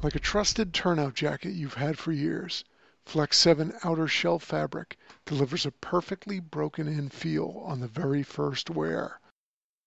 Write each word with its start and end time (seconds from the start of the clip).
Like 0.00 0.14
a 0.14 0.20
trusted 0.20 0.72
turnout 0.72 1.14
jacket 1.14 1.54
you've 1.54 1.74
had 1.74 1.98
for 1.98 2.12
years, 2.12 2.62
Flex 3.04 3.36
7 3.36 3.76
outer 3.82 4.06
shell 4.06 4.38
fabric 4.38 4.96
delivers 5.24 5.66
a 5.66 5.72
perfectly 5.72 6.38
broken 6.38 6.86
in 6.86 7.08
feel 7.08 7.64
on 7.66 7.80
the 7.80 7.88
very 7.88 8.22
first 8.22 8.70
wear. 8.70 9.18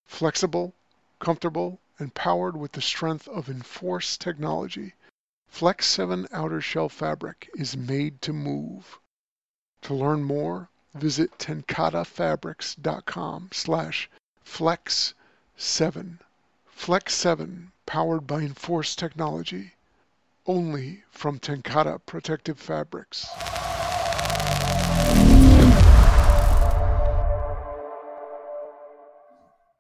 Flexible, 0.06 0.76
comfortable, 1.20 1.80
and 1.98 2.14
powered 2.14 2.58
with 2.58 2.74
the 2.74 2.82
strength 2.82 3.26
of 3.30 3.48
Enforce 3.48 4.18
technology, 4.18 4.96
Flex 5.48 5.86
7 5.86 6.28
outer 6.34 6.60
shell 6.60 6.90
fabric 6.90 7.50
is 7.56 7.78
made 7.78 8.22
to 8.22 8.34
move. 8.34 9.00
To 9.84 9.94
learn 9.94 10.26
more, 10.26 10.68
visit 10.94 11.38
tencatefabrics.com 11.38 13.50
slash 13.54 14.10
flex7. 14.46 16.20
Flex 16.66 17.14
7, 17.14 17.72
powered 17.86 18.28
by 18.28 18.42
Enforce 18.42 18.94
technology 18.94 19.76
only 20.46 21.04
from 21.10 21.40
TenCate 21.40 22.06
Protective 22.06 22.60
Fabrics. 22.60 23.28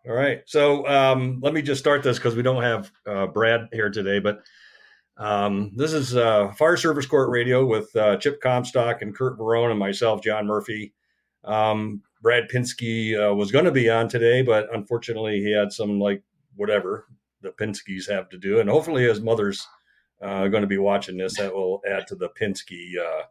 All 0.07 0.15
right. 0.15 0.41
So 0.47 0.87
um, 0.87 1.39
let 1.41 1.53
me 1.53 1.61
just 1.61 1.79
start 1.79 2.01
this 2.01 2.17
because 2.17 2.35
we 2.35 2.41
don't 2.41 2.63
have 2.63 2.91
uh, 3.05 3.27
Brad 3.27 3.69
here 3.71 3.89
today, 3.89 4.19
but 4.19 4.41
um, 5.17 5.71
this 5.75 5.93
is 5.93 6.15
uh, 6.15 6.51
Fire 6.53 6.77
Service 6.77 7.05
Court 7.05 7.29
Radio 7.29 7.65
with 7.65 7.95
uh, 7.95 8.17
Chip 8.17 8.41
Comstock 8.41 9.03
and 9.03 9.15
Curt 9.15 9.37
Varone 9.37 9.69
and 9.69 9.79
myself, 9.79 10.23
John 10.23 10.47
Murphy. 10.47 10.93
Um, 11.43 12.01
Brad 12.21 12.49
Pinsky 12.49 13.15
uh, 13.15 13.33
was 13.33 13.51
going 13.51 13.65
to 13.65 13.71
be 13.71 13.89
on 13.89 14.07
today, 14.07 14.41
but 14.41 14.73
unfortunately 14.73 15.41
he 15.41 15.51
had 15.51 15.71
some 15.71 15.99
like 15.99 16.23
whatever 16.55 17.05
the 17.41 17.49
Pinskys 17.49 18.09
have 18.09 18.29
to 18.29 18.37
do, 18.37 18.59
and 18.59 18.69
hopefully 18.69 19.03
his 19.03 19.21
mother's 19.21 19.67
uh, 20.21 20.47
going 20.47 20.61
to 20.61 20.67
be 20.67 20.77
watching 20.77 21.17
this. 21.17 21.37
That 21.37 21.53
will 21.53 21.81
add 21.89 22.07
to 22.07 22.15
the 22.15 22.29
Pinsky, 22.29 22.93
uh, 22.97 23.23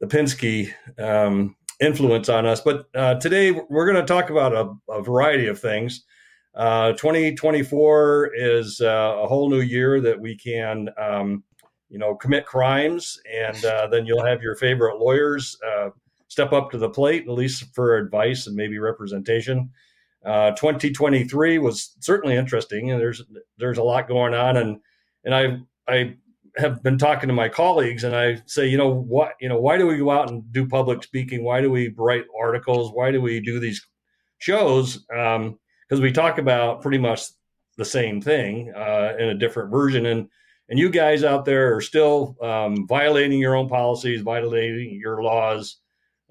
the 0.00 0.06
Pinsky 0.06 0.72
um, 0.98 1.56
influence 1.80 2.28
on 2.28 2.46
us. 2.46 2.60
But 2.60 2.86
uh, 2.94 3.16
today 3.16 3.50
we're 3.50 3.90
going 3.90 4.04
to 4.04 4.12
talk 4.12 4.30
about 4.30 4.52
a, 4.52 4.92
a 4.92 5.02
variety 5.02 5.46
of 5.46 5.60
things. 5.60 6.04
Uh, 6.54 6.92
2024 6.92 8.32
is 8.34 8.80
uh, 8.80 8.86
a 9.22 9.26
whole 9.26 9.48
new 9.48 9.60
year 9.60 10.00
that 10.00 10.18
we 10.18 10.36
can, 10.36 10.88
um, 10.98 11.44
you 11.88 11.98
know, 11.98 12.14
commit 12.14 12.46
crimes, 12.46 13.18
and 13.32 13.64
uh, 13.64 13.86
then 13.86 14.06
you'll 14.06 14.24
have 14.24 14.42
your 14.42 14.56
favorite 14.56 14.98
lawyers 14.98 15.56
step 16.26 16.52
up 16.52 16.70
to 16.70 16.76
the 16.76 16.90
plate, 16.90 17.22
at 17.22 17.32
least 17.32 17.64
for 17.74 17.96
advice 17.96 18.46
and 18.46 18.54
maybe 18.54 18.78
representation. 18.78 19.70
2023 20.24 21.58
was 21.58 21.96
certainly 22.00 22.36
interesting, 22.36 22.90
and 22.90 23.00
there's 23.00 23.22
there's 23.56 23.78
a 23.78 23.82
lot 23.82 24.08
going 24.08 24.34
on, 24.34 24.56
and 24.56 24.78
and 25.24 25.34
I 25.34 25.58
I 25.88 26.16
have 26.56 26.82
been 26.82 26.98
talking 26.98 27.28
to 27.28 27.34
my 27.34 27.48
colleagues 27.48 28.04
and 28.04 28.14
I 28.14 28.42
say, 28.46 28.66
you 28.66 28.76
know, 28.76 28.92
what, 28.92 29.32
you 29.40 29.48
know, 29.48 29.60
why 29.60 29.78
do 29.78 29.86
we 29.86 29.96
go 29.96 30.10
out 30.10 30.30
and 30.30 30.52
do 30.52 30.66
public 30.66 31.02
speaking? 31.02 31.44
Why 31.44 31.60
do 31.60 31.70
we 31.70 31.94
write 31.96 32.24
articles? 32.38 32.90
Why 32.92 33.10
do 33.10 33.20
we 33.20 33.40
do 33.40 33.60
these 33.60 33.84
shows? 34.38 35.04
Because 35.08 35.46
um, 35.46 36.00
we 36.00 36.12
talk 36.12 36.38
about 36.38 36.82
pretty 36.82 36.98
much 36.98 37.22
the 37.76 37.84
same 37.84 38.20
thing 38.20 38.72
uh, 38.74 39.14
in 39.18 39.28
a 39.28 39.34
different 39.34 39.70
version. 39.70 40.06
And 40.06 40.28
and 40.68 40.78
you 40.78 40.90
guys 40.90 41.24
out 41.24 41.46
there 41.46 41.74
are 41.74 41.80
still 41.80 42.36
um, 42.42 42.86
violating 42.86 43.38
your 43.38 43.56
own 43.56 43.68
policies, 43.68 44.20
violating 44.20 45.00
your 45.00 45.22
laws, 45.22 45.78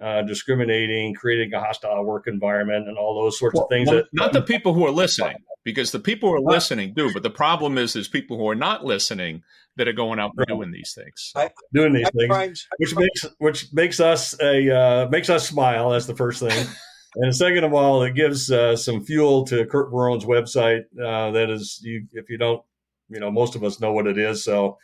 uh, 0.02 0.22
discriminating, 0.23 1.14
creating 1.14 1.53
a 1.53 1.59
hostile 1.59 2.03
work 2.03 2.28
environment, 2.28 2.88
and 2.88 2.98
all 2.98 3.22
those 3.22 3.38
sorts 3.40 3.56
well, 3.56 3.64
of 3.64 3.70
things. 3.70 3.88
Well, 3.88 3.98
that, 3.98 4.08
not 4.14 4.34
the 4.34 4.42
people 4.42 4.73
who 4.73 4.86
are 4.86 4.92
listening 4.92 5.38
because 5.64 5.92
the 5.92 6.00
people 6.00 6.30
who 6.30 6.36
are 6.36 6.54
listening 6.54 6.94
do, 6.94 7.12
but 7.14 7.23
the 7.23 7.30
problem 7.30 7.78
is, 7.78 7.95
is 7.95 8.08
people 8.08 8.38
who 8.38 8.48
are 8.48 8.56
not 8.56 8.86
listening 8.86 9.44
that 9.76 9.88
are 9.88 9.94
going 9.94 10.20
out 10.20 10.31
and 10.38 10.48
doing 10.48 10.72
these 10.72 10.94
things, 10.95 11.31
I, 11.36 11.52
doing 11.73 11.94
these 11.94 12.08
I, 12.08 12.12
things, 12.12 12.67
I, 12.72 12.76
which 12.78 12.95
makes 12.95 13.26
which 13.38 13.73
makes 13.73 13.99
us 13.99 14.36
a 14.42 14.76
uh, 14.76 15.10
makes 15.10 15.30
us 15.30 15.48
smile. 15.48 15.89
That's 15.92 16.05
the 16.05 16.16
first 16.16 16.39
thing. 16.39 16.67
and 17.16 17.36
second 17.36 17.64
of 17.64 17.73
all, 17.73 18.04
it 18.04 18.16
gives 18.16 18.52
uh, 18.52 18.76
some 18.76 19.04
fuel 19.04 19.45
to 19.45 19.66
Curt 19.66 19.92
Varone's 19.92 20.26
website. 20.26 20.83
Uh, 20.94 21.32
that 21.32 21.50
is, 21.50 21.80
you, 21.83 22.08
if 22.14 22.30
you 22.30 22.38
don't, 22.38 22.64
you 23.10 23.20
know, 23.20 23.32
most 23.32 23.55
of 23.55 23.64
us 23.64 23.80
know 23.80 23.94
what 23.94 24.08
it 24.08 24.17
is. 24.17 24.44
So, 24.44 24.77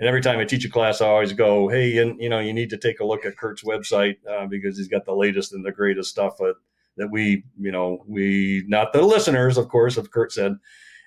and 0.00 0.08
every 0.08 0.22
time 0.22 0.40
I 0.40 0.44
teach 0.44 0.64
a 0.64 0.70
class, 0.70 1.00
I 1.00 1.06
always 1.06 1.34
go, 1.34 1.68
"Hey, 1.68 1.98
and 1.98 2.20
you 2.20 2.30
know, 2.30 2.40
you 2.40 2.54
need 2.54 2.70
to 2.70 2.78
take 2.78 2.98
a 3.00 3.04
look 3.04 3.24
at 3.26 3.36
Curt's 3.36 3.62
website 3.62 4.16
uh, 4.28 4.46
because 4.46 4.76
he's 4.78 4.88
got 4.88 5.04
the 5.04 5.14
latest 5.14 5.52
and 5.52 5.64
the 5.64 5.70
greatest 5.70 6.10
stuff 6.10 6.38
that 6.96 7.10
we, 7.10 7.44
you 7.58 7.70
know, 7.70 8.04
we 8.06 8.64
not 8.66 8.92
the 8.92 9.02
listeners, 9.02 9.56
of 9.58 9.68
course, 9.68 9.96
of 9.96 10.10
Curt 10.10 10.32
said. 10.32 10.56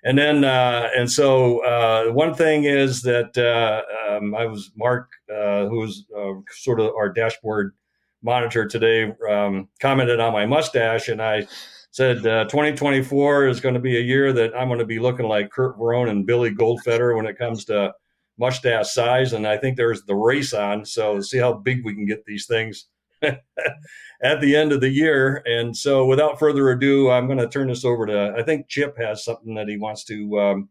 And 0.03 0.17
then, 0.17 0.43
uh, 0.43 0.89
and 0.95 1.09
so 1.09 1.63
uh, 1.63 2.11
one 2.11 2.33
thing 2.33 2.65
is 2.65 3.03
that 3.03 3.37
uh, 3.37 3.81
um, 4.11 4.35
I 4.35 4.45
was 4.45 4.71
Mark, 4.75 5.09
uh, 5.31 5.65
who 5.67 5.87
uh, 6.17 6.33
sort 6.51 6.79
of 6.79 6.91
our 6.95 7.09
dashboard 7.09 7.73
monitor 8.21 8.67
today, 8.67 9.13
um, 9.29 9.69
commented 9.79 10.19
on 10.19 10.33
my 10.33 10.45
mustache, 10.45 11.07
and 11.07 11.21
I 11.21 11.47
said 11.91 12.23
2024 12.23 13.47
is 13.47 13.59
going 13.59 13.75
to 13.75 13.81
be 13.81 13.97
a 13.97 14.01
year 14.01 14.33
that 14.33 14.53
I'm 14.55 14.67
going 14.67 14.79
to 14.79 14.85
be 14.85 14.99
looking 14.99 15.27
like 15.27 15.51
Curt 15.51 15.77
Varone 15.77 16.09
and 16.09 16.25
Billy 16.25 16.51
Goldfeder 16.51 17.15
when 17.15 17.27
it 17.27 17.37
comes 17.37 17.65
to 17.65 17.93
mustache 18.37 18.91
size, 18.91 19.33
and 19.33 19.47
I 19.47 19.57
think 19.57 19.77
there's 19.77 20.03
the 20.03 20.15
race 20.15 20.53
on. 20.53 20.85
So 20.85 21.21
see 21.21 21.37
how 21.37 21.53
big 21.53 21.85
we 21.85 21.93
can 21.93 22.05
get 22.05 22.25
these 22.25 22.45
things 22.45 22.87
at 23.21 24.41
the 24.41 24.55
end 24.55 24.71
of 24.71 24.81
the 24.81 24.89
year. 24.89 25.41
And 25.45 25.75
so, 25.75 26.05
without 26.05 26.39
further 26.39 26.69
ado, 26.69 27.09
I'm 27.09 27.27
going 27.27 27.39
to 27.39 27.47
turn 27.47 27.67
this 27.67 27.85
over 27.85 28.05
to. 28.05 28.33
I 28.37 28.43
think 28.43 28.67
Chip 28.69 28.97
has 28.97 29.23
something 29.23 29.55
that 29.55 29.67
he 29.67 29.77
wants 29.77 30.03
to 30.05 30.39
um, 30.39 30.69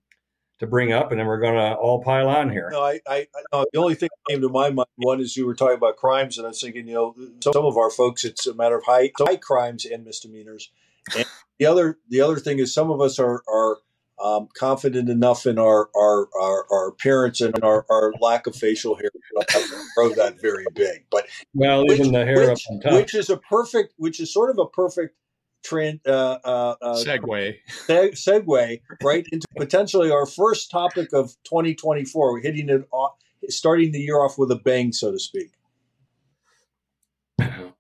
to 0.59 0.67
bring 0.67 0.93
up, 0.93 1.11
and 1.11 1.19
then 1.19 1.27
we're 1.27 1.41
going 1.41 1.55
to 1.55 1.75
all 1.75 2.03
pile 2.03 2.29
on 2.29 2.51
here. 2.51 2.69
No, 2.73 2.83
I, 2.83 3.01
I, 3.09 3.27
the 3.51 3.79
only 3.79 3.95
thing 3.95 4.11
that 4.13 4.33
came 4.33 4.41
to 4.43 4.49
my 4.49 4.71
mind 4.71 4.89
one 4.97 5.21
is 5.21 5.37
you 5.37 5.47
were 5.47 5.55
talking 5.55 5.77
about 5.77 5.97
crimes, 5.97 6.39
and 6.39 6.47
I 6.47 6.51
was 6.51 6.61
thinking, 6.61 6.87
you 6.87 6.95
know, 6.95 7.15
some 7.53 7.65
of 7.65 7.77
our 7.77 7.91
folks, 7.91 8.25
it's 8.25 8.47
a 8.47 8.55
matter 8.55 8.77
of 8.77 8.85
high 8.85 9.11
high 9.19 9.37
crimes 9.37 9.85
and 9.85 10.05
misdemeanors. 10.05 10.71
And 11.17 11.27
the 11.59 11.67
other 11.67 11.99
the 12.09 12.21
other 12.21 12.39
thing 12.39 12.59
is 12.59 12.73
some 12.73 12.91
of 12.91 13.01
us 13.01 13.19
are 13.19 13.43
are 13.49 13.79
um, 14.23 14.49
confident 14.55 15.09
enough 15.09 15.47
in 15.47 15.59
our 15.59 15.91
our, 15.97 16.29
our, 16.41 16.67
our 16.71 16.89
appearance 16.89 17.41
and 17.41 17.63
our, 17.63 17.85
our 17.91 18.13
lack 18.21 18.47
of 18.47 18.55
facial 18.55 18.95
hair. 18.95 19.11
To 19.11 19.85
grow 19.97 20.11
that 20.15 20.41
very 20.41 20.67
big, 20.75 21.05
but 21.11 21.27
well, 21.55 21.87
which, 21.87 22.01
even 22.01 22.13
the 22.13 22.25
hair 22.25 22.49
which, 22.49 22.51
up 22.51 22.59
on 22.71 22.81
top, 22.81 22.93
which 22.93 23.15
is 23.15 23.31
a 23.31 23.37
perfect, 23.37 23.95
which 23.97 24.21
is 24.21 24.33
sort 24.33 24.51
of 24.51 24.59
a 24.59 24.67
perfect 24.67 25.17
trend 25.63 26.01
uh, 26.07 26.39
uh, 26.45 26.75
uh, 26.83 26.95
segue 26.97 27.57
segue 27.89 28.81
right 29.03 29.27
into 29.33 29.47
potentially 29.57 30.11
our 30.11 30.27
first 30.27 30.71
topic 30.71 31.13
of 31.13 31.35
2024. 31.45 32.33
We're 32.33 32.41
hitting 32.41 32.69
it 32.69 32.87
off, 32.93 33.13
starting 33.49 33.93
the 33.93 34.01
year 34.01 34.21
off 34.21 34.39
with 34.39 34.51
a 34.51 34.57
bang, 34.57 34.93
so 34.93 35.13
to 35.13 35.19
speak. 35.19 35.51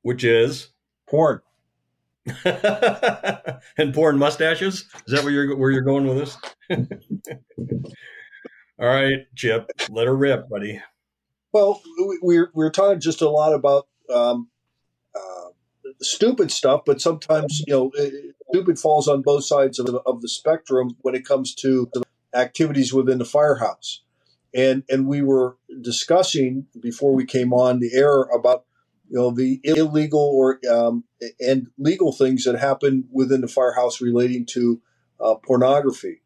Which 0.02 0.24
is 0.24 0.70
porn. 1.08 1.40
and 3.76 3.94
porn 3.94 4.18
mustaches. 4.18 4.88
Is 5.06 5.14
that 5.14 5.24
where 5.24 5.32
you're 5.32 5.56
where 5.56 5.70
you're 5.70 5.82
going 5.82 6.06
with 6.06 6.18
this? 6.18 6.38
All 8.78 8.88
right, 8.88 9.26
Chip, 9.36 9.70
let 9.90 10.06
her 10.06 10.16
rip, 10.16 10.48
buddy. 10.48 10.80
Well, 11.52 11.82
we're 12.22 12.50
we're 12.54 12.70
talking 12.70 13.00
just 13.00 13.22
a 13.22 13.28
lot 13.28 13.54
about 13.54 13.86
um, 14.12 14.48
uh, 15.14 15.50
stupid 16.00 16.50
stuff, 16.50 16.82
but 16.86 17.00
sometimes 17.00 17.62
you 17.66 17.72
know, 17.72 17.90
stupid 18.50 18.78
falls 18.78 19.08
on 19.08 19.22
both 19.22 19.44
sides 19.44 19.78
of 19.78 19.86
the, 19.86 19.98
of 20.06 20.22
the 20.22 20.28
spectrum 20.28 20.96
when 21.00 21.14
it 21.14 21.26
comes 21.26 21.54
to 21.56 21.90
activities 22.34 22.92
within 22.92 23.18
the 23.18 23.24
firehouse. 23.24 24.02
And 24.54 24.84
and 24.88 25.06
we 25.06 25.22
were 25.22 25.56
discussing 25.80 26.66
before 26.80 27.14
we 27.14 27.24
came 27.24 27.52
on 27.52 27.80
the 27.80 27.94
air 27.94 28.22
about 28.22 28.64
you 29.12 29.18
know 29.18 29.30
the 29.30 29.60
illegal 29.62 30.20
or 30.20 30.58
um, 30.70 31.04
and 31.38 31.66
legal 31.76 32.12
things 32.12 32.44
that 32.44 32.58
happen 32.58 33.04
within 33.12 33.42
the 33.42 33.48
firehouse 33.48 34.00
relating 34.00 34.46
to 34.46 34.80
uh, 35.20 35.34
pornography. 35.34 36.22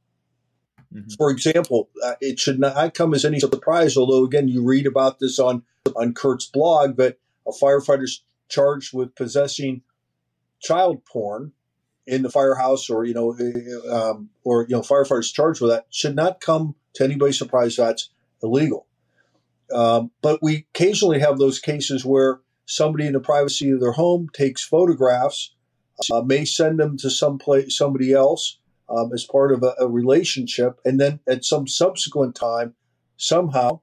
Mm-hmm. 0.94 1.08
For 1.18 1.32
example, 1.32 1.90
uh, 2.04 2.14
it 2.20 2.38
should 2.38 2.60
not 2.60 2.94
come 2.94 3.12
as 3.12 3.24
any 3.24 3.40
surprise, 3.40 3.96
although 3.96 4.24
again 4.24 4.46
you 4.46 4.62
read 4.62 4.86
about 4.86 5.18
this 5.18 5.40
on 5.40 5.64
on 5.96 6.14
Curt's 6.14 6.46
blog, 6.46 6.96
but 6.96 7.18
a 7.44 7.50
firefighter's 7.50 8.22
charged 8.48 8.94
with 8.94 9.16
possessing 9.16 9.82
child 10.60 11.04
porn 11.04 11.50
in 12.06 12.22
the 12.22 12.30
firehouse, 12.30 12.88
or 12.88 13.04
you 13.04 13.14
know, 13.14 13.36
uh, 13.36 14.10
um, 14.10 14.30
or 14.44 14.62
you 14.62 14.76
know, 14.76 14.82
firefighters 14.82 15.34
charged 15.34 15.60
with 15.60 15.72
that 15.72 15.86
should 15.90 16.14
not 16.14 16.40
come 16.40 16.76
to 16.94 17.02
anybody's 17.02 17.36
surprise. 17.36 17.74
That's 17.74 18.10
illegal. 18.44 18.86
Um, 19.74 20.12
but 20.22 20.38
we 20.40 20.66
occasionally 20.72 21.18
have 21.18 21.38
those 21.38 21.58
cases 21.58 22.04
where 22.04 22.38
somebody 22.66 23.06
in 23.06 23.14
the 23.14 23.20
privacy 23.20 23.70
of 23.70 23.80
their 23.80 23.92
home 23.92 24.28
takes 24.32 24.64
photographs, 24.64 25.54
uh, 26.12 26.20
may 26.20 26.44
send 26.44 26.78
them 26.78 26.96
to 26.98 27.08
some 27.08 27.38
place, 27.38 27.76
somebody 27.76 28.12
else 28.12 28.58
um, 28.88 29.10
as 29.12 29.24
part 29.24 29.52
of 29.52 29.62
a, 29.62 29.74
a 29.80 29.88
relationship, 29.88 30.78
and 30.84 31.00
then 31.00 31.20
at 31.26 31.44
some 31.44 31.66
subsequent 31.66 32.34
time, 32.34 32.74
somehow 33.16 33.80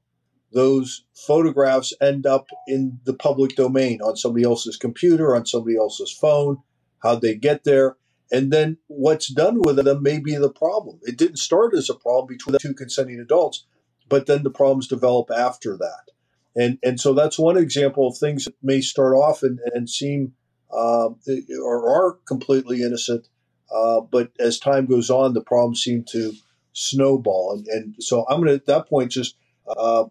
those 0.51 1.03
photographs 1.15 1.93
end 1.99 2.27
up 2.27 2.47
in 2.67 2.99
the 3.05 3.13
public 3.13 3.55
domain 3.55 3.99
on 4.01 4.15
somebody 4.15 4.45
else's 4.45 4.77
computer, 4.77 5.35
on 5.35 5.45
somebody 5.45 5.75
else's 5.75 6.11
phone. 6.11 6.57
How'd 7.01 7.21
they 7.21 7.35
get 7.35 7.63
there? 7.63 7.97
And 8.31 8.51
then 8.51 8.77
what's 8.87 9.31
done 9.31 9.61
with 9.61 9.83
them 9.83 10.03
may 10.03 10.19
be 10.19 10.35
the 10.35 10.51
problem. 10.51 10.99
It 11.03 11.17
didn't 11.17 11.37
start 11.37 11.73
as 11.75 11.89
a 11.89 11.95
problem 11.95 12.27
between 12.27 12.57
two 12.59 12.73
consenting 12.73 13.19
adults, 13.19 13.65
but 14.09 14.25
then 14.27 14.43
the 14.43 14.49
problems 14.49 14.87
develop 14.87 15.29
after 15.31 15.77
that. 15.77 16.12
And, 16.55 16.77
and 16.83 16.99
so 16.99 17.13
that's 17.13 17.39
one 17.39 17.57
example 17.57 18.07
of 18.07 18.17
things 18.17 18.45
that 18.45 18.55
may 18.61 18.81
start 18.81 19.15
off 19.15 19.43
and, 19.43 19.59
and 19.73 19.89
seem 19.89 20.33
um, 20.73 21.19
or 21.61 21.89
are 21.89 22.17
completely 22.27 22.81
innocent, 22.81 23.27
uh, 23.73 24.01
but 24.01 24.31
as 24.39 24.59
time 24.59 24.85
goes 24.87 25.09
on, 25.09 25.33
the 25.33 25.41
problems 25.41 25.83
seem 25.83 26.03
to 26.09 26.33
snowball. 26.73 27.53
And, 27.53 27.67
and 27.67 27.95
so 27.99 28.25
I'm 28.27 28.37
going 28.37 28.49
to, 28.49 28.55
at 28.55 28.65
that 28.65 28.89
point, 28.89 29.11
just 29.11 29.35
uh, 29.67 30.05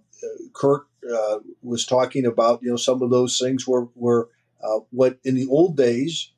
Curt 0.53 0.87
uh, 1.13 1.39
was 1.63 1.85
talking 1.85 2.27
about, 2.27 2.63
you 2.63 2.71
know, 2.71 2.77
some 2.77 3.03
of 3.03 3.11
those 3.11 3.39
things 3.39 3.67
were, 3.67 3.89
were 3.97 4.29
uh, 4.63 4.81
what 4.91 5.19
in 5.25 5.35
the 5.35 5.49
old 5.49 5.77
days 5.77 6.31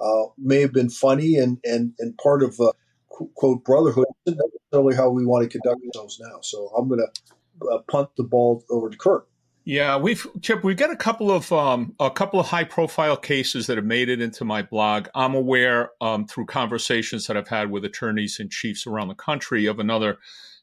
uh, 0.00 0.24
may 0.36 0.60
have 0.60 0.72
been 0.72 0.90
funny 0.90 1.36
and, 1.36 1.58
and, 1.64 1.92
and 2.00 2.18
part 2.18 2.42
of 2.42 2.58
uh, 2.60 2.72
quote 3.08 3.64
brotherhood 3.64 4.06
isn't 4.26 4.40
necessarily 4.72 4.96
how 4.96 5.08
we 5.08 5.24
want 5.24 5.48
to 5.48 5.58
conduct 5.58 5.80
ourselves 5.86 6.20
now. 6.20 6.40
So 6.42 6.68
I'm 6.76 6.88
going 6.88 7.00
to 7.00 7.66
uh, 7.68 7.78
punt 7.88 8.10
the 8.16 8.24
ball 8.24 8.64
over 8.70 8.90
to 8.90 8.96
Curt. 8.96 9.26
Yeah, 9.68 9.98
we've 9.98 10.26
Chip, 10.40 10.64
we've 10.64 10.78
got 10.78 10.90
a 10.90 10.96
couple 10.96 11.30
of 11.30 11.52
um, 11.52 11.94
a 12.00 12.10
couple 12.10 12.40
of 12.40 12.46
high 12.46 12.64
profile 12.64 13.18
cases 13.18 13.66
that 13.66 13.76
have 13.76 13.84
made 13.84 14.08
it 14.08 14.18
into 14.18 14.42
my 14.42 14.62
blog. 14.62 15.08
I'm 15.14 15.34
aware 15.34 15.90
um, 16.00 16.26
through 16.26 16.46
conversations 16.46 17.26
that 17.26 17.36
I've 17.36 17.48
had 17.48 17.70
with 17.70 17.84
attorneys 17.84 18.40
and 18.40 18.50
chiefs 18.50 18.86
around 18.86 19.08
the 19.08 19.14
country 19.14 19.66
of 19.66 19.78
another 19.78 20.20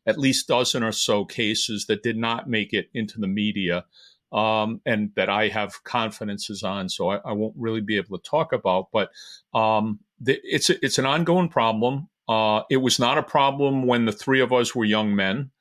at 0.08 0.18
least 0.18 0.48
dozen 0.48 0.82
or 0.82 0.92
so 0.92 1.24
cases 1.24 1.86
that 1.86 2.02
did 2.02 2.18
not 2.18 2.50
make 2.50 2.74
it 2.74 2.90
into 2.96 3.20
the 3.20 3.28
media 3.28 3.86
um, 4.34 4.82
and 4.88 5.12
that 5.16 5.30
I 5.30 5.50
have 5.50 5.84
confidences 5.84 6.64
on, 6.64 6.90
so 6.90 7.10
I, 7.10 7.18
I, 7.18 7.34
won't 7.34 7.54
really 7.56 7.82
be 7.82 7.98
able 7.98 8.18
to 8.18 8.28
talk 8.28 8.54
about. 8.54 8.88
But 8.92 9.12
um, 9.54 10.00
the, 10.20 10.40
it's 10.44 10.72
it's 10.72 10.98
an 10.98 11.06
ongoing 11.06 11.50
problem. 11.50 12.10
Uh, 12.28 12.64
it 12.72 12.78
was 12.78 12.98
not 12.98 13.20
a 13.20 13.24
problem 13.24 13.86
when 13.86 14.06
the 14.06 14.12
three 14.12 14.42
of 14.42 14.52
us 14.52 14.74
were 14.74 14.84
young 14.84 15.16
men 15.16 15.52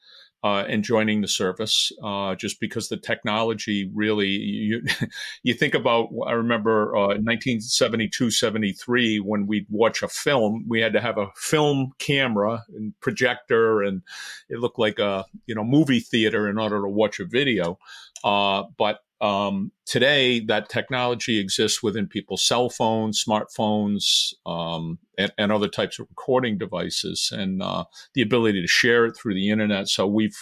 uh, 0.44 0.62
and 0.69 0.85
joining 0.85 1.23
the 1.23 1.29
service, 1.29 1.91
uh, 2.02 2.35
just 2.35 2.61
because 2.61 2.91
the 2.91 2.99
technology 2.99 3.91
really, 3.94 4.29
you, 4.29 4.82
you 5.43 5.55
think 5.55 5.73
about, 5.75 6.11
I 6.26 6.32
remember 6.32 6.94
uh, 6.94 7.17
1972, 7.17 8.31
73, 8.31 9.20
when 9.20 9.46
we'd 9.46 9.67
watch 9.70 10.02
a 10.02 10.08
film, 10.08 10.67
we 10.69 10.81
had 10.81 10.93
to 10.93 11.00
have 11.00 11.17
a 11.17 11.31
film 11.35 11.93
camera 11.99 12.62
and 12.76 12.93
projector, 13.00 13.82
and 13.82 14.02
it 14.50 14.58
looked 14.58 14.79
like 14.79 14.99
a, 14.99 15.25
you 15.46 15.55
know, 15.55 15.64
movie 15.64 16.00
theater 16.00 16.47
in 16.47 16.58
order 16.58 16.82
to 16.82 16.88
watch 16.88 17.20
a 17.20 17.25
video. 17.25 17.79
Uh, 18.23 18.64
but 18.76 19.00
um, 19.20 19.72
today, 19.87 20.40
that 20.40 20.69
technology 20.69 21.38
exists 21.38 21.82
within 21.82 22.06
people's 22.08 22.46
cell 22.46 22.69
phones, 22.69 23.25
smartphones, 23.25 24.34
um, 24.44 24.99
and, 25.16 25.32
and, 25.38 25.52
other 25.52 25.69
types 25.69 25.99
of 25.99 26.06
recording 26.11 26.58
devices, 26.58 27.31
and 27.32 27.62
uh, 27.62 27.84
the 28.14 28.22
ability 28.22 28.61
to 28.61 28.69
share 28.69 29.06
it 29.06 29.16
through 29.16 29.34
the 29.34 29.50
internet. 29.50 29.88
So 29.88 30.06
we've 30.06 30.37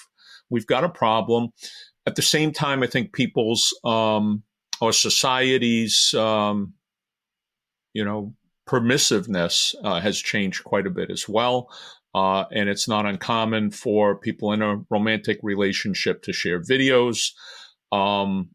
we've 0.51 0.67
got 0.67 0.85
a 0.85 0.89
problem. 0.89 1.51
At 2.07 2.17
the 2.17 2.23
same 2.23 2.53
time, 2.53 2.83
I 2.83 2.87
think 2.87 3.13
people's 3.13 3.79
um, 3.85 4.43
or 4.81 4.93
society's 4.93 6.15
um, 6.15 6.75
you 7.93 8.05
know 8.05 8.35
permissiveness 8.69 9.75
uh, 9.85 10.01
has 10.01 10.19
changed 10.19 10.65
quite 10.65 10.87
a 10.87 10.91
bit 10.91 11.11
as 11.11 11.29
well. 11.29 11.69
Uh, 12.15 12.45
and 12.53 12.69
it's 12.69 12.89
not 12.89 13.07
uncommon 13.07 13.71
for 13.71 14.17
people 14.17 14.53
in 14.53 14.61
a 14.61 14.83
romantic 14.91 15.39
relationship 15.43 16.23
to 16.23 16.33
share 16.33 16.61
videos. 16.61 17.31
Um, 17.91 18.51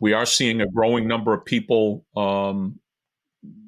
we 0.00 0.12
are 0.12 0.26
seeing 0.26 0.60
a 0.60 0.66
growing 0.66 1.06
number 1.08 1.32
of 1.34 1.44
people 1.44 2.04
um, 2.16 2.80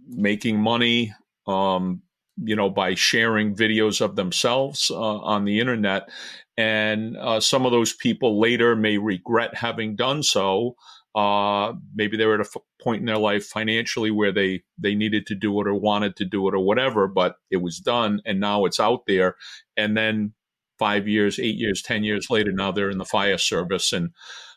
making 0.09 0.61
money, 0.61 1.15
um, 1.47 2.03
you 2.43 2.57
know, 2.57 2.71
by 2.71 2.95
sharing 2.95 3.55
videos 3.55 4.01
of 4.01 4.17
themselves 4.17 4.91
uh, 4.91 4.97
on 4.97 5.45
the 5.45 5.61
internet. 5.61 6.09
And 6.57 7.17
uh, 7.17 7.41
some 7.41 7.67
of 7.67 7.73
those 7.73 7.93
people 7.93 8.41
later 8.41 8.77
may 8.77 8.99
regret 8.99 9.55
having 9.55 9.97
done 9.97 10.23
so. 10.23 10.77
Uh, 11.15 11.75
maybe 11.95 12.17
they 12.17 12.27
were 12.27 12.35
at 12.35 12.41
a 12.41 12.51
f- 12.57 12.63
point 12.83 13.01
in 13.01 13.07
their 13.07 13.19
life 13.19 13.47
financially 13.47 14.11
where 14.11 14.33
they 14.33 14.63
they 14.79 14.97
needed 14.97 15.27
to 15.27 15.35
do 15.37 15.61
it 15.61 15.67
or 15.69 15.75
wanted 15.75 16.17
to 16.17 16.25
do 16.25 16.49
it 16.49 16.55
or 16.55 16.59
whatever, 16.59 17.07
but 17.07 17.37
it 17.53 17.59
was 17.59 17.79
done, 17.79 18.21
and 18.27 18.41
now 18.41 18.65
it's 18.65 18.81
out 18.81 19.07
there. 19.07 19.37
And 19.77 19.97
then 19.97 20.35
five 20.77 21.07
years, 21.07 21.39
eight 21.39 21.55
years, 21.55 21.83
ten 21.83 22.03
years 22.03 22.31
later, 22.31 22.51
now 22.51 22.73
they're 22.73 22.91
in 22.91 22.99
the 22.99 23.05
fire 23.05 23.39
service 23.39 23.93
and 23.93 24.11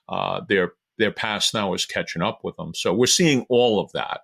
uh, 0.09 0.41
they're 0.49 0.71
their 0.97 1.11
past 1.11 1.53
now 1.53 1.73
is 1.73 1.85
catching 1.85 2.21
up 2.21 2.43
with 2.43 2.55
them. 2.57 2.73
So 2.73 2.93
we're 2.93 3.07
seeing 3.07 3.45
all 3.49 3.79
of 3.79 3.91
that. 3.93 4.21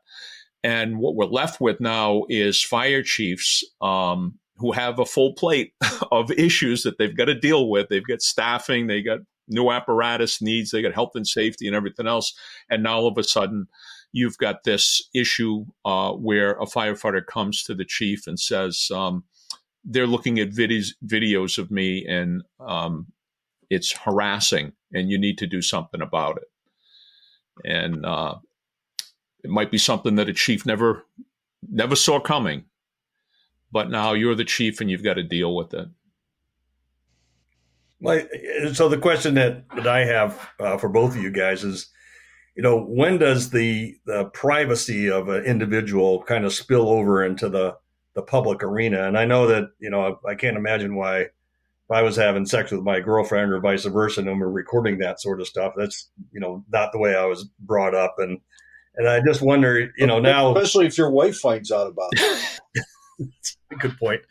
And 0.63 0.97
what 0.97 1.15
we're 1.15 1.25
left 1.25 1.59
with 1.59 1.79
now 1.81 2.23
is 2.29 2.61
fire 2.61 3.03
chiefs 3.03 3.63
um, 3.81 4.39
who 4.57 4.71
have 4.71 4.97
a 4.97 5.05
full 5.05 5.33
plate 5.33 5.73
of 6.11 6.31
issues 6.31 6.83
that 6.83 6.97
they've 6.97 7.15
got 7.15 7.25
to 7.25 7.39
deal 7.39 7.69
with. 7.69 7.89
They've 7.89 8.05
got 8.05 8.21
staffing, 8.21 8.87
they 8.87 9.01
got 9.01 9.19
new 9.49 9.71
apparatus 9.71 10.41
needs, 10.41 10.71
they 10.71 10.81
got 10.81 10.93
health 10.93 11.11
and 11.15 11.27
safety 11.27 11.67
and 11.67 11.75
everything 11.75 12.07
else. 12.07 12.33
And 12.69 12.83
now 12.83 12.99
all 12.99 13.07
of 13.07 13.17
a 13.17 13.23
sudden, 13.23 13.67
you've 14.13 14.37
got 14.37 14.63
this 14.63 15.09
issue 15.13 15.65
uh, 15.83 16.11
where 16.13 16.51
a 16.51 16.65
firefighter 16.65 17.25
comes 17.25 17.63
to 17.63 17.75
the 17.75 17.85
chief 17.85 18.25
and 18.27 18.39
says, 18.39 18.89
um, 18.93 19.23
they're 19.83 20.07
looking 20.07 20.39
at 20.39 20.51
videos, 20.51 21.57
of 21.57 21.71
me 21.71 22.05
and 22.07 22.41
um, 22.61 23.07
it's 23.69 23.91
harassing 23.91 24.71
and 24.93 25.09
you 25.09 25.17
need 25.17 25.37
to 25.39 25.47
do 25.47 25.61
something 25.61 26.01
about 26.01 26.37
it 26.37 26.52
and 27.63 28.05
uh, 28.05 28.35
it 29.43 29.49
might 29.49 29.71
be 29.71 29.77
something 29.77 30.15
that 30.15 30.29
a 30.29 30.33
chief 30.33 30.65
never 30.65 31.05
never 31.69 31.95
saw 31.95 32.19
coming. 32.19 32.65
But 33.71 33.89
now 33.89 34.13
you're 34.13 34.35
the 34.35 34.45
chief, 34.45 34.81
and 34.81 34.89
you've 34.89 35.03
got 35.03 35.15
to 35.15 35.23
deal 35.23 35.55
with 35.55 35.73
it. 35.73 35.87
Well, 37.99 38.21
so 38.73 38.89
the 38.89 38.97
question 38.97 39.33
that, 39.35 39.63
that 39.75 39.87
I 39.87 40.05
have 40.05 40.49
uh, 40.59 40.77
for 40.77 40.89
both 40.89 41.15
of 41.15 41.23
you 41.23 41.31
guys 41.31 41.63
is, 41.63 41.89
you 42.55 42.61
know, 42.61 42.83
when 42.83 43.17
does 43.17 43.49
the 43.49 43.97
the 44.05 44.25
privacy 44.25 45.09
of 45.09 45.29
an 45.29 45.45
individual 45.45 46.21
kind 46.23 46.45
of 46.45 46.53
spill 46.53 46.89
over 46.89 47.23
into 47.25 47.49
the 47.49 47.77
the 48.13 48.21
public 48.21 48.61
arena? 48.61 49.07
And 49.07 49.17
I 49.17 49.25
know 49.25 49.47
that 49.47 49.71
you 49.79 49.89
know 49.89 50.19
I 50.27 50.35
can't 50.35 50.57
imagine 50.57 50.95
why 50.95 51.27
if 51.89 51.95
I 51.95 52.01
was 52.01 52.15
having 52.15 52.45
sex 52.45 52.71
with 52.71 52.81
my 52.81 52.99
girlfriend 52.99 53.51
or 53.51 53.59
vice 53.59 53.85
versa, 53.85 54.21
and 54.21 54.39
we're 54.39 54.47
recording 54.47 54.99
that 54.99 55.21
sort 55.21 55.41
of 55.41 55.47
stuff, 55.47 55.73
that's 55.77 56.09
you 56.31 56.39
know 56.39 56.63
not 56.71 56.91
the 56.91 56.99
way 56.99 57.15
I 57.15 57.25
was 57.25 57.49
brought 57.59 57.95
up, 57.95 58.15
and 58.17 58.39
and 58.95 59.07
I 59.07 59.21
just 59.25 59.41
wonder, 59.41 59.91
you 59.97 60.07
know, 60.07 60.19
now 60.19 60.51
especially 60.55 60.87
if 60.87 60.97
your 60.97 61.11
wife 61.11 61.37
finds 61.37 61.71
out 61.71 61.87
about 61.87 62.11
it. 62.13 62.59
good 63.79 63.97
point. 63.97 64.21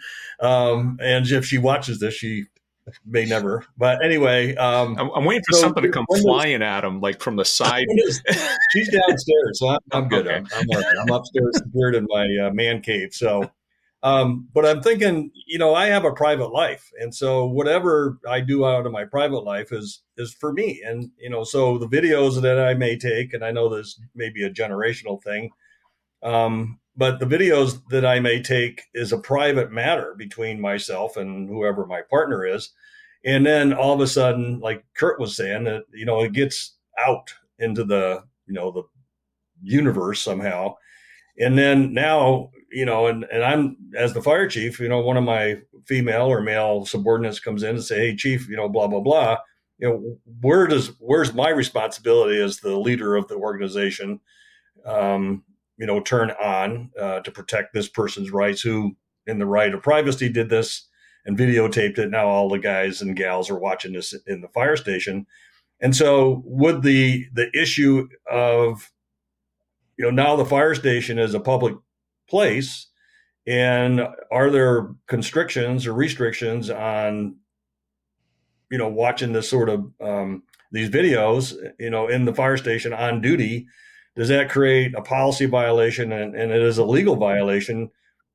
Um, 0.40 0.98
and 1.00 1.26
if 1.26 1.44
she 1.44 1.58
watches 1.58 2.00
this, 2.00 2.14
she 2.14 2.44
may 3.04 3.24
never. 3.24 3.64
But 3.76 4.04
anyway, 4.04 4.54
um, 4.56 4.96
I'm, 4.98 5.10
I'm, 5.10 5.24
waiting 5.24 5.42
for 5.48 5.56
so 5.56 5.62
something 5.62 5.82
to 5.82 5.88
come 5.88 6.06
flying 6.20 6.62
at 6.62 6.84
him, 6.84 7.00
like 7.00 7.20
from 7.20 7.36
the 7.36 7.44
side. 7.44 7.86
she's 8.72 8.90
downstairs, 8.90 9.58
so 9.58 9.68
I'm, 9.68 9.78
I'm 9.92 10.08
good. 10.08 10.26
Okay. 10.26 10.36
I'm, 10.36 10.66
I'm, 10.76 10.84
I'm, 11.02 11.14
upstairs, 11.14 11.52
secured 11.64 11.94
in 11.94 12.06
my 12.08 12.26
uh, 12.46 12.50
man 12.52 12.80
cave. 12.80 13.12
So 13.12 13.50
um, 14.02 14.48
but 14.52 14.66
I'm 14.66 14.82
thinking, 14.82 15.30
you 15.46 15.58
know, 15.58 15.74
I 15.74 15.86
have 15.86 16.04
a 16.04 16.12
private 16.12 16.52
life, 16.52 16.90
and 16.98 17.14
so 17.14 17.46
whatever 17.46 18.18
I 18.28 18.40
do 18.40 18.66
out 18.66 18.86
of 18.86 18.92
my 18.92 19.04
private 19.04 19.44
life 19.44 19.72
is 19.72 20.02
is 20.16 20.34
for 20.34 20.52
me. 20.52 20.82
And 20.84 21.10
you 21.18 21.30
know, 21.30 21.44
so 21.44 21.78
the 21.78 21.88
videos 21.88 22.40
that 22.42 22.58
I 22.58 22.74
may 22.74 22.98
take, 22.98 23.32
and 23.32 23.44
I 23.44 23.52
know 23.52 23.68
this 23.68 24.00
may 24.14 24.28
be 24.28 24.44
a 24.44 24.50
generational 24.50 25.22
thing, 25.22 25.50
um, 26.22 26.80
but 26.96 27.20
the 27.20 27.26
videos 27.26 27.80
that 27.90 28.04
I 28.04 28.18
may 28.20 28.42
take 28.42 28.82
is 28.92 29.12
a 29.12 29.18
private 29.18 29.70
matter 29.70 30.14
between 30.16 30.60
myself 30.60 31.16
and 31.16 31.48
whoever 31.48 31.86
my 31.86 32.02
partner 32.10 32.44
is. 32.44 32.70
And 33.24 33.46
then 33.46 33.72
all 33.72 33.94
of 33.94 34.00
a 34.00 34.06
sudden, 34.08 34.58
like 34.58 34.84
Curt 34.96 35.20
was 35.20 35.36
saying, 35.36 35.64
that 35.64 35.84
you 35.94 36.04
know, 36.04 36.22
it 36.22 36.32
gets 36.32 36.76
out 36.98 37.32
into 37.58 37.84
the 37.84 38.24
you 38.46 38.54
know 38.54 38.72
the 38.72 38.82
universe 39.62 40.20
somehow. 40.20 40.74
And 41.38 41.58
then 41.58 41.94
now 41.94 42.50
you 42.72 42.86
know, 42.86 43.06
and, 43.06 43.24
and 43.30 43.44
I'm 43.44 43.76
as 43.96 44.14
the 44.14 44.22
fire 44.22 44.48
chief, 44.48 44.80
you 44.80 44.88
know, 44.88 45.00
one 45.00 45.16
of 45.16 45.24
my 45.24 45.58
female 45.86 46.26
or 46.26 46.40
male 46.40 46.86
subordinates 46.86 47.38
comes 47.38 47.62
in 47.62 47.76
and 47.76 47.84
say, 47.84 48.08
Hey 48.08 48.16
chief, 48.16 48.48
you 48.48 48.56
know, 48.56 48.68
blah, 48.68 48.88
blah, 48.88 49.00
blah. 49.00 49.36
You 49.78 49.88
know, 49.88 50.18
where 50.40 50.66
does, 50.66 50.92
where's 50.98 51.34
my 51.34 51.50
responsibility 51.50 52.40
as 52.40 52.58
the 52.58 52.78
leader 52.78 53.16
of 53.16 53.28
the 53.28 53.34
organization, 53.34 54.20
um, 54.86 55.44
you 55.76 55.86
know, 55.86 56.00
turn 56.00 56.30
on 56.42 56.90
uh, 56.98 57.20
to 57.20 57.30
protect 57.30 57.74
this 57.74 57.88
person's 57.88 58.30
rights 58.30 58.62
who 58.62 58.96
in 59.26 59.38
the 59.38 59.46
right 59.46 59.74
of 59.74 59.82
privacy 59.82 60.28
did 60.28 60.48
this 60.48 60.88
and 61.26 61.38
videotaped 61.38 61.98
it. 61.98 62.10
Now 62.10 62.28
all 62.28 62.48
the 62.48 62.58
guys 62.58 63.02
and 63.02 63.16
gals 63.16 63.50
are 63.50 63.58
watching 63.58 63.92
this 63.92 64.14
in 64.26 64.40
the 64.40 64.48
fire 64.48 64.76
station. 64.76 65.26
And 65.80 65.96
so 65.96 66.42
would 66.44 66.82
the, 66.82 67.26
the 67.32 67.50
issue 67.54 68.08
of, 68.30 68.90
you 70.02 70.10
know, 70.10 70.22
now 70.22 70.34
the 70.34 70.44
fire 70.44 70.74
station 70.74 71.16
is 71.16 71.32
a 71.32 71.40
public 71.40 71.76
place? 72.28 72.88
And 73.46 74.02
are 74.32 74.50
there 74.50 74.88
constrictions 75.06 75.86
or 75.86 75.92
restrictions 75.92 76.70
on, 76.70 77.36
you 78.68 78.78
know, 78.78 78.88
watching 78.88 79.32
this 79.32 79.48
sort 79.48 79.68
of 79.68 79.92
um, 80.00 80.42
these 80.72 80.90
videos, 80.90 81.54
you 81.78 81.90
know, 81.90 82.08
in 82.08 82.24
the 82.24 82.34
fire 82.34 82.56
station 82.56 82.92
on 82.92 83.20
duty? 83.20 83.66
Does 84.16 84.28
that 84.28 84.50
create 84.50 84.92
a 84.96 85.02
policy 85.02 85.46
violation 85.46 86.10
and, 86.10 86.34
and 86.34 86.50
it 86.50 86.62
is 86.62 86.78
a 86.78 86.84
legal 86.84 87.14
violation? 87.14 87.88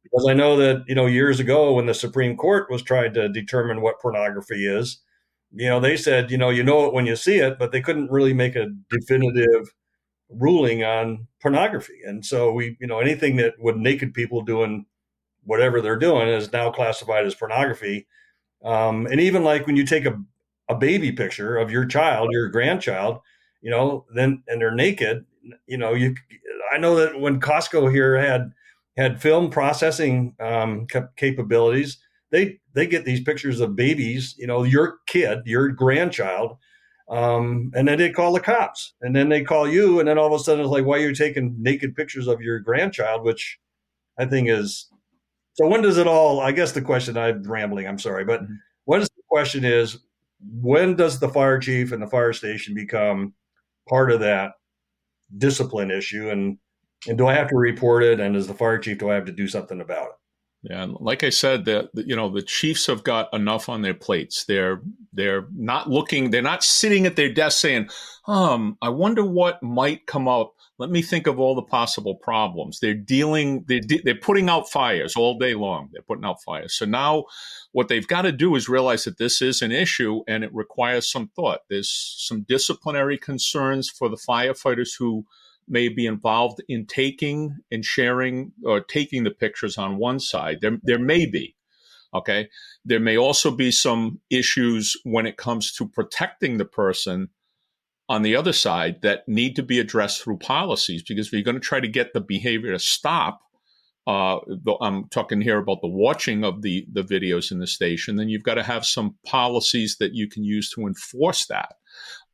Because 0.04 0.26
I 0.30 0.34
know 0.34 0.56
that, 0.56 0.86
you 0.88 0.96
know, 0.96 1.06
years 1.06 1.42
ago 1.42 1.74
when 1.74 1.86
the 1.86 1.94
Supreme 1.94 2.38
Court 2.38 2.72
was 2.72 2.82
trying 2.82 3.14
to 3.16 3.28
determine 3.28 3.82
what 3.82 4.00
pornography 4.00 4.66
is, 4.66 5.02
you 5.52 5.68
know, 5.68 5.82
they 5.82 5.98
said, 5.98 6.32
you 6.32 6.38
know, 6.38 6.50
you 6.50 6.64
know 6.64 6.86
it 6.86 6.94
when 6.94 7.06
you 7.06 7.18
see 7.18 7.40
it, 7.40 7.60
but 7.60 7.74
they 7.74 7.82
couldn't 7.82 8.10
really 8.10 8.34
make 8.34 8.56
a 8.56 8.68
definitive 8.90 9.74
ruling 10.30 10.84
on 10.84 11.28
pornography. 11.42 12.00
And 12.06 12.26
so 12.26 12.52
we, 12.52 12.78
you 12.80 12.88
know, 12.88 13.00
anything 13.00 13.38
that 13.38 13.54
with 13.60 13.76
naked 13.76 14.14
people 14.14 14.42
doing 14.42 14.86
whatever 15.44 15.82
they're 15.82 15.96
doing 15.96 16.28
is 16.28 16.52
now 16.52 16.70
classified 16.70 17.26
as 17.26 17.36
pornography. 17.36 18.08
Um, 18.64 19.06
and 19.08 19.20
even 19.20 19.44
like 19.44 19.66
when 19.66 19.78
you 19.78 19.86
take 19.86 20.06
a, 20.06 20.22
a 20.68 20.76
baby 20.76 21.12
picture 21.12 21.58
of 21.58 21.72
your 21.72 21.86
child, 21.86 22.30
your 22.32 22.50
grandchild, 22.50 23.20
you 23.62 23.72
know, 23.72 24.06
then 24.14 24.44
and 24.48 24.62
they're 24.62 24.76
naked, 24.76 25.26
you 25.66 25.78
know, 25.78 25.94
you. 25.94 26.16
I 26.72 26.78
know 26.78 26.96
that 26.96 27.20
when 27.20 27.40
Costco 27.40 27.92
here 27.92 28.18
had 28.18 28.52
had 28.98 29.22
film 29.22 29.50
processing 29.50 30.36
um, 30.40 30.88
capabilities, 31.16 31.98
they 32.32 32.60
they 32.74 32.88
get 32.88 33.06
these 33.06 33.22
pictures 33.22 33.60
of 33.60 33.76
babies, 33.76 34.36
you 34.38 34.48
know, 34.48 34.64
your 34.64 34.98
kid, 35.08 35.40
your 35.46 35.70
grandchild, 35.70 36.58
um, 37.10 37.72
and 37.74 37.88
then 37.88 37.98
they 37.98 38.12
call 38.12 38.34
the 38.34 38.40
cops, 38.40 38.94
and 39.02 39.16
then 39.16 39.30
they 39.30 39.44
call 39.44 39.68
you, 39.68 40.00
and 40.00 40.08
then 40.08 40.18
all 40.18 40.28
of 40.28 40.34
a 40.34 40.44
sudden 40.44 40.64
it's 40.64 40.72
like, 40.72 40.86
why 40.86 40.98
are 40.98 41.08
you 41.08 41.16
taking 41.16 41.56
naked 41.60 41.96
pictures 41.96 42.28
of 42.28 42.42
your 42.42 42.60
grandchild? 42.60 43.24
Which 43.24 43.60
I 44.18 44.26
think 44.26 44.50
is 44.50 44.90
so. 45.54 45.68
When 45.68 45.82
does 45.82 45.98
it 45.98 46.08
all? 46.08 46.42
I 46.42 46.52
guess 46.52 46.74
the 46.74 46.82
question 46.82 47.18
I'm 47.18 47.44
rambling. 47.44 47.88
I'm 47.88 48.00
sorry, 48.00 48.26
but 48.26 48.44
mm-hmm. 48.44 48.54
what 48.86 49.02
is 49.02 49.10
the 49.10 49.24
question 49.30 49.64
is 49.64 50.00
when 50.62 50.96
does 50.96 51.20
the 51.20 51.30
fire 51.30 51.60
chief 51.60 51.92
and 51.92 52.02
the 52.02 52.08
fire 52.08 52.34
station 52.34 52.74
become 52.74 53.34
part 53.88 54.12
of 54.12 54.20
that 54.20 54.54
discipline 55.38 55.92
issue, 55.92 56.30
and 56.30 56.58
and 57.08 57.18
do 57.18 57.28
I 57.28 57.34
have 57.36 57.48
to 57.50 57.56
report 57.56 58.04
it? 58.04 58.20
And 58.20 58.36
as 58.36 58.48
the 58.48 58.54
fire 58.54 58.80
chief, 58.80 58.98
do 58.98 59.10
I 59.10 59.16
have 59.16 59.26
to 59.26 59.32
do 59.32 59.48
something 59.48 59.80
about 59.80 60.08
it? 60.08 60.16
Yeah, 60.70 60.84
and 60.84 60.98
like 61.00 61.24
I 61.24 61.30
said, 61.30 61.64
that 61.66 61.90
you 61.94 62.16
know 62.16 62.30
the 62.30 62.42
Chiefs 62.42 62.88
have 62.88 63.04
got 63.04 63.34
enough 63.34 63.70
on 63.70 63.84
their 63.84 63.94
plates. 63.94 64.44
They're 64.46 64.82
they're 65.14 65.48
not 65.56 65.90
looking. 65.90 66.32
They're 66.32 66.42
not 66.42 66.64
sitting 66.64 67.06
at 67.06 67.16
their 67.16 67.32
desk 67.32 67.60
saying, 67.60 67.90
"Um, 68.28 68.78
I 68.82 68.90
wonder 68.90 69.24
what 69.24 69.64
might 69.64 70.08
come 70.08 70.28
up." 70.28 70.54
Let 70.78 70.90
me 70.90 71.02
think 71.02 71.26
of 71.26 71.40
all 71.40 71.56
the 71.56 71.62
possible 71.62 72.16
problems. 72.16 72.80
They're 72.80 72.94
dealing. 72.94 73.64
They're 73.68 73.80
they're 74.04 74.16
putting 74.16 74.50
out 74.50 74.70
fires 74.70 75.16
all 75.16 75.38
day 75.38 75.54
long. 75.54 75.88
They're 75.94 76.02
putting 76.02 76.26
out 76.26 76.44
fires. 76.44 76.74
So 76.74 76.86
now, 76.86 77.26
what 77.72 77.88
they've 77.88 78.08
got 78.08 78.24
to 78.24 78.34
do 78.34 78.54
is 78.56 78.68
realize 78.68 79.06
that 79.06 79.18
this 79.18 79.42
is 79.42 79.62
an 79.62 79.72
issue 79.72 80.24
and 80.28 80.44
it 80.44 80.54
requires 80.54 81.10
some 81.10 81.30
thought. 81.30 81.62
There's 81.70 81.90
some 82.20 82.42
disciplinary 82.42 83.18
concerns 83.18 83.90
for 83.90 84.10
the 84.10 84.18
firefighters 84.18 84.98
who 85.00 85.26
may 85.68 85.90
be 85.90 86.06
involved 86.06 86.62
in 86.68 86.86
taking 86.86 87.58
and 87.72 87.84
sharing 87.84 88.52
or 88.64 88.82
taking 88.82 89.24
the 89.24 89.32
pictures 89.32 89.78
on 89.78 89.98
one 89.98 90.20
side. 90.20 90.60
There, 90.62 90.78
there 90.84 91.00
may 91.00 91.26
be. 91.26 91.56
Okay. 92.14 92.48
There 92.86 93.00
may 93.00 93.18
also 93.18 93.52
be 93.52 93.72
some 93.72 94.22
issues 94.30 94.96
when 95.04 95.26
it 95.26 95.38
comes 95.38 95.74
to 95.74 95.88
protecting 95.88 96.58
the 96.58 96.66
person 96.66 97.30
on 98.10 98.22
the 98.22 98.36
other 98.36 98.54
side 98.54 99.02
that 99.02 99.28
need 99.28 99.56
to 99.58 99.64
be 99.64 99.80
addressed 99.80 100.24
through 100.24 100.38
policies 100.38 101.04
because 101.04 101.28
if 101.28 101.34
you're 101.34 101.42
going 101.42 101.56
to 101.56 101.62
try 101.62 101.80
to 101.80 101.88
get 101.88 102.14
the 102.14 102.22
behavior 102.22 102.72
to 102.72 102.80
stop, 102.80 103.42
uh, 104.08 104.40
I'm 104.80 105.10
talking 105.10 105.42
here 105.42 105.58
about 105.58 105.82
the 105.82 105.90
watching 105.90 106.46
of 106.46 106.62
the, 106.62 106.88
the 106.90 107.04
videos 107.04 107.52
in 107.52 107.60
the 107.60 107.68
station, 107.68 108.16
then 108.16 108.30
you've 108.30 108.44
got 108.44 108.54
to 108.54 108.64
have 108.64 108.86
some 108.86 109.18
policies 109.26 109.98
that 110.00 110.14
you 110.14 110.30
can 110.30 110.46
use 110.46 110.72
to 110.72 110.88
enforce 110.88 111.46
that. 111.48 111.74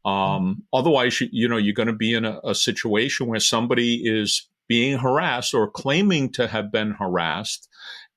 Um, 0.06 0.64
otherwise, 0.74 1.20
you, 1.22 1.30
you, 1.32 1.48
know, 1.48 1.58
you're 1.58 1.74
going 1.74 1.88
to 1.88 1.94
be 1.94 2.14
in 2.14 2.26
a, 2.26 2.40
a 2.44 2.56
situation 2.56 3.28
where 3.28 3.40
somebody 3.40 4.02
is 4.06 4.48
being 4.68 4.98
harassed 4.98 5.54
or 5.54 5.70
claiming 5.70 6.32
to 6.34 6.48
have 6.48 6.72
been 6.72 6.92
harassed, 6.92 7.70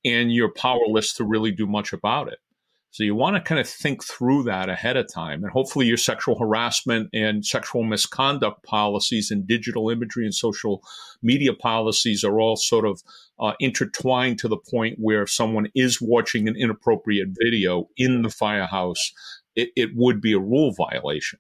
and 0.04 0.32
you're 0.32 0.52
powerless 0.52 1.12
to 1.14 1.24
really 1.24 1.52
do 1.52 1.66
much 1.66 1.92
about 1.92 2.28
it. 2.28 2.38
So 2.96 3.04
you 3.04 3.14
want 3.14 3.36
to 3.36 3.42
kind 3.42 3.60
of 3.60 3.68
think 3.68 4.02
through 4.02 4.44
that 4.44 4.70
ahead 4.70 4.96
of 4.96 5.12
time. 5.12 5.42
And 5.42 5.52
hopefully 5.52 5.84
your 5.84 5.98
sexual 5.98 6.38
harassment 6.38 7.10
and 7.12 7.44
sexual 7.44 7.82
misconduct 7.82 8.62
policies 8.62 9.30
and 9.30 9.46
digital 9.46 9.90
imagery 9.90 10.24
and 10.24 10.34
social 10.34 10.82
media 11.22 11.52
policies 11.52 12.24
are 12.24 12.40
all 12.40 12.56
sort 12.56 12.86
of 12.86 13.02
uh, 13.38 13.52
intertwined 13.60 14.38
to 14.38 14.48
the 14.48 14.56
point 14.56 14.96
where 14.98 15.20
if 15.20 15.30
someone 15.30 15.68
is 15.74 16.00
watching 16.00 16.48
an 16.48 16.56
inappropriate 16.56 17.28
video 17.38 17.86
in 17.98 18.22
the 18.22 18.30
firehouse, 18.30 19.12
it, 19.54 19.68
it 19.76 19.90
would 19.94 20.22
be 20.22 20.32
a 20.32 20.38
rule 20.38 20.72
violation. 20.72 21.38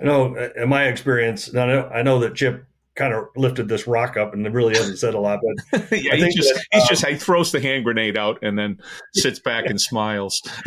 I 0.00 0.04
know 0.04 0.34
in 0.56 0.68
my 0.68 0.84
experience, 0.84 1.54
I 1.54 1.66
know, 1.66 1.88
I 1.88 2.02
know 2.02 2.18
that 2.20 2.34
Chip 2.34 2.66
kind 2.96 3.12
of 3.12 3.24
lifted 3.36 3.68
this 3.68 3.86
rock 3.86 4.16
up 4.16 4.32
and 4.32 4.52
really 4.54 4.74
hasn't 4.74 4.98
said 4.98 5.14
a 5.14 5.20
lot, 5.20 5.40
but 5.72 5.82
yeah, 5.92 6.14
he 6.16 6.34
just, 6.34 6.54
that, 6.54 6.64
he's 6.72 6.82
um, 6.82 6.88
just, 6.88 7.06
he 7.06 7.14
throws 7.14 7.52
the 7.52 7.60
hand 7.60 7.84
grenade 7.84 8.16
out 8.16 8.38
and 8.42 8.58
then 8.58 8.78
sits 9.14 9.38
back 9.38 9.66
and 9.66 9.80
smiles. 9.80 10.42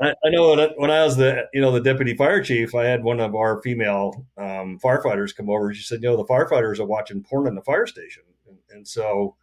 I, 0.00 0.14
I, 0.24 0.30
know 0.30 0.50
when 0.50 0.60
I, 0.60 0.68
when 0.76 0.90
I, 0.90 1.04
was 1.04 1.16
the, 1.16 1.46
you 1.52 1.60
know, 1.60 1.70
the 1.70 1.80
deputy 1.80 2.14
fire 2.16 2.42
chief, 2.42 2.74
I 2.74 2.86
had 2.86 3.04
one 3.04 3.20
of 3.20 3.34
our 3.34 3.60
female 3.62 4.26
um, 4.38 4.78
firefighters 4.82 5.36
come 5.36 5.50
over. 5.50 5.72
She 5.74 5.82
said, 5.82 6.02
you 6.02 6.08
know, 6.08 6.16
the 6.16 6.24
firefighters 6.24 6.78
are 6.80 6.86
watching 6.86 7.22
porn 7.22 7.46
in 7.46 7.54
the 7.54 7.62
fire 7.62 7.86
station. 7.86 8.22
And, 8.48 8.58
and 8.70 8.88
so 8.88 9.36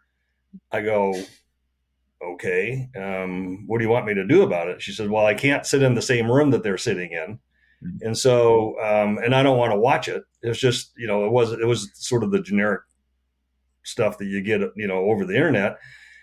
I 0.72 0.82
go, 0.82 1.14
okay, 2.22 2.90
um, 2.96 3.68
what 3.68 3.78
do 3.78 3.84
you 3.84 3.92
want 3.92 4.06
me 4.06 4.14
to 4.16 4.26
do 4.26 4.42
about 4.42 4.70
it? 4.70 4.82
She 4.82 4.92
said, 4.92 5.10
well, 5.10 5.26
I 5.26 5.34
can't 5.34 5.66
sit 5.66 5.84
in 5.84 5.94
the 5.94 6.02
same 6.02 6.32
room 6.32 6.52
that 6.52 6.64
they're 6.64 6.78
sitting 6.78 7.12
in. 7.12 7.40
Mm-hmm. 7.84 8.08
And 8.08 8.18
so, 8.18 8.80
um, 8.80 9.18
and 9.18 9.36
I 9.36 9.44
don't 9.44 9.58
want 9.58 9.72
to 9.74 9.80
watch 9.80 10.08
it. 10.08 10.24
It's 10.42 10.60
just, 10.60 10.92
you 10.98 11.08
know, 11.08 11.26
it 11.26 11.32
was, 11.32 11.52
it 11.52 11.68
was 11.68 11.92
sort 11.94 12.24
of 12.24 12.32
the 12.32 12.42
generic 12.42 12.82
stuff 13.84 14.18
that 14.18 14.26
you 14.26 14.42
get, 14.42 14.62
you 14.76 14.88
know, 14.88 15.10
over 15.10 15.26
the 15.26 15.36
internet. 15.36 15.78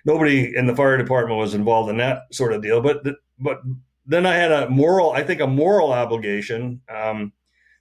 Nobody 0.04 0.56
in 0.56 0.66
the 0.66 0.74
fire 0.74 0.96
department 0.96 1.38
was 1.38 1.54
involved 1.54 1.90
in 1.90 1.98
that 1.98 2.22
sort 2.32 2.52
of 2.52 2.62
deal. 2.62 2.80
But, 2.80 3.04
but 3.38 3.60
then 4.06 4.24
I 4.24 4.34
had 4.34 4.50
a 4.50 4.70
moral, 4.70 5.12
I 5.12 5.22
think 5.22 5.40
a 5.40 5.46
moral 5.46 5.92
obligation 5.92 6.80
um, 6.88 7.32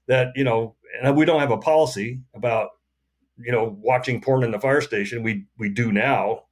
that, 0.08 0.34
you 0.36 0.44
know, 0.44 0.76
and 1.02 1.16
we 1.16 1.26
don't 1.26 1.40
have 1.40 1.52
a 1.52 1.58
policy 1.58 2.20
about, 2.34 2.70
you 3.38 3.52
know, 3.52 3.78
watching 3.80 4.20
porn 4.20 4.44
in 4.44 4.52
the 4.52 4.60
fire 4.60 4.82
station. 4.82 5.24
We, 5.24 5.46
we 5.58 5.70
do 5.70 5.92
now. 5.92 6.44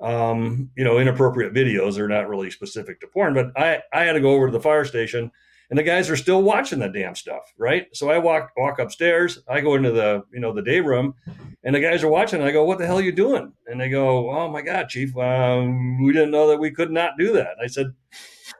Um, 0.00 0.70
you 0.76 0.84
know, 0.84 1.00
inappropriate 1.00 1.52
videos 1.52 1.98
are 1.98 2.06
not 2.06 2.28
really 2.28 2.52
specific 2.52 3.00
to 3.00 3.08
porn, 3.08 3.34
but 3.34 3.50
I, 3.56 3.82
I 3.92 4.04
had 4.04 4.12
to 4.12 4.20
go 4.20 4.30
over 4.30 4.46
to 4.46 4.52
the 4.52 4.60
fire 4.60 4.84
station 4.84 5.32
and 5.70 5.78
the 5.78 5.82
guys 5.82 6.08
are 6.08 6.16
still 6.16 6.42
watching 6.42 6.78
the 6.78 6.88
damn 6.88 7.14
stuff, 7.14 7.52
right? 7.58 7.86
So 7.92 8.10
I 8.10 8.18
walk 8.18 8.52
walk 8.56 8.78
upstairs, 8.78 9.40
I 9.48 9.60
go 9.60 9.74
into 9.74 9.90
the 9.90 10.22
you 10.32 10.40
know 10.40 10.52
the 10.52 10.62
day 10.62 10.80
room, 10.80 11.14
and 11.62 11.74
the 11.74 11.80
guys 11.80 12.02
are 12.02 12.08
watching. 12.08 12.42
I 12.42 12.50
go, 12.50 12.64
"What 12.64 12.78
the 12.78 12.86
hell 12.86 12.98
are 12.98 13.02
you 13.02 13.12
doing?" 13.12 13.52
And 13.66 13.80
they 13.80 13.88
go, 13.88 14.30
"Oh 14.30 14.48
my 14.48 14.62
God, 14.62 14.88
Chief, 14.88 15.16
um, 15.16 16.02
we 16.02 16.12
didn't 16.12 16.30
know 16.30 16.48
that 16.48 16.58
we 16.58 16.70
could 16.70 16.90
not 16.90 17.18
do 17.18 17.32
that." 17.34 17.56
I 17.62 17.66
said, 17.66 17.92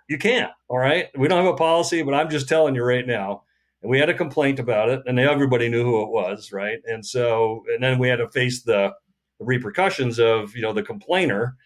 "You 0.09 0.19
can't. 0.19 0.53
All 0.69 0.79
right, 0.79 1.09
we 1.17 1.29
don't 1.29 1.45
have 1.45 1.55
a 1.55 1.57
policy, 1.57 2.03
but 2.03 2.15
I'm 2.15 2.31
just 2.31 2.49
telling 2.49 2.75
you 2.75 2.85
right 2.85 3.07
now." 3.07 3.43
And 3.83 3.91
we 3.91 4.01
had 4.01 4.09
a 4.09 4.15
complaint 4.15 4.59
about 4.59 4.89
it, 4.89 5.03
and 5.07 5.21
everybody 5.21 5.69
knew 5.69 5.85
who 5.85 6.03
it 6.03 6.09
was, 6.09 6.51
right? 6.53 6.79
And 6.87 7.07
so, 7.07 7.63
and 7.73 7.83
then 7.83 7.99
we 7.99 8.09
had 8.09 8.17
to 8.17 8.29
face 8.29 8.63
the, 8.63 8.93
the 9.39 9.45
repercussions 9.45 10.19
of 10.19 10.55
you 10.55 10.63
know 10.63 10.73
the 10.73 10.83
complainer 10.83 11.57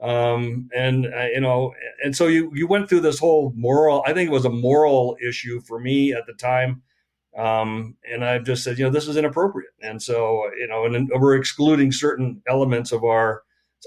um, 0.00 0.68
and 0.74 1.06
uh, 1.06 1.26
you 1.26 1.40
know, 1.40 1.74
and 2.02 2.16
so 2.16 2.26
you 2.26 2.50
you 2.54 2.66
went 2.66 2.88
through 2.88 3.00
this 3.00 3.18
whole 3.18 3.52
moral. 3.56 4.02
I 4.06 4.12
think 4.12 4.28
it 4.28 4.32
was 4.32 4.44
a 4.44 4.50
moral 4.50 5.16
issue 5.26 5.60
for 5.60 5.78
me 5.78 6.12
at 6.12 6.26
the 6.26 6.34
time, 6.34 6.82
um, 7.36 7.96
and 8.10 8.24
I've 8.24 8.44
just 8.44 8.64
said, 8.64 8.78
you 8.78 8.84
know, 8.84 8.90
this 8.90 9.08
is 9.08 9.16
inappropriate. 9.16 9.70
And 9.80 10.02
so 10.02 10.50
you 10.58 10.66
know, 10.66 10.84
and 10.86 11.08
we're 11.14 11.36
excluding 11.36 11.92
certain 11.92 12.42
elements 12.48 12.92
of 12.92 13.04
our 13.04 13.42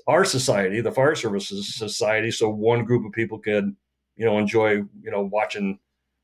our 0.08 0.26
society, 0.26 0.82
the 0.82 0.92
fire 0.92 1.16
services 1.16 1.76
society, 1.76 2.32
so 2.32 2.50
one 2.50 2.86
group 2.86 3.06
of 3.06 3.12
people 3.12 3.40
could 3.40 3.76
you 4.16 4.26
know 4.26 4.38
enjoy 4.38 4.72
you 4.72 5.12
know 5.12 5.30
watching 5.32 5.80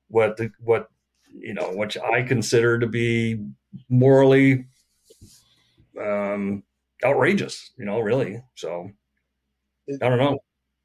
what 0.07 0.37
the 0.37 0.51
what 0.59 0.87
you 1.27 1.53
know 1.53 1.71
which 1.73 1.97
I 1.97 2.23
consider 2.23 2.79
to 2.79 2.87
be 2.87 3.45
morally 3.89 4.65
um, 6.01 6.63
outrageous. 7.03 7.71
You 7.77 7.85
know, 7.85 7.99
really. 7.99 8.41
So 8.55 8.91
I 10.01 10.09
don't 10.09 10.19
know. 10.19 10.39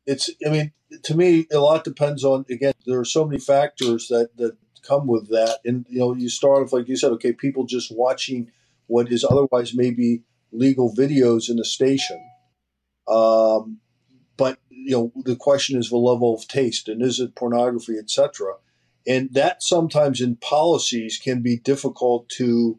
It's. 0.07 0.31
I 0.47 0.51
mean, 0.51 0.73
to 1.05 1.17
me, 1.17 1.47
a 1.53 1.59
lot 1.59 1.85
depends 1.85 2.25
on. 2.25 2.45
Again, 2.51 2.75
there 2.87 3.01
are 3.01 3.05
so 3.05 3.25
many 3.27 3.41
factors 3.41 4.09
that 4.09 4.31
that 4.37 4.57
come 4.83 5.07
with 5.07 5.29
that, 5.31 5.61
and 5.65 5.87
you 5.89 5.99
know, 6.01 6.15
you 6.15 6.29
start 6.29 6.63
off 6.65 6.73
like 6.73 6.89
you 6.89 6.97
said. 6.97 7.13
Okay, 7.13 7.33
people 7.33 7.67
just 7.67 7.95
watching 7.95 8.51
what 8.89 9.13
is 9.13 9.25
otherwise 9.25 9.75
maybe 9.75 10.23
legal 10.53 10.95
videos 10.95 11.51
in 11.51 11.57
the 11.57 11.65
station. 11.65 12.21
Um, 13.09 13.81
but 14.37 14.59
you 14.71 14.93
know, 14.97 15.13
the 15.25 15.37
question 15.37 15.79
is 15.79 15.91
the 15.91 15.97
level 15.99 16.35
of 16.35 16.49
taste, 16.49 16.89
and 16.89 17.03
is 17.03 17.21
it 17.21 17.37
pornography, 17.37 17.99
etc. 17.99 18.55
And 19.07 19.33
that 19.35 19.63
sometimes 19.63 20.21
in 20.21 20.37
policies 20.37 21.19
can 21.23 21.43
be 21.43 21.59
difficult 21.59 22.29
to 22.31 22.79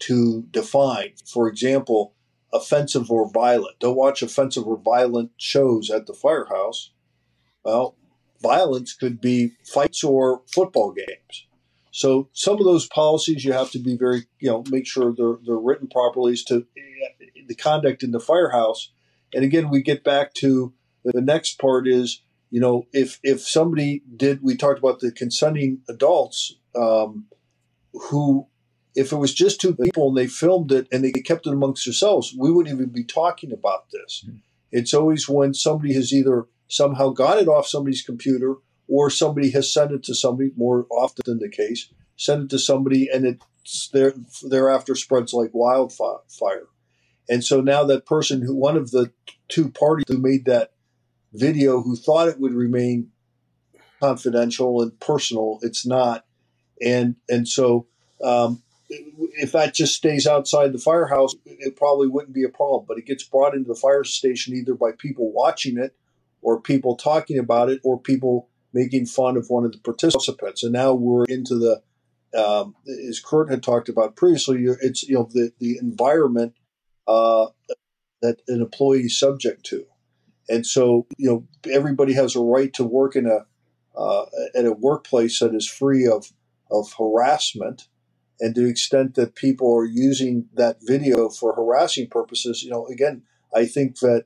to 0.00 0.44
define. 0.50 1.12
For 1.26 1.48
example, 1.48 2.14
offensive 2.52 3.10
or 3.10 3.30
violent. 3.30 3.78
Don't 3.78 3.96
watch 3.96 4.22
offensive 4.22 4.66
or 4.66 4.76
violent 4.76 5.30
shows 5.36 5.90
at 5.90 6.06
the 6.06 6.14
firehouse. 6.14 6.90
Well, 7.64 7.96
violence 8.42 8.94
could 8.94 9.20
be 9.20 9.52
fights 9.64 10.02
or 10.02 10.42
football 10.46 10.92
games. 10.92 11.46
So 11.92 12.28
some 12.32 12.58
of 12.58 12.64
those 12.64 12.86
policies 12.86 13.44
you 13.44 13.52
have 13.52 13.70
to 13.72 13.78
be 13.78 13.96
very, 13.96 14.26
you 14.38 14.48
know, 14.50 14.64
make 14.70 14.86
sure 14.86 15.12
they're 15.12 15.38
they're 15.44 15.56
written 15.56 15.88
properly 15.88 16.32
as 16.32 16.44
to 16.44 16.66
the 17.46 17.54
conduct 17.54 18.02
in 18.02 18.12
the 18.12 18.20
firehouse. 18.20 18.92
And 19.34 19.44
again, 19.44 19.70
we 19.70 19.82
get 19.82 20.04
back 20.04 20.34
to 20.34 20.72
the 21.04 21.20
next 21.20 21.58
part 21.58 21.88
is 21.88 22.22
you 22.50 22.60
know, 22.60 22.86
if 22.92 23.20
if 23.22 23.40
somebody 23.40 24.02
did, 24.16 24.42
we 24.42 24.56
talked 24.56 24.78
about 24.78 24.98
the 24.98 25.12
consenting 25.12 25.82
adults 25.88 26.56
um, 26.74 27.26
who, 27.92 28.48
if 28.94 29.12
it 29.12 29.16
was 29.16 29.34
just 29.34 29.60
two 29.60 29.74
people 29.74 30.08
and 30.08 30.16
they 30.16 30.26
filmed 30.26 30.72
it 30.72 30.88
and 30.90 31.04
they 31.04 31.12
kept 31.12 31.46
it 31.46 31.52
amongst 31.52 31.84
themselves, 31.84 32.34
we 32.38 32.50
wouldn't 32.50 32.74
even 32.74 32.90
be 32.90 33.04
talking 33.04 33.52
about 33.52 33.90
this. 33.90 34.24
Mm-hmm. 34.26 34.36
It's 34.72 34.94
always 34.94 35.28
when 35.28 35.54
somebody 35.54 35.94
has 35.94 36.12
either 36.12 36.46
somehow 36.68 37.10
got 37.10 37.38
it 37.38 37.48
off 37.48 37.66
somebody's 37.66 38.02
computer 38.02 38.56
or 38.88 39.10
somebody 39.10 39.50
has 39.50 39.72
sent 39.72 39.92
it 39.92 40.02
to 40.04 40.14
somebody, 40.14 40.50
more 40.56 40.86
often 40.90 41.22
than 41.24 41.38
the 41.38 41.48
case, 41.48 41.92
sent 42.16 42.44
it 42.44 42.50
to 42.50 42.58
somebody 42.58 43.08
and 43.12 43.24
it's 43.24 43.88
there, 43.92 44.14
thereafter 44.42 44.94
spreads 44.94 45.32
like 45.32 45.50
wildfire. 45.52 46.66
And 47.28 47.44
so 47.44 47.60
now 47.60 47.84
that 47.84 48.06
person 48.06 48.42
who, 48.42 48.54
one 48.54 48.76
of 48.76 48.90
the 48.90 49.12
two 49.48 49.70
parties 49.70 50.06
who 50.08 50.18
made 50.18 50.44
that 50.46 50.72
video 51.32 51.82
who 51.82 51.96
thought 51.96 52.28
it 52.28 52.40
would 52.40 52.54
remain 52.54 53.10
confidential 54.00 54.82
and 54.82 54.98
personal. 55.00 55.58
It's 55.62 55.86
not, 55.86 56.24
and 56.82 57.16
and 57.28 57.46
so 57.46 57.86
um, 58.22 58.62
if 58.90 59.52
that 59.52 59.74
just 59.74 59.94
stays 59.94 60.26
outside 60.26 60.72
the 60.72 60.78
firehouse, 60.78 61.34
it 61.44 61.76
probably 61.76 62.08
wouldn't 62.08 62.34
be 62.34 62.44
a 62.44 62.48
problem. 62.48 62.84
But 62.86 62.98
it 62.98 63.06
gets 63.06 63.22
brought 63.22 63.54
into 63.54 63.68
the 63.68 63.74
fire 63.74 64.04
station 64.04 64.54
either 64.54 64.74
by 64.74 64.92
people 64.98 65.32
watching 65.32 65.78
it, 65.78 65.96
or 66.42 66.60
people 66.60 66.96
talking 66.96 67.38
about 67.38 67.70
it, 67.70 67.80
or 67.84 67.98
people 67.98 68.48
making 68.72 69.06
fun 69.06 69.36
of 69.36 69.46
one 69.48 69.64
of 69.64 69.72
the 69.72 69.78
participants. 69.78 70.62
And 70.62 70.72
now 70.72 70.94
we're 70.94 71.24
into 71.24 71.56
the 71.58 71.82
um, 72.38 72.76
as 73.08 73.20
Curt 73.20 73.50
had 73.50 73.62
talked 73.62 73.88
about 73.88 74.16
previously. 74.16 74.64
It's 74.80 75.02
you 75.08 75.14
know 75.14 75.28
the 75.32 75.52
the 75.58 75.78
environment 75.78 76.54
uh, 77.06 77.46
that 78.22 78.38
an 78.48 78.60
employee 78.60 79.02
is 79.02 79.18
subject 79.18 79.64
to. 79.66 79.86
And 80.48 80.66
so, 80.66 81.06
you 81.16 81.30
know, 81.30 81.72
everybody 81.72 82.12
has 82.14 82.34
a 82.34 82.40
right 82.40 82.72
to 82.74 82.84
work 82.84 83.14
in 83.16 83.26
a 83.26 83.46
uh, 83.98 84.26
at 84.54 84.64
a 84.64 84.72
workplace 84.72 85.38
that 85.40 85.54
is 85.54 85.68
free 85.68 86.06
of 86.06 86.32
of 86.70 86.92
harassment. 86.98 87.88
And 88.40 88.54
to 88.54 88.62
the 88.62 88.70
extent 88.70 89.14
that 89.14 89.34
people 89.34 89.74
are 89.76 89.84
using 89.84 90.46
that 90.54 90.78
video 90.82 91.28
for 91.28 91.54
harassing 91.54 92.08
purposes, 92.08 92.62
you 92.62 92.70
know, 92.70 92.86
again, 92.86 93.22
I 93.54 93.66
think 93.66 93.98
that 93.98 94.24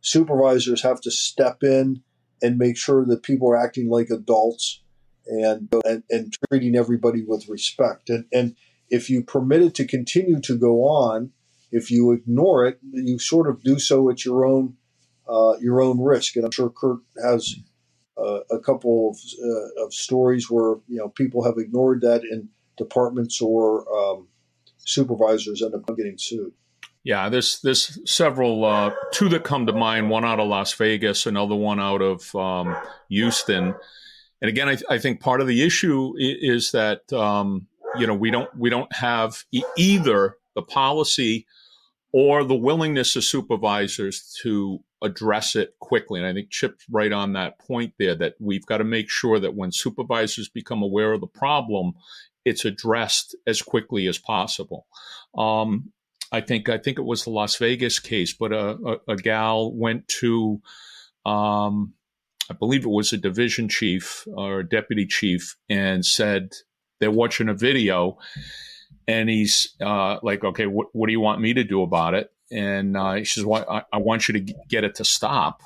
supervisors 0.00 0.82
have 0.82 1.00
to 1.02 1.10
step 1.10 1.62
in 1.62 2.02
and 2.42 2.58
make 2.58 2.76
sure 2.76 3.04
that 3.06 3.22
people 3.22 3.48
are 3.48 3.56
acting 3.56 3.88
like 3.88 4.10
adults 4.10 4.80
and 5.26 5.72
and, 5.84 6.02
and 6.10 6.36
treating 6.50 6.74
everybody 6.74 7.22
with 7.24 7.48
respect. 7.48 8.10
And 8.10 8.24
and 8.32 8.56
if 8.90 9.08
you 9.08 9.22
permit 9.22 9.62
it 9.62 9.74
to 9.76 9.86
continue 9.86 10.40
to 10.40 10.56
go 10.56 10.84
on, 10.84 11.30
if 11.70 11.90
you 11.90 12.12
ignore 12.12 12.66
it, 12.66 12.78
you 12.92 13.18
sort 13.18 13.48
of 13.48 13.62
do 13.62 13.78
so 13.78 14.10
at 14.10 14.24
your 14.24 14.44
own 14.44 14.76
uh, 15.28 15.54
your 15.60 15.80
own 15.80 16.00
risk. 16.00 16.36
And 16.36 16.44
I'm 16.44 16.50
sure 16.50 16.68
Curt 16.68 16.98
has 17.22 17.54
uh, 18.18 18.40
a 18.50 18.58
couple 18.58 19.10
of, 19.10 19.16
uh, 19.42 19.84
of, 19.84 19.94
stories 19.94 20.50
where 20.50 20.76
you 20.88 20.98
know 20.98 21.08
people 21.08 21.44
have 21.44 21.54
ignored 21.56 22.02
that 22.02 22.22
in 22.24 22.48
departments 22.76 23.40
or 23.40 23.86
um, 23.96 24.28
supervisors 24.78 25.62
end 25.62 25.74
up 25.74 25.86
getting 25.96 26.18
sued. 26.18 26.52
Yeah, 27.04 27.28
there's 27.28 27.60
there's 27.62 27.98
several 28.10 28.64
uh, 28.64 28.92
two 29.12 29.28
that 29.30 29.42
come 29.42 29.66
to 29.66 29.72
mind. 29.72 30.08
One 30.08 30.24
out 30.24 30.38
of 30.38 30.48
Las 30.48 30.72
Vegas, 30.74 31.26
another 31.26 31.56
one 31.56 31.80
out 31.80 32.00
of 32.00 32.34
um, 32.36 32.76
Houston. 33.08 33.74
And 34.40 34.48
again, 34.48 34.68
I, 34.68 34.76
I, 34.88 34.98
think 34.98 35.20
part 35.20 35.40
of 35.40 35.46
the 35.46 35.62
issue 35.62 36.14
is 36.18 36.70
that 36.72 37.12
um, 37.12 37.66
you 37.96 38.06
know 38.06 38.14
we 38.14 38.30
don't 38.30 38.54
we 38.56 38.70
don't 38.70 38.92
have 38.92 39.44
e- 39.50 39.64
either 39.76 40.36
the 40.54 40.62
policy 40.62 41.46
or 42.12 42.44
the 42.44 42.54
willingness 42.54 43.16
of 43.16 43.24
supervisors 43.24 44.36
to 44.42 44.78
address 45.02 45.56
it 45.56 45.74
quickly. 45.80 46.20
And 46.20 46.28
I 46.28 46.32
think 46.32 46.50
Chip's 46.50 46.84
right 46.90 47.12
on 47.12 47.32
that 47.32 47.58
point 47.58 47.94
there 47.98 48.14
that 48.16 48.34
we've 48.38 48.66
got 48.66 48.78
to 48.78 48.84
make 48.84 49.10
sure 49.10 49.40
that 49.40 49.54
when 49.54 49.72
supervisors 49.72 50.48
become 50.48 50.82
aware 50.82 51.12
of 51.12 51.20
the 51.20 51.26
problem, 51.26 51.94
it's 52.44 52.64
addressed 52.64 53.36
as 53.46 53.62
quickly 53.62 54.06
as 54.06 54.18
possible. 54.18 54.86
Um, 55.36 55.92
I 56.30 56.40
think 56.40 56.68
I 56.68 56.78
think 56.78 56.98
it 56.98 57.04
was 57.04 57.24
the 57.24 57.30
Las 57.30 57.56
Vegas 57.56 57.98
case, 57.98 58.32
but 58.32 58.52
a, 58.52 58.76
a, 59.08 59.12
a 59.12 59.16
gal 59.16 59.72
went 59.72 60.08
to, 60.20 60.60
um, 61.26 61.92
I 62.50 62.54
believe 62.54 62.84
it 62.84 62.90
was 62.90 63.12
a 63.12 63.18
division 63.18 63.68
chief 63.68 64.26
or 64.34 64.60
a 64.60 64.68
deputy 64.68 65.06
chief, 65.06 65.56
and 65.68 66.04
said 66.04 66.52
they're 67.00 67.10
watching 67.10 67.48
a 67.48 67.54
video, 67.54 68.18
and 69.06 69.28
he's 69.28 69.74
uh, 69.80 70.18
like, 70.22 70.42
"Okay, 70.42 70.64
wh- 70.64 70.94
what 70.94 71.06
do 71.06 71.12
you 71.12 71.20
want 71.20 71.42
me 71.42 71.52
to 71.54 71.64
do 71.64 71.82
about 71.82 72.14
it?" 72.14 72.30
and 72.52 72.96
uh, 72.96 73.16
she 73.18 73.24
says, 73.24 73.44
well, 73.44 73.64
I, 73.68 73.82
I, 73.94 73.98
want 73.98 74.28
you 74.28 74.34
to 74.34 74.54
get 74.68 74.84
it 74.84 74.96
to 74.96 75.04
stop. 75.04 75.62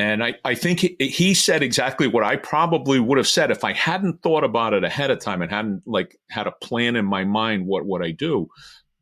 And 0.00 0.24
I, 0.24 0.34
I 0.46 0.54
think 0.54 0.80
he, 0.80 0.96
he, 0.98 1.34
said 1.34 1.62
exactly 1.62 2.06
what 2.06 2.24
I 2.24 2.36
probably 2.36 3.00
would 3.00 3.18
have 3.18 3.28
said 3.28 3.50
if 3.50 3.64
I 3.64 3.74
hadn't 3.74 4.22
thought 4.22 4.44
about 4.44 4.72
it 4.72 4.82
ahead 4.82 5.10
of 5.10 5.20
time 5.20 5.42
and 5.42 5.50
hadn't 5.50 5.82
like 5.84 6.18
had 6.30 6.46
a 6.46 6.52
plan 6.52 6.96
in 6.96 7.04
my 7.04 7.22
mind 7.24 7.66
what 7.66 7.84
would 7.84 8.02
I 8.02 8.12
do. 8.12 8.48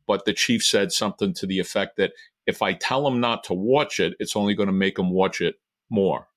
But 0.07 0.25
the 0.25 0.33
chief 0.33 0.61
said 0.61 0.91
something 0.91 1.33
to 1.35 1.47
the 1.47 1.59
effect 1.59 1.95
that 1.97 2.11
if 2.45 2.61
I 2.61 2.73
tell 2.73 3.07
him 3.07 3.21
not 3.21 3.45
to 3.45 3.53
watch 3.53 4.01
it, 4.01 4.15
it's 4.19 4.35
only 4.35 4.55
going 4.55 4.67
to 4.67 4.73
make 4.73 4.99
him 4.99 5.11
watch 5.11 5.39
it 5.39 5.55
more. 5.89 6.27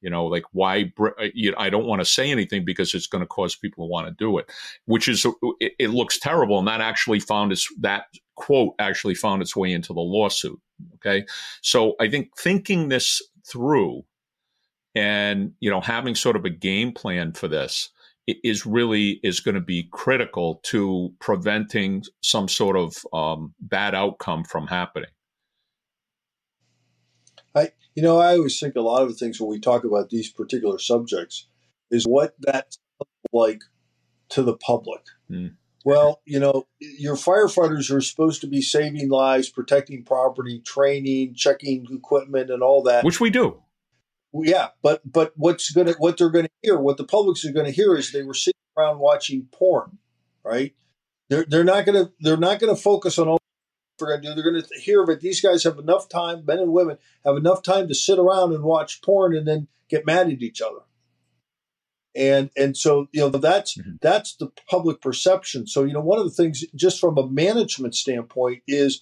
You 0.00 0.10
know, 0.10 0.26
like 0.26 0.44
why? 0.52 0.92
Uh, 0.96 1.10
you 1.34 1.50
know, 1.50 1.58
I 1.58 1.68
don't 1.68 1.86
want 1.86 2.00
to 2.00 2.04
say 2.04 2.30
anything 2.30 2.64
because 2.64 2.94
it's 2.94 3.08
going 3.08 3.22
to 3.22 3.26
cause 3.26 3.56
people 3.56 3.84
to 3.84 3.90
want 3.90 4.06
to 4.06 4.12
do 4.12 4.38
it, 4.38 4.48
which 4.84 5.08
is 5.08 5.26
it, 5.58 5.72
it 5.80 5.90
looks 5.90 6.20
terrible. 6.20 6.60
And 6.60 6.68
that 6.68 6.80
actually 6.80 7.18
found 7.18 7.50
its 7.50 7.66
that 7.80 8.04
quote 8.36 8.74
actually 8.78 9.16
found 9.16 9.42
its 9.42 9.56
way 9.56 9.72
into 9.72 9.92
the 9.92 10.00
lawsuit. 10.00 10.60
Okay, 10.94 11.26
so 11.62 11.96
I 11.98 12.08
think 12.08 12.28
thinking 12.38 12.90
this 12.90 13.20
through 13.50 14.02
and 14.94 15.52
you 15.60 15.70
know 15.70 15.80
having 15.80 16.14
sort 16.14 16.36
of 16.36 16.44
a 16.44 16.50
game 16.50 16.92
plan 16.92 17.32
for 17.32 17.48
this 17.48 17.90
is 18.44 18.66
really 18.66 19.20
is 19.22 19.40
going 19.40 19.54
to 19.54 19.60
be 19.60 19.88
critical 19.90 20.60
to 20.62 21.12
preventing 21.18 22.04
some 22.22 22.48
sort 22.48 22.76
of 22.76 22.94
um, 23.12 23.54
bad 23.60 23.94
outcome 23.94 24.44
from 24.44 24.66
happening. 24.66 25.08
I, 27.54 27.72
you 27.94 28.02
know, 28.02 28.18
I 28.18 28.36
always 28.36 28.60
think 28.60 28.76
a 28.76 28.82
lot 28.82 29.02
of 29.02 29.08
the 29.08 29.14
things 29.14 29.40
when 29.40 29.48
we 29.48 29.58
talk 29.58 29.84
about 29.84 30.10
these 30.10 30.30
particular 30.30 30.78
subjects 30.78 31.46
is 31.90 32.04
what 32.04 32.34
that's 32.38 32.78
like 33.32 33.62
to 34.30 34.42
the 34.42 34.56
public. 34.56 35.00
Mm. 35.30 35.54
Well, 35.88 36.20
you 36.26 36.38
know, 36.38 36.66
your 36.80 37.14
firefighters 37.14 37.90
are 37.90 38.02
supposed 38.02 38.42
to 38.42 38.46
be 38.46 38.60
saving 38.60 39.08
lives, 39.08 39.48
protecting 39.48 40.04
property, 40.04 40.60
training, 40.60 41.32
checking 41.34 41.86
equipment, 41.90 42.50
and 42.50 42.62
all 42.62 42.82
that. 42.82 43.04
Which 43.04 43.22
we 43.22 43.30
do. 43.30 43.62
Yeah, 44.34 44.68
but 44.82 45.00
but 45.10 45.32
what's 45.36 45.70
gonna 45.70 45.94
what 45.96 46.18
they're 46.18 46.28
gonna 46.28 46.50
hear, 46.60 46.76
what 46.78 46.98
the 46.98 47.04
public's 47.04 47.42
are 47.46 47.52
gonna 47.52 47.70
hear 47.70 47.96
is 47.96 48.12
they 48.12 48.22
were 48.22 48.34
sitting 48.34 48.60
around 48.76 48.98
watching 48.98 49.48
porn, 49.50 49.96
right? 50.44 50.74
They're 51.30 51.46
they're 51.48 51.64
not 51.64 51.86
gonna 51.86 52.10
they're 52.20 52.36
not 52.36 52.60
gonna 52.60 52.76
focus 52.76 53.18
on 53.18 53.28
all 53.28 53.38
they're 53.98 54.10
gonna 54.10 54.20
do. 54.20 54.34
They're 54.34 54.52
gonna 54.52 54.66
hear 54.82 55.06
that 55.06 55.22
these 55.22 55.40
guys 55.40 55.64
have 55.64 55.78
enough 55.78 56.10
time, 56.10 56.44
men 56.44 56.58
and 56.58 56.70
women 56.74 56.98
have 57.24 57.38
enough 57.38 57.62
time 57.62 57.88
to 57.88 57.94
sit 57.94 58.18
around 58.18 58.52
and 58.52 58.62
watch 58.62 59.00
porn 59.00 59.34
and 59.34 59.48
then 59.48 59.68
get 59.88 60.04
mad 60.04 60.30
at 60.30 60.42
each 60.42 60.60
other 60.60 60.80
and 62.18 62.50
and 62.56 62.76
so 62.76 63.08
you 63.12 63.20
know 63.20 63.28
that's 63.28 63.78
mm-hmm. 63.78 63.92
that's 64.02 64.34
the 64.36 64.50
public 64.68 65.00
perception 65.00 65.66
so 65.66 65.84
you 65.84 65.92
know 65.92 66.00
one 66.00 66.18
of 66.18 66.24
the 66.24 66.30
things 66.30 66.64
just 66.74 67.00
from 67.00 67.16
a 67.16 67.26
management 67.28 67.94
standpoint 67.94 68.62
is 68.66 69.00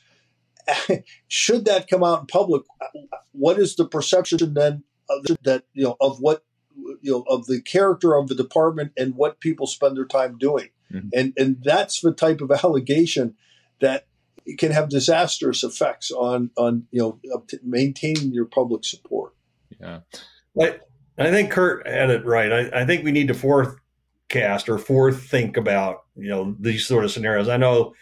should 1.29 1.65
that 1.65 1.89
come 1.89 2.05
out 2.05 2.21
in 2.21 2.27
public 2.27 2.63
what 3.33 3.59
is 3.59 3.75
the 3.77 3.87
perception 3.87 4.55
then 4.55 4.85
that 5.43 5.65
you 5.73 5.85
know 5.85 5.97
of 6.01 6.19
what 6.21 6.45
you 7.01 7.11
know 7.11 7.25
of 7.29 7.47
the 7.47 7.61
character 7.63 8.15
of 8.15 8.29
the 8.29 8.35
department 8.35 8.93
and 8.97 9.15
what 9.15 9.41
people 9.41 9.67
spend 9.67 9.97
their 9.97 10.05
time 10.05 10.37
doing 10.37 10.69
mm-hmm. 10.93 11.09
and 11.15 11.33
and 11.37 11.57
that's 11.65 12.01
the 12.01 12.13
type 12.13 12.41
of 12.41 12.51
allegation 12.51 13.35
that 13.81 14.07
can 14.59 14.71
have 14.71 14.89
disastrous 14.91 15.65
effects 15.65 16.11
on 16.11 16.51
on 16.57 16.87
you 16.91 17.01
know 17.01 17.43
maintaining 17.63 18.33
your 18.33 18.45
public 18.45 18.85
support 18.85 19.33
yeah 19.81 20.01
but 20.55 20.87
I 21.19 21.31
think 21.31 21.51
Curt 21.51 21.87
had 21.87 22.11
it 22.11 22.25
right. 22.25 22.53
I, 22.53 22.83
I 22.83 22.85
think 22.85 23.05
we 23.05 23.13
need 23.13 23.29
to 23.29 23.35
forecast 23.35 24.69
or 24.69 24.77
forethink 24.77 25.57
about 25.57 26.05
you 26.15 26.29
know 26.29 26.57
these 26.61 26.87
sort 26.87 27.05
of 27.05 27.11
scenarios. 27.11 27.49
I 27.49 27.57
know, 27.57 27.95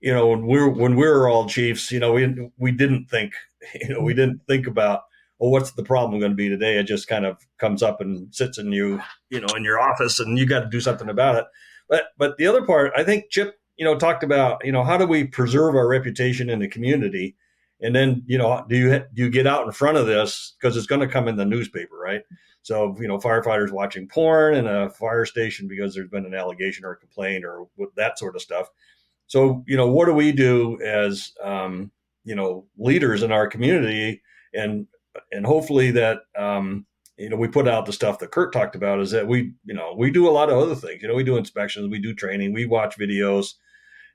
you 0.00 0.12
know, 0.12 0.28
when 0.28 0.46
we 0.46 0.58
are 0.58 0.68
when 0.68 0.96
we 0.96 1.06
were 1.06 1.28
all 1.28 1.48
chiefs, 1.48 1.90
you 1.90 2.00
know, 2.00 2.12
we 2.12 2.50
we 2.58 2.72
didn't 2.72 3.06
think, 3.06 3.32
you 3.80 3.94
know, 3.94 4.00
we 4.00 4.14
didn't 4.14 4.40
think 4.46 4.66
about 4.66 5.02
well, 5.38 5.50
what's 5.50 5.72
the 5.72 5.84
problem 5.84 6.18
going 6.18 6.32
to 6.32 6.36
be 6.36 6.48
today? 6.48 6.78
It 6.78 6.84
just 6.84 7.06
kind 7.06 7.24
of 7.24 7.38
comes 7.58 7.82
up 7.82 8.00
and 8.00 8.34
sits 8.34 8.58
in 8.58 8.72
you, 8.72 9.00
you 9.30 9.40
know, 9.40 9.54
in 9.56 9.64
your 9.64 9.80
office, 9.80 10.18
and 10.18 10.38
you 10.38 10.46
got 10.46 10.60
to 10.60 10.68
do 10.68 10.80
something 10.80 11.08
about 11.08 11.36
it. 11.36 11.44
But 11.88 12.08
but 12.18 12.36
the 12.38 12.46
other 12.46 12.64
part, 12.64 12.92
I 12.96 13.04
think 13.04 13.30
Chip, 13.30 13.58
you 13.76 13.84
know, 13.84 13.96
talked 13.96 14.24
about, 14.24 14.64
you 14.64 14.72
know, 14.72 14.84
how 14.84 14.96
do 14.96 15.06
we 15.06 15.24
preserve 15.24 15.74
our 15.74 15.86
reputation 15.86 16.50
in 16.50 16.58
the 16.58 16.68
community? 16.68 17.36
And 17.80 17.94
then, 17.94 18.24
you 18.26 18.36
know, 18.36 18.64
do 18.68 18.76
you 18.76 18.90
do 19.14 19.22
you 19.22 19.30
get 19.30 19.46
out 19.46 19.64
in 19.64 19.72
front 19.72 19.96
of 19.96 20.06
this 20.06 20.54
because 20.58 20.76
it's 20.76 20.86
going 20.86 21.00
to 21.00 21.08
come 21.08 21.28
in 21.28 21.36
the 21.36 21.44
newspaper, 21.44 21.96
right? 21.96 22.22
So, 22.62 22.96
you 22.98 23.08
know, 23.08 23.18
firefighters 23.18 23.70
watching 23.70 24.08
porn 24.08 24.54
in 24.54 24.66
a 24.66 24.90
fire 24.90 25.24
station 25.24 25.68
because 25.68 25.94
there's 25.94 26.10
been 26.10 26.26
an 26.26 26.34
allegation 26.34 26.84
or 26.84 26.92
a 26.92 26.96
complaint 26.96 27.44
or 27.44 27.66
that 27.96 28.18
sort 28.18 28.36
of 28.36 28.42
stuff. 28.42 28.68
So, 29.26 29.64
you 29.66 29.76
know, 29.76 29.88
what 29.88 30.06
do 30.06 30.12
we 30.12 30.32
do 30.32 30.78
as, 30.82 31.32
um, 31.42 31.90
you 32.24 32.34
know, 32.34 32.66
leaders 32.76 33.22
in 33.22 33.32
our 33.32 33.46
community 33.46 34.22
and, 34.52 34.86
and 35.32 35.46
hopefully 35.46 35.90
that, 35.92 36.22
um, 36.36 36.86
you 37.18 37.28
know, 37.28 37.36
we 37.36 37.48
put 37.48 37.66
out 37.66 37.84
the 37.84 37.92
stuff 37.92 38.18
that 38.20 38.30
Curt 38.30 38.52
talked 38.52 38.76
about 38.76 39.00
is 39.00 39.10
that 39.10 39.26
we, 39.26 39.52
you 39.64 39.74
know, 39.74 39.94
we 39.96 40.10
do 40.10 40.28
a 40.28 40.30
lot 40.30 40.50
of 40.50 40.58
other 40.58 40.74
things. 40.74 41.02
You 41.02 41.08
know, 41.08 41.14
we 41.14 41.24
do 41.24 41.36
inspections, 41.36 41.90
we 41.90 41.98
do 41.98 42.14
training, 42.14 42.52
we 42.52 42.64
watch 42.64 42.96
videos. 42.96 43.54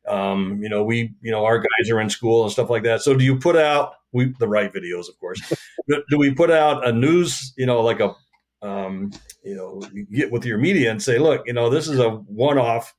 Um, 0.08 0.60
you 0.62 0.70
know, 0.70 0.84
we, 0.84 1.14
you 1.22 1.32
know, 1.32 1.46
our 1.46 1.60
guys 1.60 1.90
are 1.90 2.00
in 2.00 2.10
school 2.10 2.44
and 2.44 2.52
stuff 2.52 2.70
like 2.70 2.84
that. 2.84 3.02
So 3.02 3.16
do 3.16 3.24
you 3.24 3.38
put 3.38 3.56
out 3.56 3.96
we 4.12 4.34
the 4.40 4.48
right 4.48 4.74
videos, 4.74 5.10
of 5.10 5.20
course? 5.20 5.42
do 5.88 6.18
we 6.18 6.34
put 6.34 6.52
out 6.52 6.88
a 6.88 6.92
news, 6.92 7.54
you 7.58 7.66
know, 7.66 7.82
like 7.82 8.00
a, 8.00 8.16
um, 8.64 9.12
you 9.44 9.56
know, 9.56 9.82
get 10.12 10.32
with 10.32 10.46
your 10.46 10.58
media 10.58 10.90
and 10.90 11.02
say, 11.02 11.20
look, 11.20 11.46
you 11.46 11.54
know, 11.54 11.70
this 11.70 11.88
is 11.88 12.00
a 12.00 12.10
one-off 12.10 12.96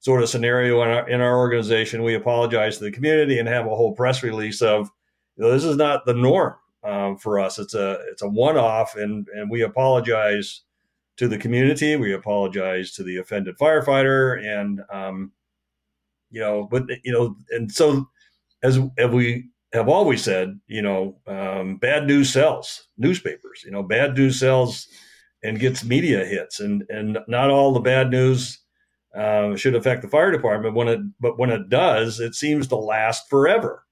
sort 0.00 0.22
of 0.22 0.28
scenario 0.28 0.82
in 0.82 0.88
our 0.88 1.08
in 1.08 1.20
our 1.20 1.38
organization. 1.38 2.02
We 2.02 2.14
apologize 2.14 2.78
to 2.78 2.84
the 2.84 2.90
community 2.90 3.38
and 3.38 3.48
have 3.48 3.66
a 3.66 3.74
whole 3.74 3.94
press 3.94 4.22
release 4.22 4.60
of, 4.60 4.90
you 5.36 5.44
know, 5.44 5.52
this 5.52 5.64
is 5.64 5.76
not 5.76 6.04
the 6.04 6.14
norm 6.14 6.54
um, 6.82 7.16
for 7.16 7.38
us. 7.38 7.58
It's 7.58 7.74
a 7.74 7.98
it's 8.10 8.22
a 8.22 8.28
one 8.28 8.56
off, 8.56 8.96
and 8.96 9.26
and 9.34 9.50
we 9.50 9.62
apologize 9.62 10.62
to 11.16 11.28
the 11.28 11.38
community. 11.38 11.96
We 11.96 12.12
apologize 12.12 12.92
to 12.92 13.04
the 13.04 13.18
offended 13.18 13.56
firefighter, 13.56 14.44
and 14.44 14.82
um, 14.92 15.32
you 16.30 16.40
know, 16.40 16.68
but 16.70 16.84
you 17.04 17.12
know, 17.12 17.36
and 17.50 17.70
so 17.70 18.08
as, 18.64 18.80
as 18.98 19.10
we 19.10 19.48
have 19.72 19.88
always 19.88 20.22
said, 20.22 20.58
you 20.66 20.82
know, 20.82 21.16
um, 21.26 21.76
bad 21.76 22.06
news 22.06 22.32
sells. 22.32 22.88
Newspapers, 22.96 23.62
you 23.64 23.70
know, 23.70 23.82
bad 23.82 24.16
news 24.16 24.38
sells 24.38 24.88
and 25.44 25.60
gets 25.60 25.84
media 25.84 26.24
hits, 26.24 26.58
and 26.58 26.82
and 26.88 27.18
not 27.28 27.50
all 27.50 27.72
the 27.72 27.80
bad 27.80 28.10
news. 28.10 28.58
Uh, 29.16 29.54
should 29.54 29.76
affect 29.76 30.02
the 30.02 30.08
fire 30.08 30.32
department 30.32 30.74
when 30.74 30.88
it, 30.88 30.98
but 31.20 31.38
when 31.38 31.48
it 31.48 31.68
does, 31.68 32.18
it 32.18 32.34
seems 32.34 32.66
to 32.66 32.74
last 32.74 33.30
forever, 33.30 33.84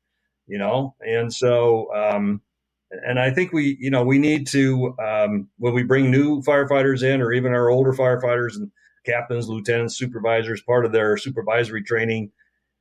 you 0.48 0.58
know. 0.58 0.96
And 0.98 1.32
so, 1.32 1.94
um, 1.94 2.42
and 2.90 3.20
I 3.20 3.30
think 3.30 3.52
we, 3.52 3.76
you 3.78 3.88
know, 3.88 4.02
we 4.02 4.18
need 4.18 4.48
to 4.48 4.96
um, 4.98 5.48
when 5.58 5.74
we 5.74 5.84
bring 5.84 6.10
new 6.10 6.42
firefighters 6.42 7.04
in, 7.04 7.20
or 7.20 7.32
even 7.32 7.52
our 7.52 7.70
older 7.70 7.92
firefighters 7.92 8.56
and 8.56 8.72
captains, 9.06 9.48
lieutenants, 9.48 9.96
supervisors, 9.96 10.60
part 10.60 10.84
of 10.84 10.90
their 10.90 11.16
supervisory 11.16 11.84
training 11.84 12.32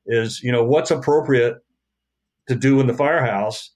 is, 0.08 0.42
you 0.42 0.52
know, 0.52 0.64
what's 0.64 0.90
appropriate 0.90 1.58
to 2.48 2.56
do 2.56 2.80
in 2.80 2.88
the 2.88 2.94
firehouse. 2.96 3.72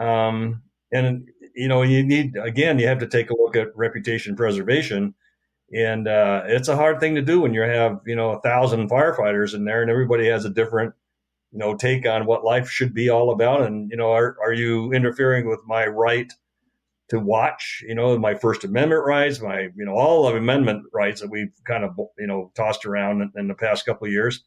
Um, 0.00 0.62
and 0.92 1.28
you 1.56 1.68
know, 1.68 1.82
you 1.82 2.04
need 2.04 2.36
again, 2.36 2.78
you 2.78 2.86
have 2.86 2.98
to 2.98 3.08
take 3.08 3.30
a 3.30 3.36
look 3.36 3.56
at 3.56 3.74
reputation 3.74 4.36
preservation, 4.36 5.14
and 5.74 6.06
uh, 6.06 6.42
it's 6.46 6.68
a 6.68 6.76
hard 6.76 7.00
thing 7.00 7.14
to 7.14 7.22
do 7.22 7.40
when 7.40 7.54
you 7.54 7.62
have 7.62 8.00
you 8.06 8.14
know 8.14 8.32
a 8.32 8.40
thousand 8.42 8.90
firefighters 8.90 9.54
in 9.54 9.64
there, 9.64 9.80
and 9.80 9.90
everybody 9.90 10.28
has 10.28 10.44
a 10.44 10.50
different 10.50 10.94
you 11.52 11.58
know 11.58 11.74
take 11.74 12.06
on 12.06 12.26
what 12.26 12.44
life 12.44 12.68
should 12.68 12.92
be 12.92 13.08
all 13.08 13.32
about. 13.32 13.62
And 13.62 13.90
you 13.90 13.96
know 13.96 14.12
are, 14.12 14.36
are 14.42 14.52
you 14.52 14.92
interfering 14.92 15.48
with 15.48 15.60
my 15.66 15.86
right 15.86 16.30
to 17.08 17.18
watch 17.18 17.82
you 17.88 17.94
know 17.94 18.18
my 18.18 18.34
first 18.34 18.64
amendment 18.64 19.04
rights 19.06 19.40
my 19.40 19.68
you 19.76 19.84
know 19.84 19.94
all 19.94 20.26
of 20.26 20.36
amendment 20.36 20.84
rights 20.92 21.20
that 21.22 21.30
we've 21.30 21.52
kind 21.64 21.84
of 21.84 21.96
you 22.18 22.26
know 22.26 22.52
tossed 22.54 22.84
around 22.84 23.22
in, 23.22 23.32
in 23.36 23.48
the 23.48 23.54
past 23.54 23.86
couple 23.86 24.06
of 24.06 24.12
years? 24.12 24.44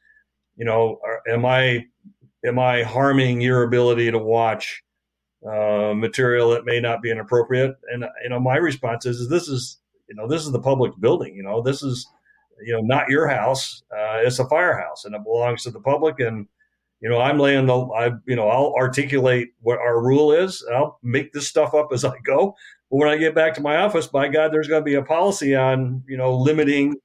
You 0.57 0.65
know 0.65 0.99
are, 1.03 1.21
am 1.27 1.45
i 1.45 1.85
am 2.45 2.59
i 2.59 2.83
harming 2.83 3.41
your 3.41 3.63
ability 3.63 4.11
to 4.11 4.19
watch 4.19 4.83
uh, 5.47 5.93
material 5.93 6.49
that 6.49 6.65
may 6.65 6.79
not 6.79 7.01
be 7.01 7.11
inappropriate 7.11 7.75
and 7.91 8.03
you 8.23 8.29
know 8.29 8.39
my 8.39 8.57
response 8.57 9.05
is, 9.05 9.19
is 9.19 9.29
this 9.29 9.47
is 9.47 9.79
you 10.09 10.15
know 10.15 10.27
this 10.27 10.45
is 10.45 10.51
the 10.51 10.59
public 10.59 10.91
building 10.99 11.35
you 11.35 11.43
know 11.43 11.61
this 11.61 11.81
is 11.81 12.07
you 12.61 12.73
know 12.73 12.81
not 12.81 13.09
your 13.09 13.27
house 13.27 13.83
uh, 13.93 14.19
it's 14.19 14.39
a 14.39 14.47
firehouse 14.49 15.05
and 15.05 15.15
it 15.15 15.23
belongs 15.23 15.63
to 15.63 15.71
the 15.71 15.79
public 15.79 16.19
and 16.19 16.47
you 17.01 17.09
know, 17.09 17.19
I'm 17.19 17.39
laying 17.39 17.65
the, 17.65 17.79
I, 17.79 18.11
you 18.25 18.35
know, 18.35 18.49
I'll 18.49 18.73
articulate 18.77 19.49
what 19.61 19.79
our 19.79 20.01
rule 20.01 20.33
is. 20.33 20.63
I'll 20.73 20.99
make 21.01 21.31
this 21.31 21.47
stuff 21.47 21.73
up 21.73 21.89
as 21.93 22.03
I 22.03 22.17
go. 22.25 22.55
But 22.91 22.97
when 22.97 23.09
I 23.09 23.17
get 23.17 23.35
back 23.35 23.53
to 23.53 23.61
my 23.61 23.77
office, 23.77 24.07
by 24.07 24.27
God, 24.27 24.51
there's 24.51 24.67
going 24.67 24.81
to 24.81 24.85
be 24.85 24.95
a 24.95 25.03
policy 25.03 25.55
on, 25.55 26.03
you 26.07 26.17
know, 26.17 26.35
limiting, 26.35 26.95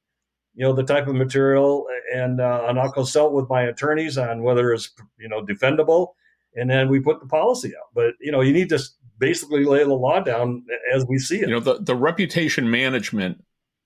you 0.55 0.65
know, 0.65 0.73
the 0.73 0.83
type 0.83 1.07
of 1.07 1.15
material, 1.15 1.87
and 2.13 2.41
uh, 2.41 2.65
and 2.69 2.79
I'll 2.79 2.93
consult 2.93 3.33
with 3.33 3.49
my 3.49 3.63
attorneys 3.63 4.19
on 4.19 4.43
whether 4.43 4.73
it's, 4.73 4.91
you 5.19 5.29
know, 5.29 5.45
defendable, 5.45 6.15
and 6.55 6.71
then 6.71 6.89
we 6.89 7.01
put 7.01 7.21
the 7.21 7.27
policy 7.27 7.73
out. 7.77 7.89
But 7.95 8.15
you 8.21 8.33
know, 8.33 8.41
you 8.41 8.53
need 8.53 8.69
to 8.71 8.81
basically 9.19 9.65
lay 9.65 9.85
the 9.85 9.95
law 9.95 10.21
down 10.21 10.65
as 10.93 11.07
we 11.07 11.19
see 11.19 11.37
it. 11.37 11.49
You 11.49 11.55
know, 11.55 11.61
the 11.61 11.79
the 11.81 11.97
reputation 11.97 12.71
management 12.71 13.43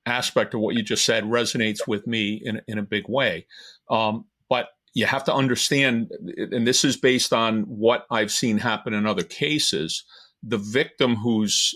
aspect 0.06 0.54
of 0.54 0.60
what 0.60 0.74
you 0.74 0.82
just 0.82 1.04
said 1.04 1.24
resonates 1.24 1.86
with 1.86 2.06
me 2.06 2.40
in 2.44 2.60
in 2.66 2.78
a 2.78 2.82
big 2.82 3.08
way. 3.08 3.46
Um, 3.90 4.26
but 4.48 4.68
you 4.94 5.06
have 5.06 5.24
to 5.24 5.34
understand, 5.34 6.10
and 6.36 6.66
this 6.66 6.84
is 6.84 6.96
based 6.96 7.32
on 7.32 7.62
what 7.62 8.06
I've 8.10 8.32
seen 8.32 8.58
happen 8.58 8.94
in 8.94 9.06
other 9.06 9.22
cases. 9.22 10.04
The 10.42 10.58
victim 10.58 11.16
whose 11.16 11.74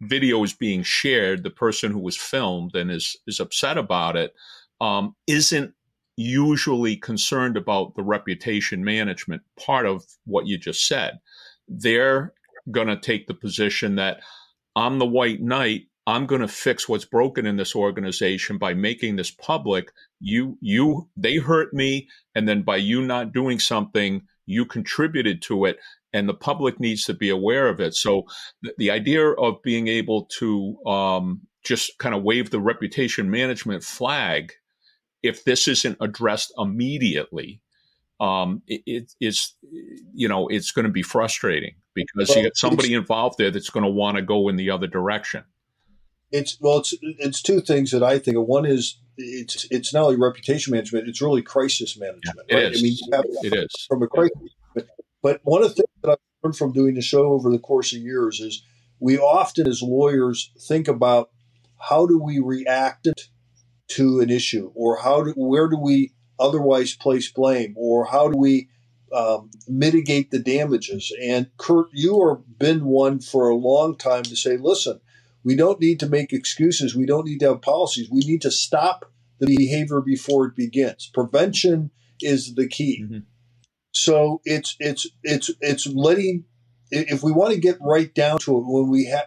video 0.00 0.42
is 0.42 0.52
being 0.52 0.82
shared, 0.82 1.44
the 1.44 1.50
person 1.50 1.92
who 1.92 2.00
was 2.00 2.16
filmed 2.16 2.74
and 2.74 2.90
is 2.90 3.16
is 3.26 3.40
upset 3.40 3.78
about 3.78 4.16
it, 4.16 4.34
um, 4.80 5.14
not 5.28 5.72
usually 6.16 6.96
concerned 6.96 7.56
about 7.56 7.94
the 7.94 8.02
reputation 8.02 8.84
management 8.84 9.42
part 9.58 9.86
of 9.86 10.04
what 10.24 10.46
you 10.46 10.58
just 10.58 10.86
said. 10.86 11.18
They're 11.68 12.32
going 12.70 12.88
to 12.88 12.98
take 12.98 13.26
the 13.26 13.34
position 13.34 13.96
that 13.96 14.20
I'm 14.76 14.98
the 14.98 15.06
white 15.06 15.40
knight 15.40 15.86
I'm 16.06 16.26
going 16.26 16.40
to 16.40 16.48
fix 16.48 16.88
what's 16.88 17.04
broken 17.04 17.46
in 17.46 17.56
this 17.56 17.76
organization 17.76 18.58
by 18.58 18.74
making 18.74 19.16
this 19.16 19.30
public. 19.30 19.92
You, 20.20 20.58
you, 20.60 21.08
they 21.16 21.36
hurt 21.36 21.72
me. 21.72 22.08
And 22.34 22.48
then 22.48 22.62
by 22.62 22.76
you 22.76 23.02
not 23.02 23.32
doing 23.32 23.60
something, 23.60 24.22
you 24.46 24.66
contributed 24.66 25.42
to 25.42 25.64
it. 25.66 25.78
And 26.12 26.28
the 26.28 26.34
public 26.34 26.80
needs 26.80 27.04
to 27.04 27.14
be 27.14 27.30
aware 27.30 27.68
of 27.68 27.80
it. 27.80 27.94
So 27.94 28.24
the, 28.62 28.74
the 28.78 28.90
idea 28.90 29.30
of 29.30 29.62
being 29.62 29.88
able 29.88 30.26
to 30.38 30.76
um, 30.86 31.42
just 31.64 31.96
kind 31.98 32.14
of 32.14 32.24
wave 32.24 32.50
the 32.50 32.60
reputation 32.60 33.30
management 33.30 33.84
flag, 33.84 34.52
if 35.22 35.44
this 35.44 35.68
isn't 35.68 35.96
addressed 36.00 36.52
immediately, 36.58 37.60
um, 38.20 38.62
it 38.66 39.12
is, 39.20 39.54
you 40.14 40.28
know, 40.28 40.48
it's 40.48 40.70
going 40.70 40.84
to 40.84 40.92
be 40.92 41.02
frustrating 41.02 41.74
because 41.94 42.28
well, 42.28 42.38
you 42.38 42.44
get 42.44 42.56
somebody 42.56 42.94
involved 42.94 43.36
there 43.38 43.50
that's 43.50 43.70
going 43.70 43.84
to 43.84 43.90
want 43.90 44.16
to 44.16 44.22
go 44.22 44.48
in 44.48 44.56
the 44.56 44.70
other 44.70 44.86
direction. 44.86 45.44
It's 46.30 46.56
well, 46.60 46.78
it's 46.78 46.94
it's 47.02 47.42
two 47.42 47.60
things 47.60 47.90
that 47.90 48.02
I 48.02 48.18
think 48.18 48.36
of. 48.36 48.44
One 48.44 48.64
is 48.64 48.98
it's 49.18 49.66
it's 49.70 49.92
not 49.92 50.04
only 50.04 50.16
reputation 50.16 50.70
management; 50.70 51.08
it's 51.08 51.20
really 51.20 51.42
crisis 51.42 51.98
management. 51.98 52.46
Yeah, 52.48 52.56
right? 52.56 52.66
I 52.68 52.80
mean, 52.80 52.96
it 53.42 53.54
is 53.54 53.86
from 53.88 54.02
a 54.02 54.06
crisis. 54.06 54.32
But 55.22 55.40
one 55.44 55.62
of 55.62 55.68
the 55.70 55.74
things 55.74 55.88
that 56.02 56.10
I've 56.12 56.18
learned 56.42 56.56
from 56.56 56.72
doing 56.72 56.94
the 56.94 57.02
show 57.02 57.32
over 57.32 57.50
the 57.50 57.58
course 57.58 57.92
of 57.92 58.00
years 58.00 58.40
is 58.40 58.64
we 58.98 59.18
often, 59.18 59.68
as 59.68 59.82
lawyers, 59.82 60.52
think 60.60 60.88
about 60.88 61.30
how 61.78 62.06
do 62.06 62.18
we 62.18 62.38
react 62.38 63.08
to 63.96 64.20
an 64.20 64.30
issue, 64.30 64.70
or 64.74 64.98
how 64.98 65.22
do 65.22 65.32
where 65.32 65.68
do 65.68 65.76
we 65.76 66.12
otherwise 66.38 66.94
place 66.94 67.30
blame, 67.30 67.74
or 67.76 68.04
how 68.06 68.28
do 68.28 68.36
we 68.36 68.68
um, 69.12 69.50
mitigate 69.68 70.30
the 70.30 70.38
damages? 70.38 71.12
And 71.22 71.50
Curt, 71.56 71.88
you 71.92 72.28
have 72.28 72.58
been 72.58 72.84
one 72.84 73.20
for 73.20 73.48
a 73.48 73.56
long 73.56 73.96
time 73.96 74.24
to 74.24 74.36
say, 74.36 74.56
listen 74.56 75.00
we 75.44 75.56
don't 75.56 75.80
need 75.80 76.00
to 76.00 76.08
make 76.08 76.32
excuses. 76.32 76.94
We 76.94 77.06
don't 77.06 77.26
need 77.26 77.40
to 77.40 77.48
have 77.48 77.62
policies. 77.62 78.08
We 78.10 78.20
need 78.20 78.42
to 78.42 78.50
stop 78.50 79.10
the 79.38 79.46
behavior 79.46 80.00
before 80.00 80.46
it 80.46 80.56
begins. 80.56 81.10
Prevention 81.12 81.90
is 82.20 82.54
the 82.54 82.68
key. 82.68 83.02
Mm-hmm. 83.04 83.18
So 83.92 84.40
it's 84.44 84.76
it's 84.78 85.06
it's 85.22 85.50
it's 85.60 85.86
letting 85.86 86.44
if 86.90 87.22
we 87.22 87.32
want 87.32 87.54
to 87.54 87.60
get 87.60 87.78
right 87.80 88.14
down 88.14 88.38
to 88.40 88.58
it 88.58 88.64
when 88.66 88.88
we 88.88 89.06
have 89.06 89.26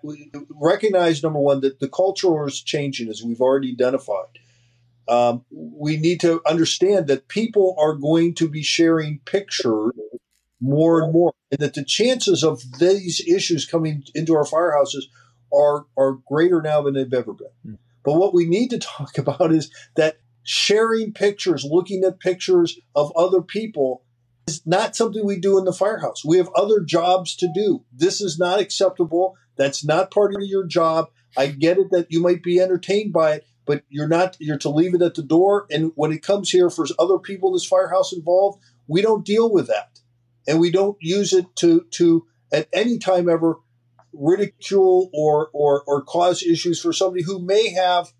recognize 0.49 1.21
number 1.21 1.39
one 1.39 1.62
that 1.62 1.80
the 1.80 1.89
culture 1.89 2.47
is 2.47 2.62
changing 2.62 3.10
as 3.10 3.21
we've 3.23 3.41
already 3.41 3.71
identified. 3.71 4.39
Um, 5.07 5.45
we 5.51 5.97
need 5.97 6.19
to 6.21 6.41
understand 6.47 7.07
that 7.07 7.27
people 7.27 7.75
are 7.79 7.93
going 7.93 8.33
to 8.35 8.49
be 8.49 8.63
sharing 8.63 9.19
pictures 9.25 9.93
more 10.59 11.03
and 11.03 11.13
more, 11.13 11.33
and 11.51 11.59
that 11.59 11.75
the 11.75 11.85
chances 11.85 12.43
of 12.43 12.61
these 12.79 13.21
issues 13.27 13.65
coming 13.65 14.03
into 14.15 14.35
our 14.35 14.45
firehouses 14.45 15.03
are 15.53 15.85
are 15.97 16.19
greater 16.27 16.61
now 16.61 16.81
than 16.81 16.95
they've 16.95 17.13
ever 17.13 17.33
been. 17.33 17.73
Mm. 17.73 17.77
But 18.03 18.13
what 18.13 18.33
we 18.33 18.45
need 18.45 18.69
to 18.69 18.79
talk 18.79 19.17
about 19.17 19.51
is 19.51 19.71
that 19.95 20.17
sharing 20.43 21.11
pictures, 21.13 21.65
looking 21.69 22.03
at 22.03 22.19
pictures 22.19 22.79
of 22.95 23.11
other 23.15 23.41
people 23.41 24.03
is 24.47 24.61
not 24.65 24.95
something 24.95 25.25
we 25.25 25.39
do 25.39 25.57
in 25.57 25.65
the 25.65 25.73
firehouse. 25.73 26.23
We 26.23 26.37
have 26.37 26.49
other 26.55 26.81
jobs 26.81 27.35
to 27.37 27.51
do. 27.53 27.83
This 27.91 28.21
is 28.21 28.37
not 28.37 28.59
acceptable. 28.59 29.35
That's 29.57 29.83
not 29.83 30.11
part 30.11 30.35
of 30.35 30.41
your 30.41 30.65
job. 30.65 31.09
I 31.37 31.47
get 31.47 31.77
it 31.77 31.87
that 31.91 32.07
you 32.11 32.21
might 32.21 32.43
be 32.43 32.59
entertained 32.59 33.11
by 33.11 33.33
it, 33.33 33.45
but 33.65 33.84
you're 33.89 34.08
not 34.08 34.38
you're 34.39 34.58
to 34.58 34.69
leave 34.69 34.93
it 34.93 35.01
at 35.01 35.15
the 35.15 35.23
door 35.23 35.65
and 35.71 35.91
when 35.95 36.12
it 36.12 36.23
comes 36.23 36.49
here 36.49 36.69
for 36.69 36.86
other 36.99 37.19
people 37.19 37.49
in 37.49 37.54
this 37.54 37.65
firehouse 37.65 38.13
involved, 38.13 38.63
we 38.88 39.01
don't 39.01 39.25
deal 39.25 39.51
with 39.51 39.67
that. 39.67 39.99
And 40.47 40.60
we 40.60 40.71
don't 40.71 40.97
use 41.01 41.34
it 41.34 41.47
to 41.58 41.86
to 41.91 42.25
at 42.51 42.67
any 42.73 42.97
time 42.99 43.28
ever 43.28 43.58
ridicule 44.17 45.10
or, 45.13 45.49
or, 45.54 45.84
or 45.84 46.01
cause 46.01 46.43
issues 46.43 46.82
for 46.82 46.93
somebody 46.93 47.23
who 47.23 47.39
may 47.39 47.73
have 47.73 48.13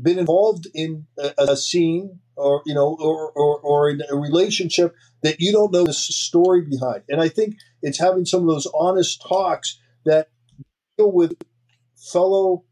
been 0.00 0.18
involved 0.18 0.66
in 0.74 1.06
a, 1.18 1.32
a 1.38 1.56
scene 1.56 2.20
or, 2.36 2.62
you 2.64 2.74
know, 2.74 2.96
or, 3.00 3.30
or, 3.32 3.60
or 3.60 3.90
in 3.90 4.02
a 4.10 4.16
relationship 4.16 4.94
that 5.22 5.40
you 5.40 5.52
don't 5.52 5.72
know 5.72 5.84
the 5.84 5.92
story 5.92 6.62
behind. 6.62 7.02
And 7.08 7.20
I 7.20 7.28
think 7.28 7.56
it's 7.82 7.98
having 7.98 8.24
some 8.24 8.42
of 8.42 8.48
those 8.48 8.68
honest 8.74 9.22
talks 9.22 9.78
that 10.04 10.28
deal 10.96 11.12
with 11.12 11.34
fellow 11.96 12.64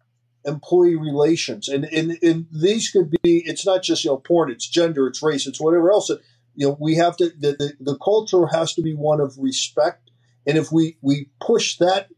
employee 0.44 0.96
relations. 0.96 1.68
And, 1.68 1.84
and, 1.84 2.16
and 2.22 2.46
these 2.50 2.90
could 2.90 3.10
be, 3.22 3.42
it's 3.44 3.66
not 3.66 3.82
just, 3.82 4.04
you 4.04 4.10
know, 4.10 4.18
porn, 4.18 4.50
it's 4.50 4.68
gender, 4.68 5.06
it's 5.06 5.22
race, 5.22 5.46
it's 5.46 5.60
whatever 5.60 5.90
else. 5.90 6.10
You 6.54 6.68
know, 6.68 6.76
we 6.80 6.94
have 6.96 7.16
to, 7.18 7.30
the, 7.38 7.52
the, 7.52 7.72
the 7.80 7.98
culture 7.98 8.46
has 8.46 8.74
to 8.74 8.82
be 8.82 8.94
one 8.94 9.20
of 9.20 9.36
respect. 9.38 10.10
And 10.46 10.56
if 10.56 10.72
we, 10.72 10.96
we 11.02 11.28
push 11.40 11.76
that 11.78 12.08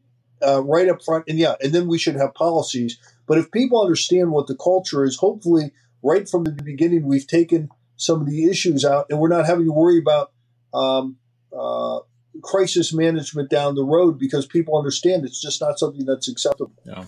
uh, 0.47 0.63
right 0.63 0.89
up 0.89 1.03
front, 1.03 1.25
and 1.29 1.39
yeah, 1.39 1.55
and 1.61 1.73
then 1.73 1.89
we 1.89 1.99
should 1.99 2.17
have 2.17 2.35
policies. 2.35 2.99
But 3.27 3.39
if 3.39 3.51
people 3.51 3.81
understand 3.81 4.31
what 4.31 4.47
the 4.47 4.57
culture 4.57 5.05
is, 5.05 5.17
hopefully, 5.17 5.73
right 6.03 6.29
from 6.29 6.45
the 6.45 6.53
beginning, 6.53 7.07
we've 7.07 7.27
taken 7.27 7.69
some 7.97 8.21
of 8.21 8.27
the 8.27 8.49
issues 8.49 8.85
out, 8.85 9.07
and 9.11 9.19
we're 9.19 9.29
not 9.29 9.47
having 9.47 9.67
to 9.67 9.73
worry 9.73 9.99
about 9.99 10.33
um, 10.73 11.17
uh, 11.57 12.01
crisis 12.43 12.93
management 12.93 13.51
down 13.51 13.75
the 13.75 13.85
road 13.85 14.19
because 14.19 14.47
people 14.47 14.79
understand 14.79 15.25
it's 15.25 15.41
just 15.41 15.61
not 15.61 15.79
something 15.79 16.07
that's 16.07 16.29
acceptable. 16.29 16.73
Yeah. 16.85 17.05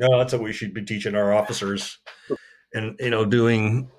No, 0.00 0.18
that's 0.18 0.32
what 0.32 0.42
we 0.42 0.52
should 0.52 0.72
be 0.72 0.82
teaching 0.82 1.14
our 1.14 1.32
officers, 1.32 1.98
and 2.72 2.96
you 2.98 3.10
know, 3.10 3.24
doing 3.24 3.90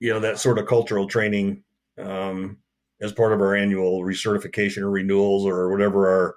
you 0.00 0.12
know 0.12 0.20
that 0.20 0.38
sort 0.38 0.58
of 0.58 0.66
cultural 0.66 1.06
training 1.06 1.62
um, 1.98 2.58
as 3.00 3.12
part 3.12 3.32
of 3.32 3.40
our 3.40 3.54
annual 3.54 4.00
recertification 4.02 4.78
or 4.78 4.90
renewals 4.90 5.46
or 5.46 5.70
whatever 5.70 6.08
our 6.08 6.36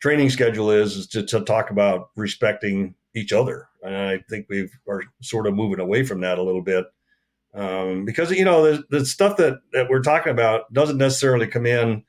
training 0.00 0.28
schedule 0.28 0.70
is, 0.70 0.96
is 0.96 1.06
to, 1.06 1.24
to 1.24 1.40
talk 1.42 1.70
about 1.70 2.10
respecting 2.16 2.96
each 3.14 3.32
other. 3.32 3.68
And 3.84 3.94
I 3.94 4.18
think 4.28 4.46
we 4.48 4.68
are 4.88 5.04
sort 5.20 5.46
of 5.46 5.54
moving 5.54 5.78
away 5.78 6.02
from 6.04 6.20
that 6.22 6.38
a 6.38 6.42
little 6.42 6.62
bit 6.62 6.86
um, 7.54 8.04
because 8.04 8.30
you 8.30 8.44
know 8.44 8.64
the, 8.64 8.84
the 8.90 9.06
stuff 9.06 9.36
that, 9.36 9.60
that 9.72 9.88
we're 9.88 10.02
talking 10.02 10.32
about 10.32 10.72
doesn't 10.72 10.98
necessarily 10.98 11.46
come 11.46 11.66
in 11.66 12.04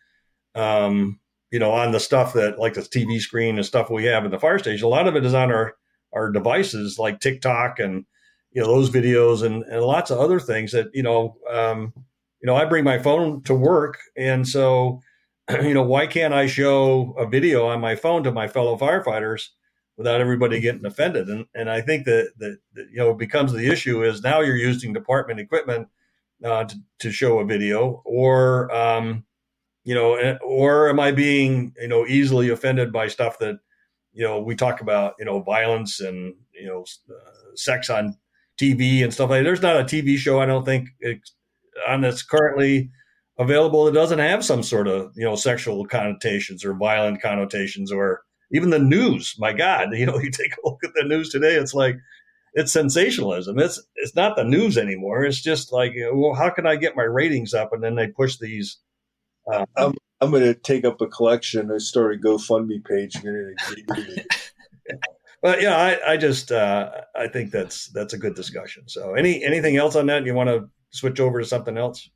um, 0.55 1.19
you 1.51 1.59
know 1.59 1.71
on 1.71 1.91
the 1.91 1.99
stuff 1.99 2.33
that 2.33 2.57
like 2.57 2.73
the 2.73 2.81
tv 2.81 3.19
screen 3.19 3.57
and 3.57 3.65
stuff 3.65 3.89
we 3.89 4.05
have 4.05 4.25
in 4.25 4.31
the 4.31 4.39
fire 4.39 4.59
station 4.59 4.85
a 4.85 4.89
lot 4.89 5.07
of 5.07 5.15
it 5.15 5.25
is 5.25 5.33
on 5.33 5.51
our 5.51 5.75
our 6.13 6.31
devices 6.31 6.97
like 6.99 7.19
tiktok 7.19 7.79
and 7.79 8.05
you 8.51 8.61
know 8.61 8.67
those 8.67 8.89
videos 8.89 9.43
and, 9.43 9.63
and 9.63 9.81
lots 9.81 10.11
of 10.11 10.19
other 10.19 10.39
things 10.39 10.71
that 10.71 10.87
you 10.93 11.03
know 11.03 11.37
um, 11.51 11.93
you 12.41 12.47
know 12.47 12.55
i 12.55 12.65
bring 12.65 12.83
my 12.83 12.99
phone 12.99 13.41
to 13.43 13.53
work 13.53 13.99
and 14.15 14.47
so 14.47 15.01
you 15.61 15.73
know 15.73 15.83
why 15.83 16.07
can't 16.07 16.33
i 16.33 16.45
show 16.45 17.13
a 17.17 17.27
video 17.27 17.67
on 17.67 17.81
my 17.81 17.95
phone 17.95 18.23
to 18.23 18.31
my 18.31 18.47
fellow 18.47 18.77
firefighters 18.77 19.49
without 19.97 20.21
everybody 20.21 20.59
getting 20.59 20.85
offended. 20.85 21.27
And 21.27 21.45
and 21.53 21.69
I 21.69 21.81
think 21.81 22.05
that 22.05 22.31
that, 22.37 22.57
you 22.75 22.97
know 22.97 23.13
becomes 23.13 23.51
the 23.51 23.71
issue 23.71 24.03
is 24.03 24.23
now 24.23 24.41
you're 24.41 24.55
using 24.55 24.93
department 24.93 25.39
equipment 25.39 25.87
uh, 26.43 26.65
to, 26.65 26.75
to 26.99 27.11
show 27.11 27.39
a 27.39 27.45
video, 27.45 28.01
or 28.05 28.73
um, 28.75 29.25
you 29.83 29.95
know, 29.95 30.15
eh, 30.15 30.37
or 30.43 30.89
am 30.89 30.99
I 30.99 31.11
being 31.11 31.73
you 31.79 31.87
know 31.87 32.05
easily 32.05 32.49
offended 32.49 32.91
by 32.91 33.07
stuff 33.07 33.39
that 33.39 33.59
you 34.13 34.23
know 34.23 34.39
we 34.39 34.55
talk 34.55 34.81
about 34.81 35.15
you 35.19 35.25
know 35.25 35.41
violence 35.41 35.99
and 35.99 36.35
you 36.53 36.67
know 36.67 36.85
uh, 37.09 37.55
sex 37.55 37.89
on 37.89 38.17
TV 38.59 39.03
and 39.03 39.13
stuff 39.13 39.29
like. 39.29 39.39
That. 39.39 39.43
There's 39.45 39.61
not 39.61 39.79
a 39.79 39.83
TV 39.83 40.17
show 40.17 40.39
I 40.39 40.45
don't 40.45 40.65
think 40.65 40.89
on 41.87 42.01
that's 42.01 42.23
currently 42.23 42.91
available 43.39 43.85
that 43.85 43.93
doesn't 43.93 44.19
have 44.19 44.45
some 44.45 44.63
sort 44.63 44.87
of 44.87 45.11
you 45.15 45.25
know 45.25 45.35
sexual 45.35 45.85
connotations 45.85 46.63
or 46.63 46.73
violent 46.73 47.21
connotations 47.21 47.91
or 47.91 48.21
even 48.51 48.69
the 48.69 48.79
news. 48.79 49.35
My 49.39 49.53
God, 49.53 49.89
you 49.93 50.05
know, 50.05 50.19
you 50.19 50.31
take 50.31 50.53
a 50.53 50.67
look 50.67 50.79
at 50.83 50.91
the 50.95 51.07
news 51.07 51.29
today, 51.29 51.55
it's 51.55 51.73
like 51.73 51.97
it's 52.53 52.71
sensationalism. 52.71 53.57
It's 53.59 53.81
it's 53.95 54.15
not 54.15 54.35
the 54.35 54.43
news 54.43 54.77
anymore. 54.77 55.23
It's 55.25 55.41
just 55.41 55.71
like, 55.73 55.93
well, 56.13 56.35
how 56.35 56.49
can 56.49 56.67
I 56.67 56.75
get 56.75 56.95
my 56.95 57.03
ratings 57.03 57.53
up? 57.53 57.73
And 57.73 57.83
then 57.83 57.95
they 57.95 58.07
push 58.07 58.37
these. 58.37 58.77
Uh, 59.51 59.65
I'm 59.75 59.95
I'm 60.23 60.31
going 60.31 60.43
to 60.43 60.53
take 60.53 60.85
up 60.85 61.01
a 61.01 61.07
collection. 61.07 61.71
I 61.71 61.79
start 61.79 62.15
a 62.15 62.17
GoFundMe 62.17 62.83
page. 62.85 63.21
but 65.41 65.61
yeah, 65.61 65.75
I, 65.75 66.13
I 66.13 66.17
just 66.17 66.51
uh, 66.51 66.91
I 67.15 67.27
think 67.27 67.51
that's 67.51 67.89
that's 67.89 68.13
a 68.13 68.17
good 68.17 68.35
discussion. 68.35 68.87
So 68.87 69.15
any 69.15 69.43
anything 69.43 69.75
else 69.75 69.95
on 69.95 70.05
that? 70.07 70.25
You 70.25 70.33
want 70.33 70.49
to 70.49 70.69
switch 70.91 71.19
over 71.19 71.41
to 71.41 71.45
something 71.45 71.77
else? 71.77 72.09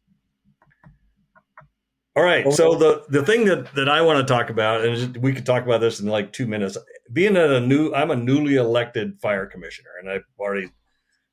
All 2.15 2.23
right. 2.23 2.51
So 2.53 2.75
the 2.75 3.03
the 3.09 3.23
thing 3.23 3.45
that 3.45 3.73
that 3.75 3.89
I 3.89 4.01
want 4.01 4.25
to 4.25 4.33
talk 4.33 4.49
about, 4.49 4.85
and 4.85 5.17
we 5.17 5.33
could 5.33 5.45
talk 5.45 5.63
about 5.63 5.81
this 5.81 5.99
in 5.99 6.07
like 6.07 6.31
two 6.31 6.47
minutes. 6.47 6.77
Being 7.11 7.35
a 7.35 7.59
new, 7.59 7.93
I'm 7.93 8.11
a 8.11 8.15
newly 8.15 8.55
elected 8.55 9.19
fire 9.21 9.45
commissioner, 9.45 9.89
and 10.01 10.09
I've 10.09 10.25
already 10.39 10.71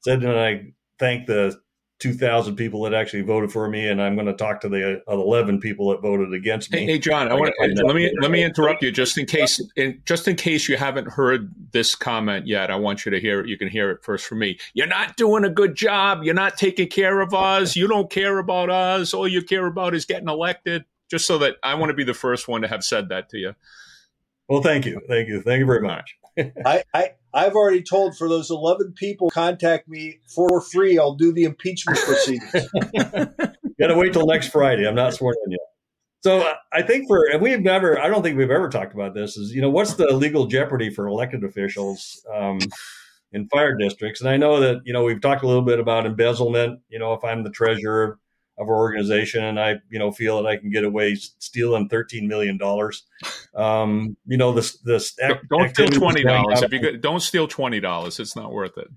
said 0.01 0.23
and 0.23 0.39
I 0.39 0.73
thank 0.99 1.27
the 1.27 1.59
2,000 2.05 2.55
people 2.55 2.83
that 2.83 2.93
actually 2.93 3.23
voted 3.23 3.51
for 3.51 3.67
me, 3.67 3.89
and 3.89 4.03
I'm 4.03 4.15
going 4.15 4.27
to 4.27 4.35
talk 4.35 4.61
to 4.61 4.69
the 4.69 5.03
uh, 5.09 5.15
11 5.15 5.59
people 5.59 5.89
that 5.89 6.03
voted 6.03 6.35
against 6.35 6.71
me. 6.71 6.81
Hey, 6.81 6.85
hey 6.85 6.99
John, 6.99 7.33
I 7.33 7.35
want 7.35 7.55
to 7.59 7.83
let 7.87 7.97
me 7.97 8.13
let 8.21 8.31
me 8.31 8.45
interrupt 8.45 8.83
you 8.83 8.93
just 8.93 9.17
in 9.17 9.25
case, 9.25 9.59
in, 9.75 10.03
just 10.05 10.29
in 10.29 10.37
case 10.37 10.69
you 10.69 10.77
haven't 10.77 11.09
heard 11.09 11.51
this 11.73 11.95
comment 11.95 12.47
yet. 12.47 12.71
I 12.71 12.77
want 12.77 13.07
you 13.07 13.11
to 13.11 13.19
hear 13.19 13.41
it. 13.41 13.49
You 13.49 13.57
can 13.57 13.69
hear 13.69 13.91
it 13.91 14.05
first 14.05 14.27
from 14.27 14.41
me. 14.41 14.59
You're 14.75 14.87
not 14.87 15.17
doing 15.17 15.45
a 15.45 15.49
good 15.49 15.77
job. 15.77 16.25
You're 16.25 16.35
not 16.35 16.59
taking 16.59 16.89
care 16.89 17.23
of 17.23 17.33
us. 17.33 17.75
You 17.75 17.89
don't 17.89 18.11
care 18.11 18.37
about 18.39 18.69
us. 18.69 19.15
All 19.15 19.27
you 19.27 19.41
care 19.41 19.65
about 19.65 19.95
is 19.95 20.05
getting 20.05 20.29
elected. 20.29 20.85
Just 21.11 21.27
so 21.27 21.39
that 21.39 21.57
I 21.63 21.75
want 21.75 21.89
to 21.89 21.95
be 21.95 22.05
the 22.05 22.13
first 22.13 22.49
one 22.49 22.61
to 22.61 22.69
have 22.69 22.85
said 22.85 23.09
that 23.09 23.31
to 23.31 23.39
you. 23.39 23.55
Well, 24.47 24.61
thank 24.61 24.85
you, 24.85 25.01
thank 25.09 25.29
you, 25.29 25.41
thank 25.41 25.61
you 25.61 25.67
very 25.67 25.81
much. 25.81 26.19
I, 26.67 26.83
I 26.93 27.11
I've 27.33 27.55
already 27.55 27.83
told 27.83 28.17
for 28.17 28.29
those 28.29 28.51
eleven 28.51 28.93
people 28.93 29.31
contact 29.31 29.89
me 29.89 30.19
for 30.35 30.61
free. 30.61 30.99
I'll 30.99 31.15
do 31.15 31.33
the 31.33 31.45
impeachment 31.45 31.99
proceedings. 31.99 32.53
Got 33.81 33.89
to 33.89 33.97
wait 33.97 34.13
till 34.13 34.27
next 34.27 34.49
Friday. 34.49 34.87
I'm 34.87 34.95
not 34.95 35.15
sworn 35.15 35.35
in 35.47 35.53
yet. 35.53 35.61
So 36.23 36.55
I 36.73 36.83
think 36.83 37.07
for 37.07 37.27
and 37.31 37.43
we've 37.43 37.61
never 37.61 38.01
I 38.01 38.09
don't 38.09 38.23
think 38.23 38.39
we've 38.39 38.51
ever 38.51 38.69
talked 38.69 38.95
about 38.95 39.15
this 39.15 39.37
is 39.37 39.55
you 39.55 39.61
know 39.61 39.71
what's 39.71 39.95
the 39.95 40.07
legal 40.07 40.47
jeopardy 40.47 40.91
for 40.91 41.07
elected 41.07 41.45
officials 41.45 42.25
um, 42.35 42.59
in 43.33 43.47
fire 43.49 43.77
districts 43.77 44.21
and 44.21 44.31
I 44.31 44.37
know 44.37 44.61
that 44.61 44.81
you 44.85 44.93
know 44.93 45.05
we've 45.05 45.21
talked 45.21 45.43
a 45.43 45.47
little 45.47 45.63
bit 45.63 45.79
about 45.79 46.07
embezzlement 46.07 46.81
you 46.89 46.99
know 46.99 47.13
if 47.13 47.23
I'm 47.25 47.43
the 47.43 47.51
treasurer 47.51 48.19
of 48.59 48.69
our 48.69 48.77
organization, 48.77 49.45
and 49.45 49.59
I, 49.59 49.77
you 49.91 49.99
know, 49.99 50.13
feel 50.13 50.43
that 50.43 50.49
I 50.49 50.57
can 50.57 50.71
get 50.71 50.85
away 50.85 51.15
stealing 51.17 51.89
thirteen 51.89 52.29
million 52.29 52.57
dollars. 52.57 53.05
Um, 53.57 54.17
you 54.27 54.37
know, 54.37 54.53
this 54.53 54.79
this 54.79 55.17
act, 55.23 55.49
don't 55.49 55.71
steal 55.71 55.89
twenty 55.89 56.23
dollars. 56.23 56.63
If 56.63 56.73
you 56.73 56.97
don't 56.99 57.21
steal 57.21 57.47
twenty 57.47 57.81
dollars, 57.81 58.19
it's 58.19 58.35
not 58.35 58.53
worth 58.53 58.77
it. 58.77 58.89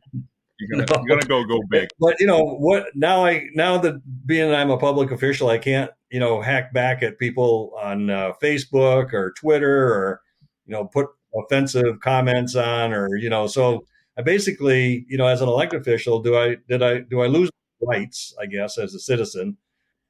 You're 0.60 0.70
gonna, 0.72 0.86
no. 0.96 1.04
you're 1.06 1.18
gonna 1.18 1.28
go 1.28 1.44
go 1.44 1.62
big. 1.70 1.90
But 2.00 2.20
you 2.20 2.28
know 2.28 2.44
what? 2.44 2.88
Now 2.96 3.26
I 3.26 3.48
now 3.54 3.78
that 3.78 4.02
being 4.26 4.52
I'm 4.54 4.72
a 4.72 4.78
public 4.78 5.12
official, 5.12 5.50
I 5.50 5.58
can't 5.58 5.92
you 6.10 6.20
know 6.20 6.42
hack 6.42 6.74
back 6.74 7.04
at 7.04 7.20
people 7.20 7.74
on 7.82 8.10
uh, 8.10 8.34
Facebook 8.42 9.14
or 9.14 9.34
Twitter 9.34 9.94
or 9.94 10.22
you 10.66 10.74
know 10.74 10.86
put 10.86 11.08
offensive 11.36 12.00
comments 12.00 12.56
on 12.56 12.94
or 12.94 13.16
you 13.18 13.30
know 13.30 13.46
so 13.46 13.86
I 14.18 14.22
basically 14.24 15.06
you 15.08 15.18
know 15.18 15.28
as 15.28 15.42
an 15.42 15.50
elected 15.50 15.82
official 15.82 16.22
do 16.22 16.36
I 16.36 16.58
did 16.68 16.82
I 16.82 17.00
do 17.00 17.22
I 17.22 17.28
lose 17.28 17.52
rights, 17.82 18.34
I 18.42 18.46
guess, 18.46 18.78
as 18.78 18.94
a 18.94 19.00
citizen? 19.00 19.58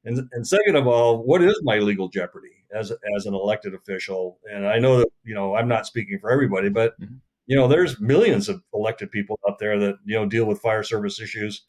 And, 0.05 0.29
and 0.31 0.47
second 0.47 0.75
of 0.75 0.87
all, 0.87 1.23
what 1.23 1.41
is 1.41 1.59
my 1.63 1.79
legal 1.79 2.07
jeopardy 2.07 2.56
as 2.73 2.91
as 3.15 3.25
an 3.25 3.33
elected 3.33 3.73
official? 3.73 4.39
And 4.51 4.67
I 4.67 4.79
know 4.79 4.99
that 4.99 5.09
you 5.23 5.35
know 5.35 5.55
I'm 5.55 5.67
not 5.67 5.87
speaking 5.87 6.19
for 6.19 6.31
everybody, 6.31 6.69
but 6.69 6.99
mm-hmm. 6.99 7.15
you 7.45 7.55
know 7.55 7.67
there's 7.67 7.99
millions 7.99 8.49
of 8.49 8.61
elected 8.73 9.11
people 9.11 9.39
out 9.47 9.59
there 9.59 9.79
that 9.79 9.95
you 10.05 10.15
know 10.15 10.25
deal 10.25 10.45
with 10.45 10.61
fire 10.61 10.83
service 10.83 11.19
issues. 11.19 11.65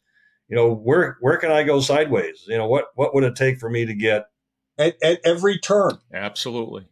You 0.47 0.55
know 0.55 0.73
where 0.73 1.17
where 1.21 1.37
can 1.37 1.51
I 1.51 1.63
go 1.63 1.79
sideways? 1.79 2.45
You 2.47 2.57
know 2.57 2.67
what 2.67 2.87
what 2.95 3.13
would 3.13 3.23
it 3.23 3.35
take 3.35 3.59
for 3.59 3.69
me 3.69 3.85
to 3.85 3.93
get 3.93 4.25
at, 4.77 4.95
at 5.03 5.19
every 5.23 5.59
turn? 5.59 5.99
Absolutely. 6.13 6.87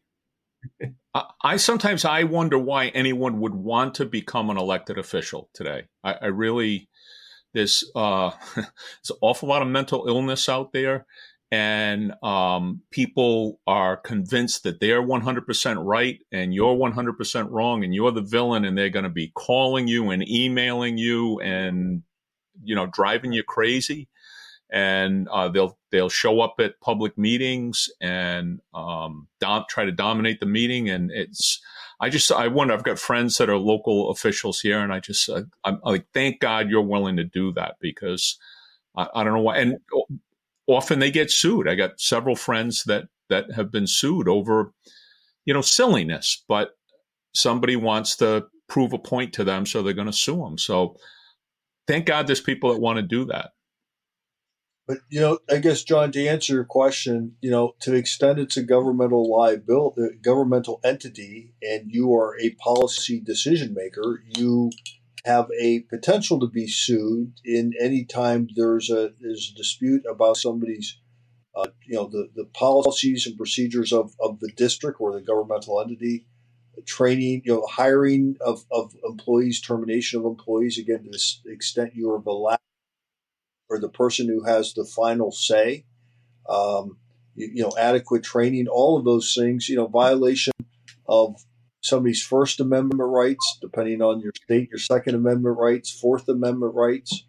I, 1.13 1.24
I, 1.41 1.58
sometimes 1.58 2.04
I 2.04 2.24
wonder 2.24 2.60
why 2.60 2.88
anyone 2.88 3.39
would 3.39 3.56
want 3.56 3.96
to 3.96 4.06
become 4.06 4.50
an 4.50 4.58
elected 4.58 4.98
official 4.98 5.50
today. 5.54 5.84
I, 6.04 6.13
I 6.13 6.26
really 6.28 6.89
there's 7.54 7.84
uh, 7.96 8.32
there's 8.56 8.67
an 9.10 9.17
awful 9.22 9.50
lot 9.50 9.62
of 9.62 9.67
mental 9.67 10.06
illness 10.08 10.48
out 10.48 10.74
there, 10.74 11.06
and 11.51 12.13
um, 12.23 12.81
people 12.91 13.60
are 13.65 13.95
convinced 13.95 14.63
that 14.63 14.79
they're 14.79 15.01
100% 15.01 15.77
right 15.86 16.19
and 16.31 16.53
you're 16.53 16.75
100% 16.75 17.47
wrong, 17.51 17.83
and 17.83 17.93
you're 17.93 18.12
the 18.12 18.21
villain, 18.21 18.65
and 18.65 18.77
they're 18.77 18.89
going 18.89 19.03
to 19.03 19.10
be 19.10 19.31
calling 19.33 19.88
you 19.88 20.10
and 20.10 20.27
emailing 20.27 20.97
you 20.97 21.39
and 21.39 22.03
you 22.63 22.75
know 22.75 22.88
driving 22.88 23.31
you 23.31 23.43
crazy. 23.43 24.10
And 24.69 25.29
uh, 25.29 25.47
they'll 25.47 25.77
they'll 25.91 26.10
show 26.10 26.41
up 26.41 26.55
at 26.60 26.81
public 26.81 27.17
meetings 27.17 27.89
and 28.01 28.60
um, 28.73 29.27
dom- 29.39 29.63
try 29.69 29.86
to 29.86 29.93
dominate 29.93 30.41
the 30.41 30.45
meeting, 30.45 30.89
and 30.89 31.10
it's 31.10 31.62
I 32.01 32.10
just 32.10 32.29
I 32.33 32.49
wonder. 32.49 32.73
I've 32.73 32.83
got 32.83 32.99
friends 32.99 33.38
that 33.38 33.49
are 33.49 33.57
local 33.57 34.10
officials 34.12 34.60
here, 34.60 34.79
and 34.79 34.91
I 34.91 34.99
just 34.99 35.29
uh, 35.29 35.43
I'm 35.63 35.79
like, 35.83 36.07
thank 36.13 36.41
God 36.41 36.69
you're 36.69 36.81
willing 36.81 37.15
to 37.15 37.23
do 37.23 37.53
that 37.53 37.75
because 37.79 38.38
I, 38.97 39.07
I 39.15 39.23
don't 39.23 39.33
know 39.33 39.41
why. 39.41 39.60
And 39.60 39.77
often 40.67 40.99
they 40.99 41.12
get 41.12 41.32
sued. 41.32 41.67
I 41.67 41.75
got 41.75 41.99
several 41.99 42.36
friends 42.36 42.84
that 42.84 43.06
that 43.30 43.51
have 43.53 43.71
been 43.71 43.88
sued 43.88 44.27
over, 44.27 44.73
you 45.45 45.53
know, 45.53 45.62
silliness, 45.62 46.43
but 46.47 46.71
somebody 47.34 47.75
wants 47.75 48.15
to 48.17 48.45
prove 48.69 48.93
a 48.93 48.97
point 48.97 49.34
to 49.34 49.43
them, 49.43 49.65
so 49.65 49.82
they're 49.82 49.93
going 49.93 50.08
to 50.08 50.13
sue 50.13 50.38
them. 50.38 50.58
So 50.58 50.95
thank 51.88 52.06
God 52.06 52.27
there's 52.27 52.41
people 52.41 52.73
that 52.73 52.80
want 52.80 52.97
to 52.97 53.03
do 53.03 53.25
that. 53.25 53.51
But 54.88 54.99
you 55.10 55.19
know, 55.19 55.39
I 55.51 55.58
guess 55.58 55.84
John, 55.84 56.13
to 56.13 56.27
answer 56.27 56.53
your 56.53 56.63
question, 56.63 57.36
you 57.41 57.51
know, 57.51 57.75
to 57.82 57.91
the 57.91 57.97
extent 57.97 58.39
it's 58.39 58.56
a 58.56 58.63
governmental 58.63 59.30
liability, 59.30 60.01
uh, 60.01 60.08
governmental 60.21 60.80
entity, 60.84 61.53
and 61.62 61.91
you 61.91 62.13
are 62.15 62.39
a 62.39 62.51
policy 62.51 63.19
decision 63.19 63.73
maker, 63.73 64.23
you 64.38 64.71
have 65.25 65.49
a 65.60 65.82
potential 65.82 66.39
to 66.39 66.47
be 66.47 66.67
sued 66.67 67.34
in 67.43 67.73
any 67.80 68.06
time 68.06 68.47
there's 68.56 68.89
a 68.89 69.12
there's 69.19 69.51
a 69.53 69.58
dispute 69.58 70.03
about 70.10 70.38
somebody's, 70.38 70.99
uh, 71.56 71.67
you 71.86 71.95
know, 71.95 72.08
the, 72.08 72.30
the 72.36 72.45
policies 72.45 73.25
and 73.25 73.38
procedures 73.38 73.91
of, 73.91 74.13
of 74.19 74.39
the 74.39 74.51
district 74.56 75.01
or 75.01 75.13
the 75.13 75.21
governmental 75.21 75.82
entity, 75.82 76.25
training, 76.86 77.41
you 77.45 77.53
know, 77.53 77.65
hiring 77.69 78.36
of, 78.41 78.63
of 78.71 78.93
employees, 79.03 79.62
termination 79.62 80.19
of 80.19 80.25
employees. 80.25 80.77
Again, 80.77 81.03
to 81.03 81.19
the 81.45 81.51
extent 81.51 81.95
you 81.95 82.12
are 82.12 82.21
the 82.21 82.32
last 82.32 82.62
or 83.69 83.80
the 83.80 83.89
person 83.89 84.27
who 84.27 84.43
has 84.43 84.73
the 84.73 84.86
final 84.86 85.32
say. 85.32 85.86
Um, 86.47 86.97
you, 87.36 87.49
you, 87.56 87.63
know, 87.63 87.73
adequate 87.77 88.23
training, 88.23 88.67
all 88.67 88.97
of 88.97 89.06
those 89.06 89.34
things. 89.38 89.67
You 89.67 89.77
know, 89.77 89.88
violation 89.88 90.53
of 91.08 91.36
somebody's 91.81 92.23
First 92.23 92.59
Amendment 92.59 93.01
rights, 93.01 93.57
depending 93.61 94.01
on 94.01 94.19
your 94.19 94.31
state, 94.43 94.69
your 94.69 94.79
Second 94.79 95.15
Amendment 95.15 95.57
rights, 95.57 95.91
Fourth 95.91 96.27
Amendment 96.27 96.75
rights. 96.75 97.25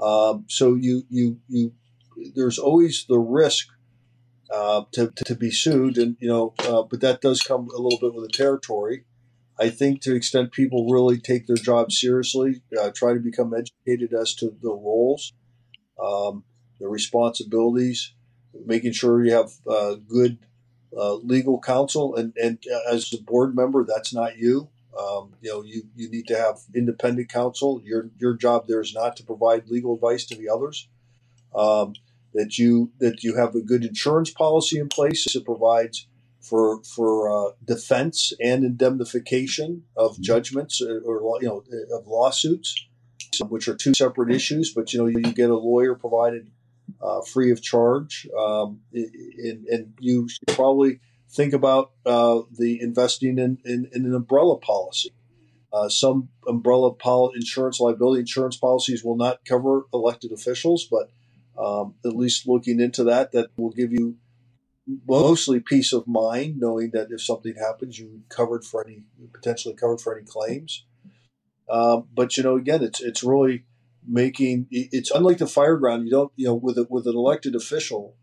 Um, 0.00 0.44
so 0.48 0.74
you 0.74 1.04
you 1.10 1.38
you, 1.48 1.72
there's 2.34 2.58
always 2.58 3.06
the 3.08 3.18
risk 3.18 3.68
uh, 4.50 4.82
to, 4.92 5.12
to 5.24 5.34
be 5.34 5.50
sued, 5.50 5.98
and 5.98 6.16
you 6.20 6.28
know, 6.28 6.54
uh, 6.60 6.82
but 6.82 7.00
that 7.00 7.20
does 7.20 7.42
come 7.42 7.68
a 7.74 7.80
little 7.80 7.98
bit 8.00 8.14
with 8.14 8.30
the 8.30 8.36
territory. 8.36 9.04
I 9.58 9.70
think 9.70 10.00
to 10.02 10.10
the 10.10 10.16
extent 10.16 10.52
people 10.52 10.88
really 10.90 11.18
take 11.18 11.46
their 11.46 11.56
job 11.56 11.92
seriously, 11.92 12.62
uh, 12.80 12.90
try 12.94 13.12
to 13.12 13.20
become 13.20 13.54
educated 13.54 14.12
as 14.12 14.34
to 14.36 14.54
the 14.60 14.70
roles 14.70 15.34
um, 16.02 16.44
the 16.80 16.88
responsibilities, 16.88 18.14
making 18.66 18.92
sure 18.92 19.24
you 19.24 19.32
have 19.32 19.50
uh, 19.68 19.94
good 20.08 20.38
uh, 20.96 21.14
legal 21.14 21.60
counsel, 21.60 22.14
and, 22.16 22.32
and 22.36 22.62
as 22.90 23.12
a 23.12 23.22
board 23.22 23.54
member, 23.54 23.84
that's 23.84 24.12
not 24.12 24.36
you. 24.36 24.68
Um, 24.98 25.32
you 25.40 25.50
know, 25.50 25.62
you, 25.62 25.84
you 25.96 26.10
need 26.10 26.26
to 26.26 26.36
have 26.36 26.58
independent 26.74 27.30
counsel. 27.30 27.80
Your 27.84 28.10
your 28.18 28.34
job 28.34 28.66
there 28.66 28.80
is 28.80 28.94
not 28.94 29.16
to 29.16 29.24
provide 29.24 29.68
legal 29.68 29.94
advice 29.94 30.26
to 30.26 30.36
the 30.36 30.48
others. 30.48 30.88
Um, 31.54 31.94
that 32.34 32.58
you 32.58 32.92
that 32.98 33.22
you 33.22 33.36
have 33.36 33.54
a 33.54 33.60
good 33.60 33.84
insurance 33.84 34.30
policy 34.30 34.78
in 34.78 34.88
place 34.88 35.32
that 35.32 35.44
provides 35.44 36.06
for 36.40 36.82
for 36.82 37.30
uh, 37.30 37.52
defense 37.64 38.32
and 38.40 38.64
indemnification 38.64 39.84
of 39.96 40.20
judgments 40.20 40.82
uh, 40.82 41.00
or 41.04 41.38
you 41.40 41.48
know 41.48 41.64
of 41.94 42.06
lawsuits 42.06 42.74
which 43.48 43.68
are 43.68 43.74
two 43.74 43.94
separate 43.94 44.30
issues, 44.30 44.72
but 44.72 44.92
you 44.92 45.00
know, 45.00 45.06
you 45.06 45.20
get 45.32 45.50
a 45.50 45.56
lawyer 45.56 45.94
provided 45.94 46.50
uh, 47.00 47.20
free 47.22 47.50
of 47.50 47.62
charge. 47.62 48.28
Um, 48.38 48.80
and, 48.92 49.66
and, 49.66 49.94
you 49.98 50.28
should 50.28 50.48
probably 50.48 51.00
think 51.30 51.52
about 51.52 51.92
uh, 52.06 52.40
the 52.58 52.80
investing 52.80 53.38
in, 53.38 53.58
in, 53.64 53.88
in, 53.92 54.04
an 54.04 54.14
umbrella 54.14 54.58
policy. 54.58 55.10
Uh, 55.72 55.88
some 55.88 56.28
umbrella 56.46 56.92
pol- 56.92 57.32
insurance 57.34 57.80
liability 57.80 58.20
insurance 58.20 58.56
policies 58.56 59.02
will 59.02 59.16
not 59.16 59.44
cover 59.44 59.86
elected 59.92 60.30
officials, 60.32 60.86
but 60.90 61.10
um, 61.58 61.94
at 62.04 62.14
least 62.14 62.46
looking 62.46 62.80
into 62.80 63.04
that, 63.04 63.32
that 63.32 63.50
will 63.56 63.70
give 63.70 63.92
you 63.92 64.16
mostly 65.06 65.60
peace 65.60 65.92
of 65.92 66.06
mind, 66.06 66.58
knowing 66.58 66.90
that 66.90 67.08
if 67.10 67.22
something 67.22 67.54
happens, 67.54 67.98
you 67.98 68.22
covered 68.28 68.64
for 68.64 68.86
any 68.86 69.02
potentially 69.32 69.74
covered 69.74 70.00
for 70.00 70.16
any 70.16 70.26
claims. 70.26 70.84
Um, 71.70 72.08
but 72.14 72.36
you 72.36 72.42
know, 72.42 72.56
again, 72.56 72.82
it's 72.82 73.00
it's 73.00 73.22
really 73.22 73.64
making 74.06 74.66
it's 74.70 75.10
unlike 75.10 75.38
the 75.38 75.46
fire 75.46 75.76
ground. 75.76 76.04
You 76.04 76.10
don't 76.10 76.32
you 76.36 76.46
know 76.46 76.54
with 76.54 76.78
a, 76.78 76.86
with 76.88 77.06
an 77.06 77.16
elected 77.16 77.54
official, 77.54 78.16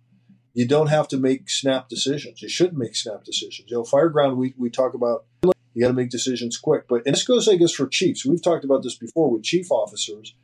you 0.53 0.67
don't 0.67 0.87
have 0.87 1.07
to 1.09 1.17
make 1.17 1.49
snap 1.49 1.89
decisions. 1.89 2.41
You 2.41 2.49
shouldn't 2.49 2.77
make 2.77 2.95
snap 2.95 3.23
decisions. 3.23 3.69
You 3.69 3.77
know, 3.77 3.83
fire 3.83 4.09
ground 4.09 4.37
we 4.37 4.53
we 4.57 4.69
talk 4.69 4.93
about 4.93 5.25
you 5.73 5.81
got 5.81 5.89
to 5.89 5.93
make 5.93 6.09
decisions 6.09 6.57
quick. 6.57 6.87
But 6.87 7.03
and 7.05 7.15
this 7.15 7.23
goes, 7.23 7.47
I 7.47 7.55
guess, 7.55 7.71
for 7.71 7.87
chiefs. 7.87 8.25
We've 8.25 8.41
talked 8.41 8.65
about 8.65 8.83
this 8.83 8.95
before 8.95 9.31
with 9.31 9.43
chief 9.43 9.71
officers. 9.71 10.35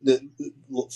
The 0.00 0.28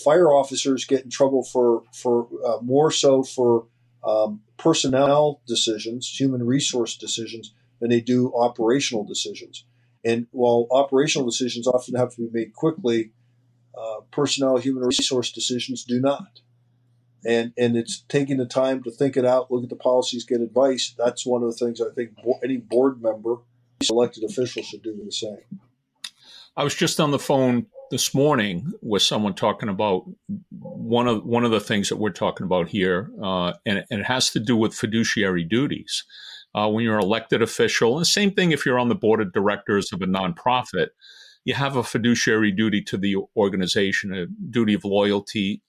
fire 0.03 0.31
officers 0.31 0.85
get 0.85 1.03
in 1.03 1.09
trouble 1.09 1.43
for 1.43 1.83
for 1.93 2.27
uh, 2.45 2.57
more 2.61 2.91
so 2.91 3.23
for 3.23 3.67
um, 4.03 4.41
personnel 4.57 5.41
decisions, 5.47 6.07
human 6.07 6.45
resource 6.45 6.97
decisions, 6.97 7.53
than 7.79 7.89
they 7.89 8.01
do 8.01 8.33
operational 8.35 9.03
decisions. 9.03 9.65
And 10.03 10.27
while 10.31 10.67
operational 10.71 11.27
decisions 11.27 11.67
often 11.67 11.95
have 11.95 12.15
to 12.15 12.21
be 12.21 12.29
made 12.31 12.53
quickly, 12.53 13.11
uh, 13.77 14.01
personnel, 14.11 14.57
human 14.57 14.83
resource 14.83 15.31
decisions 15.31 15.83
do 15.83 15.99
not. 15.99 16.41
And 17.25 17.51
and 17.57 17.75
it's 17.75 18.01
taking 18.07 18.37
the 18.37 18.45
time 18.45 18.83
to 18.83 18.91
think 18.91 19.17
it 19.17 19.25
out, 19.25 19.51
look 19.51 19.63
at 19.63 19.69
the 19.69 19.75
policies, 19.75 20.23
get 20.23 20.39
advice. 20.39 20.93
That's 20.97 21.25
one 21.25 21.43
of 21.43 21.49
the 21.49 21.57
things 21.57 21.81
I 21.81 21.93
think 21.93 22.11
any 22.43 22.57
board 22.57 23.01
member, 23.01 23.37
elected 23.89 24.23
official, 24.23 24.63
should 24.63 24.83
do 24.83 24.99
the 25.03 25.11
same. 25.11 25.59
I 26.55 26.63
was 26.63 26.75
just 26.75 26.99
on 26.99 27.11
the 27.11 27.19
phone 27.19 27.67
this 27.91 28.13
morning 28.13 28.71
with 28.81 29.01
someone 29.01 29.33
talking 29.33 29.69
about 29.69 30.05
one 30.49 31.07
of 31.07 31.25
one 31.25 31.43
of 31.43 31.51
the 31.51 31.59
things 31.59 31.89
that 31.89 31.97
we're 31.97 32.09
talking 32.11 32.45
about 32.45 32.69
here, 32.69 33.11
uh, 33.21 33.53
and, 33.65 33.83
and, 33.89 34.01
it 34.01 34.05
has 34.05 34.29
to 34.31 34.39
do 34.39 34.55
with 34.55 34.73
fiduciary 34.73 35.43
duties 35.43 36.03
uh, 36.55 36.69
when 36.69 36.83
you're 36.83 36.97
an 36.97 37.03
elected 37.03 37.41
official. 37.41 37.97
And 37.97 38.07
same 38.07 38.31
thing 38.31 38.51
if 38.51 38.65
you're 38.65 38.79
on 38.79 38.89
the 38.89 38.95
board 38.95 39.21
of 39.21 39.33
directors 39.33 39.91
of 39.93 40.01
a 40.01 40.05
nonprofit, 40.05 40.89
you 41.47 41.53
have 41.53 41.77
a 41.77 41.83
fiduciary 41.83 42.51
duty 42.51 42.81
to 42.81 42.97
the 42.97 43.15
organization, 43.37 44.13
a 44.13 44.25
duty 44.51 44.73
of 44.73 44.83
loyalty 44.83 45.61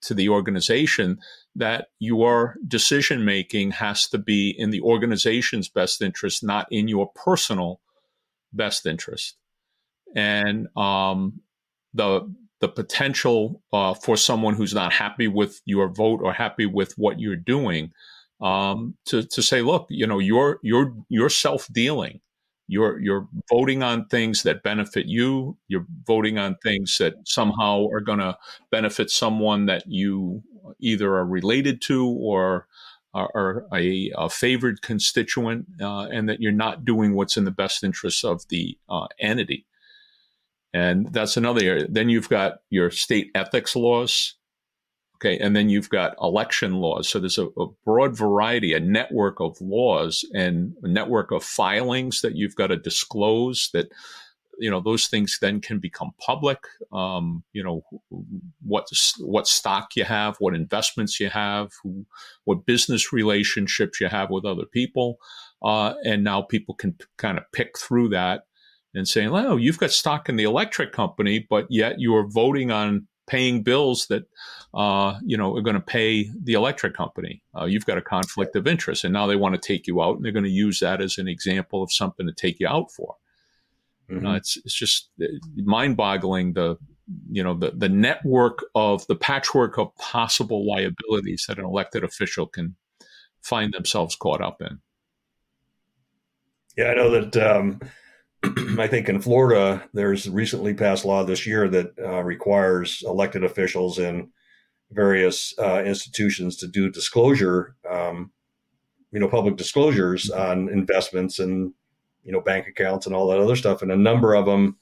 to 0.00 0.14
the 0.14 0.30
organization 0.30 1.18
that 1.54 1.88
your 1.98 2.56
decision 2.66 3.26
making 3.26 3.72
has 3.72 4.08
to 4.08 4.16
be 4.16 4.54
in 4.56 4.70
the 4.70 4.80
organization's 4.80 5.68
best 5.68 6.00
interest, 6.00 6.42
not 6.42 6.66
in 6.70 6.88
your 6.88 7.10
personal 7.12 7.78
best 8.54 8.86
interest. 8.86 9.36
And 10.16 10.66
um, 10.74 11.42
the 11.92 12.34
the 12.60 12.68
potential 12.68 13.62
uh, 13.70 13.92
for 13.92 14.16
someone 14.16 14.54
who's 14.54 14.72
not 14.72 14.94
happy 14.94 15.28
with 15.28 15.60
your 15.66 15.88
vote 15.88 16.20
or 16.22 16.32
happy 16.32 16.64
with 16.64 16.94
what 16.96 17.20
you're 17.20 17.36
doing 17.36 17.92
um, 18.40 18.94
to 19.04 19.24
to 19.24 19.42
say, 19.42 19.60
look, 19.60 19.88
you 19.90 20.06
know, 20.06 20.20
you're 20.20 20.58
you're 20.62 20.94
you're 21.10 21.28
self 21.28 21.68
dealing. 21.70 22.20
You're 22.68 23.00
you're 23.00 23.26
voting 23.48 23.82
on 23.82 24.06
things 24.06 24.42
that 24.44 24.62
benefit 24.62 25.06
you. 25.06 25.56
You're 25.68 25.86
voting 26.06 26.38
on 26.38 26.56
things 26.62 26.98
that 26.98 27.14
somehow 27.24 27.86
are 27.88 28.00
going 28.00 28.18
to 28.18 28.36
benefit 28.70 29.10
someone 29.10 29.66
that 29.66 29.84
you 29.86 30.42
either 30.78 31.14
are 31.16 31.26
related 31.26 31.80
to 31.82 32.06
or 32.06 32.66
are, 33.14 33.64
a, 33.74 34.12
a, 34.16 34.28
favored 34.28 34.82
constituent, 34.82 35.66
uh, 35.80 36.02
and 36.04 36.28
that 36.28 36.40
you're 36.40 36.52
not 36.52 36.84
doing 36.84 37.14
what's 37.14 37.36
in 37.36 37.44
the 37.44 37.50
best 37.50 37.82
interests 37.82 38.22
of 38.22 38.46
the 38.48 38.78
uh, 38.88 39.06
entity. 39.18 39.66
And 40.72 41.12
that's 41.12 41.36
another 41.36 41.64
area. 41.64 41.86
Then 41.88 42.08
you've 42.08 42.28
got 42.28 42.58
your 42.70 42.90
state 42.90 43.30
ethics 43.34 43.74
laws. 43.74 44.34
Okay, 45.20 45.36
and 45.38 45.56
then 45.56 45.68
you've 45.68 45.90
got 45.90 46.14
election 46.22 46.74
laws. 46.74 47.08
So 47.08 47.18
there's 47.18 47.38
a, 47.38 47.46
a, 47.58 47.66
broad 47.84 48.16
variety, 48.16 48.72
a 48.72 48.78
network 48.78 49.40
of 49.40 49.60
laws 49.60 50.24
and 50.32 50.74
a 50.84 50.88
network 50.88 51.32
of 51.32 51.42
filings 51.42 52.20
that 52.20 52.36
you've 52.36 52.54
got 52.54 52.68
to 52.68 52.76
disclose 52.76 53.68
that, 53.74 53.88
you 54.60 54.70
know, 54.70 54.80
those 54.80 55.08
things 55.08 55.38
then 55.40 55.60
can 55.60 55.80
become 55.80 56.12
public. 56.24 56.58
Um, 56.92 57.42
you 57.52 57.64
know, 57.64 57.82
what, 58.62 58.86
what 59.18 59.48
stock 59.48 59.96
you 59.96 60.04
have, 60.04 60.36
what 60.38 60.54
investments 60.54 61.18
you 61.18 61.30
have, 61.30 61.72
who, 61.82 62.06
what 62.44 62.64
business 62.64 63.12
relationships 63.12 64.00
you 64.00 64.06
have 64.06 64.30
with 64.30 64.44
other 64.44 64.66
people. 64.66 65.18
Uh, 65.62 65.94
and 66.04 66.22
now 66.22 66.42
people 66.42 66.76
can 66.76 66.92
p- 66.92 67.06
kind 67.16 67.38
of 67.38 67.44
pick 67.52 67.76
through 67.76 68.10
that 68.10 68.42
and 68.94 69.08
saying, 69.08 69.30
oh, 69.32 69.56
you've 69.56 69.78
got 69.78 69.90
stock 69.90 70.28
in 70.28 70.36
the 70.36 70.44
electric 70.44 70.92
company, 70.92 71.44
but 71.50 71.66
yet 71.68 71.98
you 71.98 72.14
are 72.14 72.28
voting 72.28 72.70
on 72.70 73.08
paying 73.28 73.62
bills 73.62 74.06
that 74.08 74.24
uh, 74.74 75.18
you 75.24 75.36
know 75.36 75.56
are 75.56 75.62
going 75.62 75.74
to 75.74 75.80
pay 75.80 76.30
the 76.42 76.54
electric 76.54 76.94
company. 76.94 77.42
Uh, 77.58 77.64
you've 77.64 77.86
got 77.86 77.98
a 77.98 78.02
conflict 78.02 78.56
of 78.56 78.66
interest, 78.66 79.04
and 79.04 79.12
now 79.12 79.26
they 79.26 79.36
want 79.36 79.54
to 79.54 79.60
take 79.60 79.86
you 79.86 80.02
out, 80.02 80.16
and 80.16 80.24
they're 80.24 80.32
going 80.32 80.44
to 80.44 80.50
use 80.50 80.80
that 80.80 81.00
as 81.00 81.18
an 81.18 81.28
example 81.28 81.82
of 81.82 81.92
something 81.92 82.26
to 82.26 82.32
take 82.32 82.58
you 82.58 82.66
out 82.66 82.90
for. 82.90 83.16
Mm-hmm. 84.10 84.26
Uh, 84.26 84.36
it's 84.36 84.56
it's 84.58 84.74
just 84.74 85.10
uh, 85.22 85.26
mind-boggling 85.56 86.54
the 86.54 86.76
you 87.30 87.42
know 87.42 87.54
the 87.54 87.70
the 87.70 87.88
network 87.88 88.64
of 88.74 89.06
the 89.06 89.16
patchwork 89.16 89.78
of 89.78 89.94
possible 89.96 90.66
liabilities 90.66 91.44
that 91.48 91.58
an 91.58 91.64
elected 91.64 92.04
official 92.04 92.46
can 92.46 92.74
find 93.42 93.72
themselves 93.72 94.16
caught 94.16 94.42
up 94.42 94.60
in. 94.60 94.80
Yeah, 96.76 96.90
I 96.90 96.94
know 96.94 97.10
that. 97.10 97.36
Um, 97.36 97.80
I 98.44 98.86
think 98.86 99.08
in 99.08 99.20
Florida, 99.20 99.88
there's 99.92 100.28
recently 100.28 100.74
passed 100.74 101.04
law 101.04 101.24
this 101.24 101.46
year 101.46 101.68
that 101.68 101.98
uh, 101.98 102.22
requires 102.22 103.02
elected 103.04 103.42
officials 103.42 103.98
in 103.98 104.30
various 104.92 105.54
uh, 105.58 105.82
institutions 105.84 106.56
to 106.56 106.68
do 106.68 106.88
disclosure, 106.88 107.74
um, 107.90 108.30
you 109.10 109.18
know, 109.18 109.28
public 109.28 109.56
disclosures 109.56 110.30
on 110.30 110.68
investments 110.68 111.38
and 111.38 111.72
you 112.24 112.32
know 112.32 112.40
bank 112.40 112.66
accounts 112.66 113.06
and 113.06 113.14
all 113.14 113.28
that 113.28 113.40
other 113.40 113.56
stuff. 113.56 113.82
And 113.82 113.90
a 113.90 113.96
number 113.96 114.34
of 114.34 114.46
them 114.46 114.76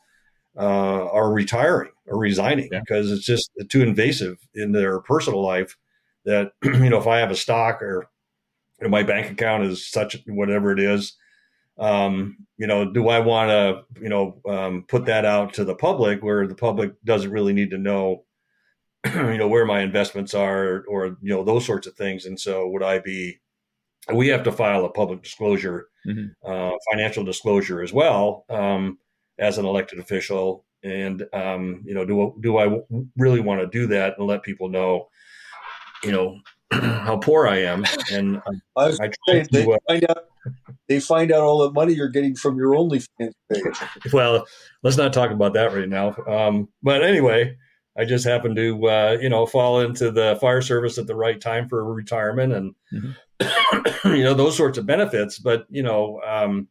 uh, 0.56 1.10
are 1.10 1.32
retiring 1.32 1.92
or 2.06 2.18
resigning 2.18 2.68
yeah. 2.70 2.80
because 2.80 3.10
it's 3.10 3.24
just 3.24 3.50
too 3.68 3.82
invasive 3.82 4.36
in 4.54 4.72
their 4.72 5.00
personal 5.00 5.42
life 5.42 5.76
that 6.24 6.52
you 6.62 6.90
know 6.90 6.98
if 6.98 7.06
I 7.06 7.18
have 7.18 7.30
a 7.30 7.36
stock 7.36 7.80
or 7.80 8.08
you 8.80 8.86
know, 8.86 8.90
my 8.90 9.02
bank 9.02 9.30
account 9.30 9.64
is 9.64 9.88
such 9.88 10.18
whatever 10.26 10.70
it 10.72 10.78
is, 10.78 11.14
um, 11.78 12.36
you 12.56 12.66
know, 12.66 12.90
do 12.90 13.08
I 13.08 13.20
want 13.20 13.50
to 13.50 14.00
you 14.02 14.08
know 14.08 14.40
um, 14.48 14.84
put 14.88 15.06
that 15.06 15.24
out 15.24 15.54
to 15.54 15.64
the 15.64 15.74
public 15.74 16.22
where 16.22 16.46
the 16.46 16.54
public 16.54 16.92
doesn't 17.04 17.30
really 17.30 17.52
need 17.52 17.70
to 17.70 17.78
know 17.78 18.24
you 19.04 19.38
know 19.38 19.48
where 19.48 19.66
my 19.66 19.80
investments 19.80 20.34
are 20.34 20.84
or 20.88 21.18
you 21.20 21.34
know 21.34 21.44
those 21.44 21.66
sorts 21.66 21.86
of 21.86 21.94
things? 21.94 22.24
And 22.26 22.38
so 22.38 22.66
would 22.68 22.82
i 22.82 22.98
be 22.98 23.38
we 24.12 24.28
have 24.28 24.44
to 24.44 24.52
file 24.52 24.84
a 24.84 24.90
public 24.90 25.22
disclosure 25.22 25.88
mm-hmm. 26.06 26.26
uh, 26.48 26.72
financial 26.92 27.24
disclosure 27.24 27.82
as 27.82 27.92
well 27.92 28.44
um, 28.48 28.98
as 29.38 29.58
an 29.58 29.66
elected 29.66 29.98
official. 29.98 30.64
And 30.82 31.26
um, 31.32 31.82
you 31.84 31.94
know 31.94 32.04
do, 32.04 32.34
do 32.40 32.58
i 32.58 32.80
really 33.16 33.40
want 33.40 33.60
to 33.60 33.66
do 33.66 33.86
that 33.88 34.18
and 34.18 34.26
let 34.26 34.42
people 34.42 34.68
know 34.68 35.08
you 36.04 36.12
know 36.12 36.40
how 36.72 37.16
poor 37.16 37.46
i 37.48 37.58
am? 37.58 37.84
And 38.12 38.40
I, 38.76 38.86
I 38.86 39.10
try 39.28 39.42
to, 39.42 39.72
uh, 39.72 39.76
find 39.88 40.10
out, 40.10 40.24
they 40.88 41.00
find 41.00 41.32
out 41.32 41.42
all 41.42 41.58
the 41.58 41.72
money 41.72 41.94
you're 41.94 42.08
getting 42.08 42.34
from 42.34 42.56
your 42.56 42.72
OnlyFans 42.72 43.32
page 43.52 44.12
well 44.12 44.46
let's 44.82 44.96
not 44.96 45.12
talk 45.12 45.30
about 45.30 45.54
that 45.54 45.72
right 45.72 45.88
now 45.88 46.14
um, 46.26 46.68
but 46.82 47.02
anyway 47.02 47.56
I 47.98 48.04
just 48.04 48.26
happened 48.26 48.56
to, 48.56 48.88
uh, 48.88 49.18
you 49.20 49.28
know, 49.28 49.46
fall 49.46 49.80
into 49.80 50.10
the 50.10 50.36
fire 50.40 50.60
service 50.60 50.98
at 50.98 51.06
the 51.06 51.16
right 51.16 51.40
time 51.40 51.68
for 51.68 51.82
retirement 51.92 52.52
and, 52.52 52.74
mm-hmm. 52.92 54.08
you 54.14 54.22
know, 54.22 54.34
those 54.34 54.56
sorts 54.56 54.76
of 54.76 54.86
benefits. 54.86 55.38
But, 55.38 55.64
you 55.70 55.82
know, 55.82 56.20
um, 56.26 56.68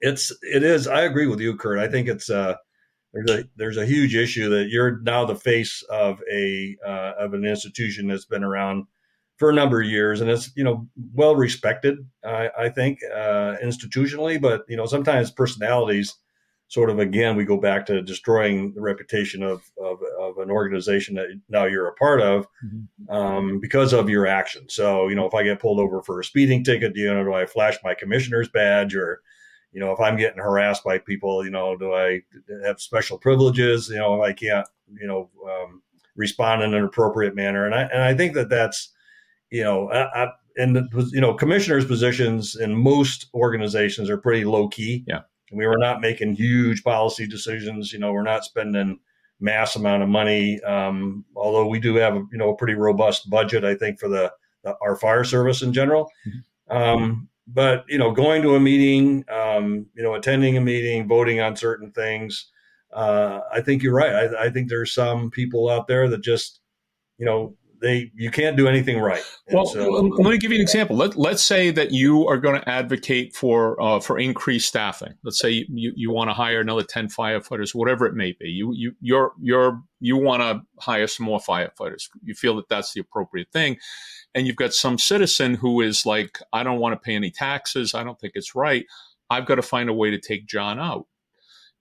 it's, 0.00 0.32
it 0.42 0.62
is, 0.62 0.86
I 0.86 1.02
agree 1.02 1.26
with 1.26 1.40
you, 1.40 1.56
Curt. 1.56 1.78
I 1.78 1.88
think 1.88 2.08
it's, 2.08 2.30
uh, 2.30 2.54
there's 3.12 3.30
a, 3.30 3.44
there's 3.56 3.76
a 3.76 3.86
huge 3.86 4.14
issue 4.14 4.50
that 4.50 4.68
you're 4.68 5.00
now 5.00 5.24
the 5.24 5.34
face 5.34 5.82
of 5.90 6.20
a, 6.32 6.76
uh, 6.86 7.12
of 7.18 7.34
an 7.34 7.44
institution 7.44 8.06
that's 8.06 8.26
been 8.26 8.44
around 8.44 8.84
for 9.40 9.48
a 9.48 9.54
number 9.54 9.80
of 9.80 9.88
years 9.88 10.20
and 10.20 10.30
it's, 10.30 10.52
you 10.54 10.62
know, 10.62 10.86
well 11.14 11.34
respected, 11.34 11.96
I, 12.22 12.50
I 12.58 12.68
think, 12.68 12.98
uh, 13.10 13.56
institutionally, 13.64 14.38
but, 14.38 14.64
you 14.68 14.76
know, 14.76 14.84
sometimes 14.84 15.30
personalities, 15.30 16.14
sort 16.68 16.90
of 16.90 17.00
again 17.00 17.34
we 17.34 17.44
go 17.44 17.56
back 17.56 17.84
to 17.84 18.00
destroying 18.00 18.72
the 18.74 18.80
reputation 18.80 19.42
of, 19.42 19.64
of, 19.82 19.98
of 20.20 20.38
an 20.38 20.50
organization 20.52 21.16
that 21.16 21.26
now 21.48 21.64
you're 21.64 21.88
a 21.88 21.94
part 21.94 22.20
of 22.20 22.46
mm-hmm. 22.64 23.12
um, 23.12 23.58
because 23.58 23.92
of 23.92 24.08
your 24.08 24.26
actions. 24.26 24.74
So 24.74 25.08
you 25.08 25.16
know 25.16 25.26
if 25.26 25.34
i 25.34 25.42
get 25.42 25.58
pulled 25.58 25.80
over 25.80 26.00
for 26.00 26.20
a 26.20 26.24
speeding 26.24 26.62
ticket 26.62 26.94
do 26.94 27.00
you 27.00 27.12
know 27.12 27.24
do 27.24 27.32
i 27.32 27.44
flash 27.44 27.76
my 27.82 27.94
commissioner's 27.94 28.48
badge? 28.50 28.94
Or 28.94 29.20
you 29.72 29.80
know 29.80 29.90
if 29.90 29.98
i'm 29.98 30.16
getting 30.16 30.38
harassed 30.38 30.84
by 30.84 30.98
people 30.98 31.44
you 31.44 31.50
know 31.50 31.76
do 31.76 31.92
i 31.92 32.20
have 32.64 32.80
special 32.80 33.18
privileges? 33.18 33.88
You 33.88 33.98
know 33.98 34.22
i 34.22 34.32
can't 34.32 34.68
you 34.92 35.08
know 35.08 35.28
um, 35.44 35.82
respond 36.14 36.62
in 36.62 36.72
an 36.74 36.84
appropriate 36.84 37.34
manner. 37.34 37.66
And 37.66 37.74
i 37.74 37.82
and 37.82 38.02
i 38.02 38.14
think 38.14 38.34
that 38.34 38.48
that's 38.48 38.92
you 39.50 39.64
know 39.64 39.90
I, 39.90 40.24
I, 40.24 40.28
and 40.56 40.88
you 41.12 41.20
know 41.20 41.34
commissioners 41.34 41.84
positions 41.84 42.56
in 42.56 42.74
most 42.74 43.26
organizations 43.34 44.10
are 44.10 44.18
pretty 44.18 44.44
low 44.44 44.68
key 44.68 45.04
yeah 45.06 45.20
we 45.50 45.66
were 45.66 45.78
not 45.78 46.00
making 46.00 46.34
huge 46.34 46.82
policy 46.84 47.26
decisions. 47.26 47.92
You 47.92 47.98
know, 47.98 48.12
we're 48.12 48.22
not 48.22 48.44
spending 48.44 48.98
mass 49.40 49.76
amount 49.76 50.02
of 50.02 50.08
money. 50.08 50.60
Um, 50.62 51.24
although 51.34 51.66
we 51.66 51.80
do 51.80 51.96
have, 51.96 52.14
you 52.14 52.38
know, 52.38 52.50
a 52.50 52.56
pretty 52.56 52.74
robust 52.74 53.28
budget, 53.30 53.64
I 53.64 53.74
think, 53.74 53.98
for 53.98 54.08
the, 54.08 54.32
the 54.64 54.76
our 54.80 54.96
fire 54.96 55.24
service 55.24 55.62
in 55.62 55.72
general. 55.72 56.10
Mm-hmm. 56.26 56.76
Um, 56.76 57.28
but 57.48 57.84
you 57.88 57.98
know, 57.98 58.12
going 58.12 58.42
to 58.42 58.54
a 58.54 58.60
meeting, 58.60 59.24
um, 59.28 59.86
you 59.94 60.02
know, 60.02 60.14
attending 60.14 60.56
a 60.56 60.60
meeting, 60.60 61.08
voting 61.08 61.40
on 61.40 61.56
certain 61.56 61.90
things. 61.90 62.46
Uh, 62.92 63.40
I 63.52 63.60
think 63.60 63.82
you're 63.82 63.94
right. 63.94 64.12
I, 64.12 64.46
I 64.46 64.50
think 64.50 64.68
there's 64.68 64.94
some 64.94 65.30
people 65.30 65.68
out 65.68 65.86
there 65.86 66.08
that 66.08 66.22
just, 66.22 66.60
you 67.18 67.26
know, 67.26 67.56
they 67.80 68.10
you 68.14 68.30
can't 68.30 68.56
do 68.56 68.68
anything 68.68 68.98
right. 69.00 69.22
And 69.46 69.56
well, 69.56 69.66
so, 69.66 69.90
let 69.90 70.30
me 70.30 70.38
give 70.38 70.50
you 70.50 70.56
an 70.56 70.62
example. 70.62 70.96
Let 70.96 71.16
let's 71.16 71.42
say 71.42 71.70
that 71.70 71.92
you 71.92 72.26
are 72.28 72.36
going 72.36 72.60
to 72.60 72.68
advocate 72.68 73.34
for 73.34 73.80
uh, 73.80 74.00
for 74.00 74.18
increased 74.18 74.68
staffing. 74.68 75.14
Let's 75.24 75.38
say 75.38 75.50
you, 75.50 75.66
you, 75.68 75.92
you 75.96 76.10
want 76.10 76.30
to 76.30 76.34
hire 76.34 76.60
another 76.60 76.82
ten 76.82 77.08
firefighters, 77.08 77.74
whatever 77.74 78.06
it 78.06 78.14
may 78.14 78.34
be. 78.38 78.48
You 78.48 78.72
you 78.74 78.92
you're 79.00 79.32
you're 79.40 79.82
you 80.00 80.16
want 80.16 80.42
to 80.42 80.62
hire 80.80 81.06
some 81.06 81.26
more 81.26 81.40
firefighters. 81.40 82.08
You 82.22 82.34
feel 82.34 82.56
that 82.56 82.68
that's 82.68 82.92
the 82.92 83.00
appropriate 83.00 83.48
thing, 83.52 83.78
and 84.34 84.46
you've 84.46 84.56
got 84.56 84.74
some 84.74 84.98
citizen 84.98 85.54
who 85.54 85.80
is 85.80 86.06
like, 86.06 86.38
I 86.52 86.62
don't 86.62 86.80
want 86.80 86.92
to 86.94 87.04
pay 87.04 87.14
any 87.14 87.30
taxes. 87.30 87.94
I 87.94 88.04
don't 88.04 88.18
think 88.20 88.32
it's 88.36 88.54
right. 88.54 88.84
I've 89.28 89.46
got 89.46 89.56
to 89.56 89.62
find 89.62 89.88
a 89.88 89.94
way 89.94 90.10
to 90.10 90.18
take 90.18 90.46
John 90.46 90.78
out. 90.78 91.06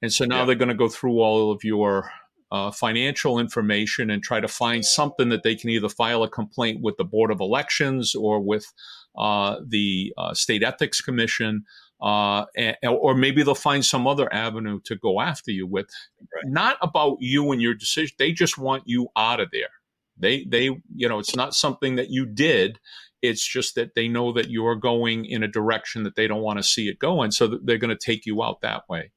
And 0.02 0.14
so 0.14 0.26
now 0.26 0.40
yeah. 0.40 0.46
they're 0.46 0.56
going 0.56 0.70
to 0.70 0.76
go 0.76 0.88
through 0.88 1.20
all 1.20 1.52
of 1.52 1.64
your 1.64 2.12
uh, 2.52 2.72
financial 2.72 3.40
information 3.40 4.10
and 4.10 4.24
try 4.24 4.40
to 4.40 4.48
find 4.48 4.84
something 4.84 5.30
that 5.30 5.44
they 5.44 5.56
can 5.56 5.70
either 5.70 5.90
file 5.90 6.24
a 6.24 6.30
complaint 6.30 6.82
with 6.82 6.98
the 6.98 7.04
Board 7.04 7.32
of 7.32 7.40
Elections 7.40 8.16
or 8.16 8.40
with 8.40 8.74
uh, 9.18 9.58
the 9.68 10.14
uh, 10.18 10.34
State 10.34 10.64
Ethics 10.64 11.02
Commission. 11.02 11.64
Uh, 12.02 12.46
and, 12.56 12.78
or 12.84 13.14
maybe 13.14 13.44
they'll 13.44 13.54
find 13.54 13.86
some 13.86 14.08
other 14.08 14.34
avenue 14.34 14.80
to 14.86 14.96
go 14.96 15.20
after 15.20 15.52
you 15.52 15.68
with. 15.68 15.90
Right. 16.34 16.46
Not 16.46 16.78
about 16.82 17.18
you 17.20 17.52
and 17.52 17.62
your 17.62 17.74
decision. 17.74 18.16
They 18.18 18.32
just 18.32 18.58
want 18.58 18.84
you 18.86 19.10
out 19.18 19.42
of 19.42 19.50
there. 19.52 19.70
They, 20.18 20.46
they, 20.46 20.64
you 20.96 21.10
know, 21.10 21.20
it's 21.20 21.36
not 21.36 21.54
something 21.54 21.98
that 21.98 22.10
you 22.10 22.26
did. 22.26 22.80
It's 23.22 23.46
just 23.46 23.76
that 23.76 23.96
they 23.96 24.08
know 24.08 24.32
that 24.32 24.50
you're 24.50 24.76
going 24.76 25.26
in 25.26 25.44
a 25.44 25.48
direction 25.48 26.04
that 26.04 26.16
they 26.16 26.26
don't 26.26 26.42
want 26.42 26.58
to 26.58 26.64
see 26.64 26.88
it 26.88 27.00
go 27.00 27.22
in, 27.22 27.32
so 27.32 27.48
they're 27.48 27.78
going 27.78 27.96
to 27.96 27.98
take 27.98 28.26
you 28.26 28.42
out 28.42 28.62
that 28.62 28.88
way. 28.88 29.12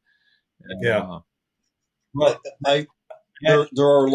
And, 0.65 0.85
yeah. 0.85 0.99
Uh, 0.99 1.21
but 2.15 2.41
I 2.67 2.87
there, 3.43 3.69
there 3.73 3.87
are 3.87 4.09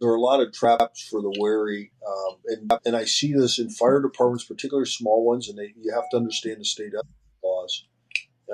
there 0.00 0.10
are 0.10 0.16
a 0.16 0.20
lot 0.20 0.40
of 0.40 0.52
traps 0.52 1.06
for 1.08 1.22
the 1.22 1.34
wary, 1.38 1.92
um, 2.06 2.36
and 2.46 2.72
and 2.84 2.96
I 2.96 3.04
see 3.04 3.32
this 3.32 3.58
in 3.58 3.70
fire 3.70 4.00
departments, 4.00 4.44
particularly 4.44 4.86
small 4.86 5.24
ones, 5.24 5.48
and 5.48 5.58
they, 5.58 5.72
you 5.80 5.94
have 5.94 6.08
to 6.10 6.16
understand 6.16 6.60
the 6.60 6.64
state 6.64 6.92
laws 7.42 7.86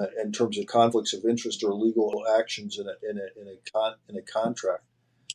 uh, 0.01 0.07
in 0.23 0.33
terms 0.33 0.59
of 0.59 0.67
conflicts 0.67 1.13
of 1.13 1.25
interest 1.25 1.65
or 1.65 1.75
legal 1.75 2.25
actions 2.39 2.79
in 2.79 2.87
a 2.87 3.11
in 3.11 3.19
a 3.19 3.41
in 3.41 3.49
a, 3.49 3.71
con, 3.71 3.95
in 4.09 4.17
a 4.17 4.23
contract. 4.23 4.85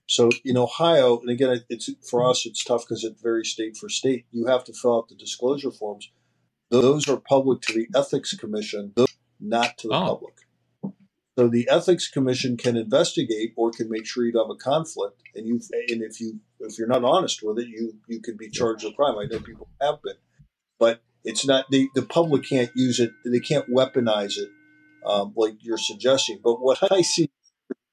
So 0.07 0.29
in 0.43 0.55
Ohio, 0.55 1.19
and 1.19 1.29
again, 1.29 1.63
it's 1.67 1.89
for 2.07 2.29
us, 2.29 2.45
it's 2.45 2.63
tough 2.63 2.85
because 2.87 3.03
it 3.03 3.17
varies 3.21 3.49
state 3.49 3.75
for 3.75 3.89
state. 3.89 4.25
You 4.31 4.45
have 4.45 4.63
to 4.65 4.73
fill 4.73 4.97
out 4.97 5.09
the 5.09 5.15
disclosure 5.15 5.71
forms; 5.71 6.11
those 6.69 7.09
are 7.09 7.17
public 7.17 7.61
to 7.61 7.73
the 7.73 7.87
ethics 7.95 8.35
commission, 8.35 8.93
not 9.39 9.77
to 9.79 9.87
the 9.87 9.95
oh. 9.95 10.05
public. 10.05 10.44
So 11.37 11.49
the 11.49 11.67
ethics 11.69 12.07
commission 12.07 12.55
can 12.55 12.77
investigate 12.77 13.53
or 13.57 13.71
can 13.71 13.89
make 13.89 14.05
sure 14.05 14.25
you 14.25 14.31
don't 14.31 14.47
have 14.47 14.55
a 14.55 14.63
conflict. 14.63 15.21
And 15.35 15.45
you 15.45 15.59
and 15.89 16.01
if 16.01 16.21
you 16.21 16.39
if 16.61 16.77
you're 16.77 16.87
not 16.87 17.03
honest 17.03 17.41
with 17.43 17.59
it, 17.59 17.67
you 17.67 17.95
you 18.07 18.21
could 18.21 18.37
be 18.37 18.49
charged 18.49 18.85
with 18.85 18.95
crime. 18.95 19.17
I 19.17 19.25
know 19.25 19.39
people 19.39 19.67
have 19.81 20.01
been, 20.01 20.15
but 20.79 21.01
it's 21.25 21.45
not 21.45 21.69
the 21.69 21.89
the 21.93 22.03
public 22.03 22.47
can't 22.47 22.71
use 22.75 22.99
it. 23.01 23.11
They 23.25 23.41
can't 23.41 23.69
weaponize 23.69 24.37
it 24.37 24.49
um, 25.05 25.33
like 25.35 25.55
you're 25.59 25.77
suggesting. 25.77 26.39
But 26.41 26.61
what 26.61 26.79
I 26.89 27.01
see 27.01 27.29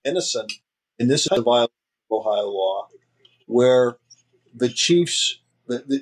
innocent, 0.04 0.52
and 1.00 1.10
this 1.10 1.26
is 1.26 1.36
a 1.36 1.42
violation 1.42 1.72
of 2.10 2.20
Ohio 2.20 2.48
law, 2.48 2.88
where 3.46 3.96
the 4.54 4.68
chiefs, 4.68 5.40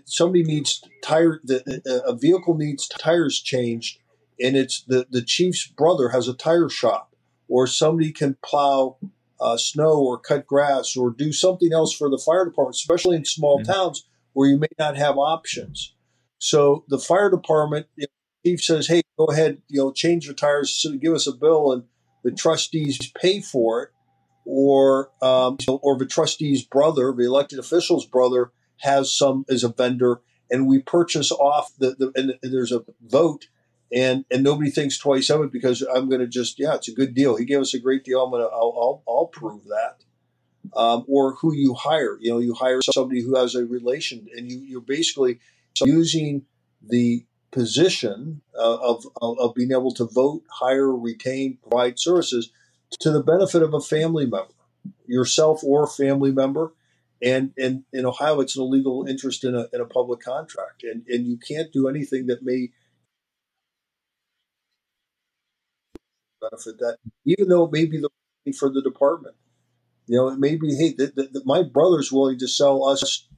somebody 0.04 0.44
needs 0.44 0.82
tire, 1.02 1.40
a 1.86 2.14
vehicle 2.14 2.54
needs 2.54 2.86
tires 2.86 3.40
changed, 3.40 3.98
and 4.38 4.58
it's 4.58 4.82
the 4.82 5.06
the 5.10 5.22
chief's 5.22 5.66
brother 5.66 6.10
has 6.10 6.28
a 6.28 6.34
tire 6.34 6.68
shop 6.68 7.09
or 7.50 7.66
somebody 7.66 8.12
can 8.12 8.36
plow 8.42 8.96
uh, 9.40 9.56
snow 9.56 9.98
or 9.98 10.18
cut 10.18 10.46
grass 10.46 10.96
or 10.96 11.10
do 11.10 11.32
something 11.32 11.72
else 11.72 11.92
for 11.92 12.08
the 12.08 12.18
fire 12.18 12.44
department, 12.44 12.76
especially 12.76 13.16
in 13.16 13.24
small 13.24 13.58
mm-hmm. 13.58 13.72
towns 13.72 14.06
where 14.32 14.48
you 14.48 14.56
may 14.56 14.68
not 14.78 14.96
have 14.96 15.18
options. 15.18 15.94
So 16.38 16.84
the 16.88 16.98
fire 16.98 17.30
department, 17.30 17.86
if 17.96 18.08
the 18.44 18.50
chief 18.50 18.62
says, 18.62 18.86
"Hey, 18.86 19.02
go 19.18 19.26
ahead, 19.26 19.60
you 19.68 19.80
know, 19.80 19.92
change 19.92 20.26
your 20.26 20.34
tires, 20.34 20.86
give 21.00 21.12
us 21.12 21.26
a 21.26 21.32
bill," 21.32 21.72
and 21.72 21.82
the 22.22 22.30
trustees 22.30 23.10
pay 23.20 23.40
for 23.40 23.82
it, 23.82 23.90
or 24.44 25.10
um, 25.20 25.58
or 25.68 25.98
the 25.98 26.06
trustee's 26.06 26.64
brother, 26.64 27.12
the 27.12 27.24
elected 27.24 27.58
official's 27.58 28.06
brother, 28.06 28.52
has 28.78 29.14
some 29.14 29.44
as 29.50 29.64
a 29.64 29.68
vendor, 29.68 30.20
and 30.50 30.66
we 30.66 30.80
purchase 30.80 31.32
off 31.32 31.72
the, 31.78 31.96
the 31.98 32.12
and 32.14 32.52
there's 32.52 32.72
a 32.72 32.84
vote 33.02 33.48
and 33.92 34.24
and 34.30 34.42
nobody 34.42 34.70
thinks 34.70 34.98
twice 34.98 35.30
of 35.30 35.42
it 35.42 35.52
because 35.52 35.82
I'm 35.82 36.08
going 36.08 36.20
to 36.20 36.26
just 36.26 36.58
yeah, 36.58 36.74
it's 36.74 36.88
a 36.88 36.94
good 36.94 37.14
deal. 37.14 37.36
He 37.36 37.44
gave 37.44 37.60
us 37.60 37.74
a 37.74 37.80
great 37.80 38.04
deal. 38.04 38.22
I'm 38.22 38.30
going 38.30 38.42
to 38.42 38.48
I'll, 38.48 38.74
I'll, 38.76 39.02
I'll 39.08 39.26
prove 39.26 39.64
that. 39.64 40.04
Um, 40.76 41.04
or 41.08 41.34
who 41.36 41.54
you 41.54 41.74
hire, 41.74 42.18
you 42.20 42.30
know, 42.30 42.38
you 42.38 42.54
hire 42.54 42.82
somebody 42.82 43.22
who 43.22 43.34
has 43.34 43.54
a 43.54 43.64
relation, 43.64 44.28
and 44.36 44.52
you 44.52 44.58
you're 44.60 44.82
basically 44.82 45.40
using 45.80 46.44
the 46.82 47.24
position 47.50 48.42
uh, 48.56 48.76
of, 48.76 49.06
of, 49.20 49.38
of 49.38 49.54
being 49.54 49.72
able 49.72 49.92
to 49.94 50.04
vote, 50.04 50.42
hire, 50.50 50.94
retain, 50.94 51.58
provide 51.62 51.98
services 51.98 52.50
to 53.00 53.10
the 53.10 53.22
benefit 53.22 53.62
of 53.62 53.74
a 53.74 53.80
family 53.80 54.24
member, 54.26 54.52
yourself 55.06 55.62
or 55.64 55.84
a 55.84 55.88
family 55.88 56.30
member. 56.30 56.72
And, 57.22 57.52
and 57.58 57.84
in 57.92 58.06
Ohio, 58.06 58.40
it's 58.40 58.56
an 58.56 58.62
illegal 58.62 59.06
interest 59.06 59.44
in 59.44 59.54
a, 59.54 59.66
in 59.72 59.80
a 59.80 59.84
public 59.84 60.20
contract. 60.20 60.84
And, 60.84 61.04
and 61.06 61.26
you 61.26 61.36
can't 61.36 61.72
do 61.72 61.88
anything 61.88 62.26
that 62.26 62.42
may 62.42 62.70
benefit 66.40 66.78
that, 66.78 66.98
even 67.24 67.48
though 67.48 67.64
it 67.64 67.72
may 67.72 67.86
be 67.86 67.98
the 67.98 68.08
for 68.58 68.70
the 68.70 68.82
department. 68.82 69.36
You 70.06 70.16
know, 70.16 70.28
it 70.28 70.38
may 70.38 70.56
be, 70.56 70.74
hey, 70.74 70.92
the, 70.92 71.12
the, 71.14 71.42
my 71.44 71.62
brother's 71.62 72.10
willing 72.10 72.38
to 72.38 72.48
sell 72.48 72.84
us 72.84 73.28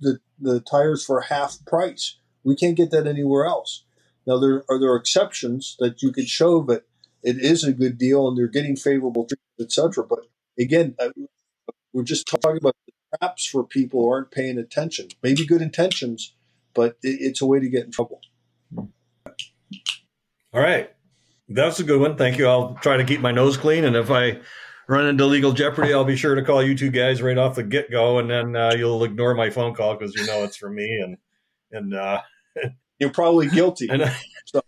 the, 0.00 0.20
the 0.38 0.60
tires 0.60 1.04
for 1.04 1.22
half 1.22 1.58
price. 1.66 2.18
We 2.44 2.54
can't 2.54 2.76
get 2.76 2.90
that 2.92 3.06
anywhere 3.06 3.46
else. 3.46 3.84
Now 4.26 4.38
there 4.38 4.64
are 4.68 4.78
there 4.78 4.94
exceptions 4.96 5.76
that 5.80 6.02
you 6.02 6.12
could 6.12 6.28
show 6.28 6.62
that 6.64 6.84
it 7.22 7.38
is 7.38 7.64
a 7.64 7.72
good 7.72 7.98
deal 7.98 8.28
and 8.28 8.36
they're 8.36 8.46
getting 8.46 8.76
favorable 8.76 9.26
treatment, 9.26 9.60
etc. 9.60 10.06
But 10.06 10.26
again, 10.58 10.94
uh, 10.98 11.10
we're 11.92 12.04
just 12.04 12.26
talking 12.26 12.58
about 12.58 12.76
the 12.86 13.18
traps 13.18 13.46
for 13.46 13.64
people 13.64 14.02
who 14.02 14.10
aren't 14.10 14.30
paying 14.30 14.58
attention. 14.58 15.08
Maybe 15.22 15.44
good 15.44 15.62
intentions, 15.62 16.34
but 16.74 16.96
it's 17.02 17.40
a 17.40 17.46
way 17.46 17.60
to 17.60 17.68
get 17.68 17.86
in 17.86 17.90
trouble. 17.90 18.20
All 18.76 20.60
right. 20.60 20.90
That's 21.50 21.80
a 21.80 21.84
good 21.84 22.00
one. 22.00 22.16
Thank 22.16 22.38
you. 22.38 22.46
I'll 22.46 22.74
try 22.76 22.96
to 22.96 23.04
keep 23.04 23.20
my 23.20 23.32
nose 23.32 23.56
clean. 23.56 23.84
And 23.84 23.96
if 23.96 24.08
I 24.08 24.38
run 24.88 25.06
into 25.06 25.26
legal 25.26 25.52
jeopardy, 25.52 25.92
I'll 25.92 26.04
be 26.04 26.16
sure 26.16 26.36
to 26.36 26.44
call 26.44 26.62
you 26.62 26.76
two 26.76 26.90
guys 26.90 27.20
right 27.20 27.36
off 27.36 27.56
the 27.56 27.64
get 27.64 27.90
go. 27.90 28.20
And 28.20 28.30
then 28.30 28.54
uh, 28.54 28.72
you'll 28.76 29.02
ignore 29.02 29.34
my 29.34 29.50
phone 29.50 29.74
call 29.74 29.96
because 29.96 30.14
you 30.14 30.24
know 30.26 30.44
it's 30.44 30.56
for 30.56 30.70
me. 30.70 31.00
And, 31.02 31.16
and, 31.72 31.94
uh, 31.94 32.20
you're 33.00 33.10
probably 33.10 33.48
guilty. 33.48 33.88
and, 33.88 34.02
uh, 34.02 34.12
so. 34.44 34.62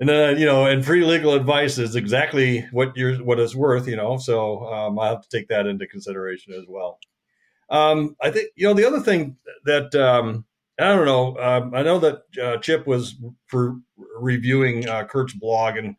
and 0.00 0.08
then, 0.08 0.36
uh, 0.36 0.38
you 0.38 0.46
know, 0.46 0.64
and 0.64 0.84
free 0.84 1.04
legal 1.04 1.34
advice 1.34 1.76
is 1.76 1.96
exactly 1.96 2.66
what 2.72 2.96
you're, 2.96 3.16
what 3.16 3.38
it's 3.38 3.54
worth, 3.54 3.86
you 3.86 3.96
know, 3.96 4.16
so 4.16 4.64
um, 4.72 4.98
I 4.98 5.08
have 5.08 5.20
to 5.20 5.28
take 5.28 5.48
that 5.48 5.66
into 5.66 5.86
consideration 5.86 6.54
as 6.54 6.64
well. 6.66 6.98
Um, 7.68 8.16
I 8.22 8.30
think, 8.30 8.48
you 8.56 8.66
know, 8.66 8.72
the 8.72 8.86
other 8.86 9.00
thing 9.00 9.36
that, 9.64 9.94
um, 9.94 10.46
I 10.78 10.94
don't 10.94 11.06
know. 11.06 11.36
Um, 11.38 11.74
I 11.74 11.82
know 11.82 11.98
that 11.98 12.22
uh, 12.40 12.56
Chip 12.58 12.86
was 12.86 13.16
for 13.46 13.78
reviewing 14.18 14.88
uh, 14.88 15.04
Curt's 15.04 15.32
blog, 15.32 15.76
and 15.76 15.96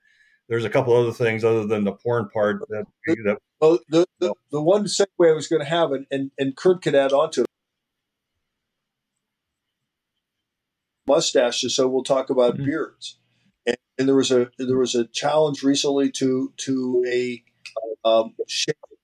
there's 0.48 0.64
a 0.64 0.70
couple 0.70 0.96
other 0.96 1.12
things 1.12 1.44
other 1.44 1.66
than 1.66 1.84
the 1.84 1.92
porn 1.92 2.30
part. 2.30 2.62
That, 2.70 2.86
that 3.06 3.38
well, 3.60 3.80
the, 3.90 4.06
the, 4.20 4.34
the 4.52 4.62
one 4.62 4.86
segue 4.86 5.06
I 5.20 5.34
was 5.34 5.48
going 5.48 5.62
to 5.62 5.70
have, 5.70 5.92
and, 5.92 6.06
and, 6.10 6.32
and 6.38 6.56
Curt 6.56 6.82
could 6.82 6.96
add 6.96 7.12
on 7.12 7.30
to 7.32 7.42
it, 7.42 7.48
mustaches. 11.08 11.76
So 11.76 11.88
we'll 11.90 12.04
talk 12.04 12.30
about 12.30 12.56
mm-hmm. 12.56 12.66
beards. 12.66 13.18
And, 13.66 13.78
and, 13.98 14.08
there 14.08 14.16
was 14.16 14.32
a 14.32 14.50
there 14.58 14.78
was 14.78 14.96
a 14.96 15.08
challenge 15.08 15.62
recently 15.62 16.10
to 16.12 16.54
to 16.56 17.06
a 17.06 17.44
um, 18.06 18.34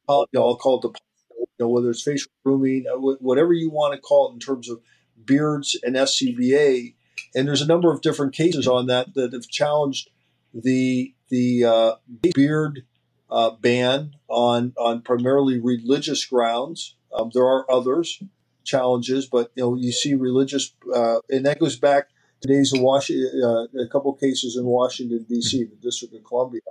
I'll 0.07 0.55
call 0.55 0.78
it 0.78 0.82
the 0.84 0.99
you 1.38 1.65
know, 1.65 1.69
whether 1.69 1.89
it's 1.89 2.03
facial 2.03 2.32
grooming, 2.45 2.86
uh, 2.91 2.97
whatever 2.97 3.53
you 3.53 3.69
want 3.69 3.93
to 3.93 3.99
call 3.99 4.30
it 4.30 4.34
in 4.34 4.39
terms 4.39 4.69
of 4.69 4.80
beards 5.24 5.80
and 5.84 5.95
SCBA. 5.95 6.95
And 7.34 7.47
there's 7.47 7.61
a 7.61 7.68
number 7.68 7.91
of 7.91 8.01
different 8.01 8.34
cases 8.34 8.68
on 8.68 8.88
that 8.88 9.13
that 9.16 9.34
have 9.34 9.47
challenged 9.47 10.09
the 10.53 11.13
the 11.30 11.66
uh, 11.66 11.95
beard 12.34 12.86
uh, 13.30 13.51
ban 13.51 14.16
on 14.28 14.74
on 14.78 15.01
primarily 15.01 15.59
religious 15.59 16.24
grounds. 16.26 16.95
Um, 17.13 17.32
there 17.34 17.45
are 17.45 17.70
others 17.70 18.22
challenges, 18.63 19.28
but 19.28 19.51
you 19.55 19.63
know 19.63 19.76
you 19.76 19.91
see 19.91 20.16
religious, 20.16 20.74
uh, 20.93 21.20
and 21.30 21.45
that 21.45 21.59
goes 21.59 21.78
back 21.78 22.09
to 22.41 22.47
days 22.47 22.74
of 22.74 22.82
Washington, 22.82 23.41
uh, 23.43 23.82
a 23.82 23.88
couple 23.88 24.13
cases 24.13 24.57
in 24.57 24.66
Washington 24.66 25.26
D.C., 25.30 25.63
the 25.63 25.76
District 25.76 26.13
of 26.13 26.24
Columbia, 26.24 26.61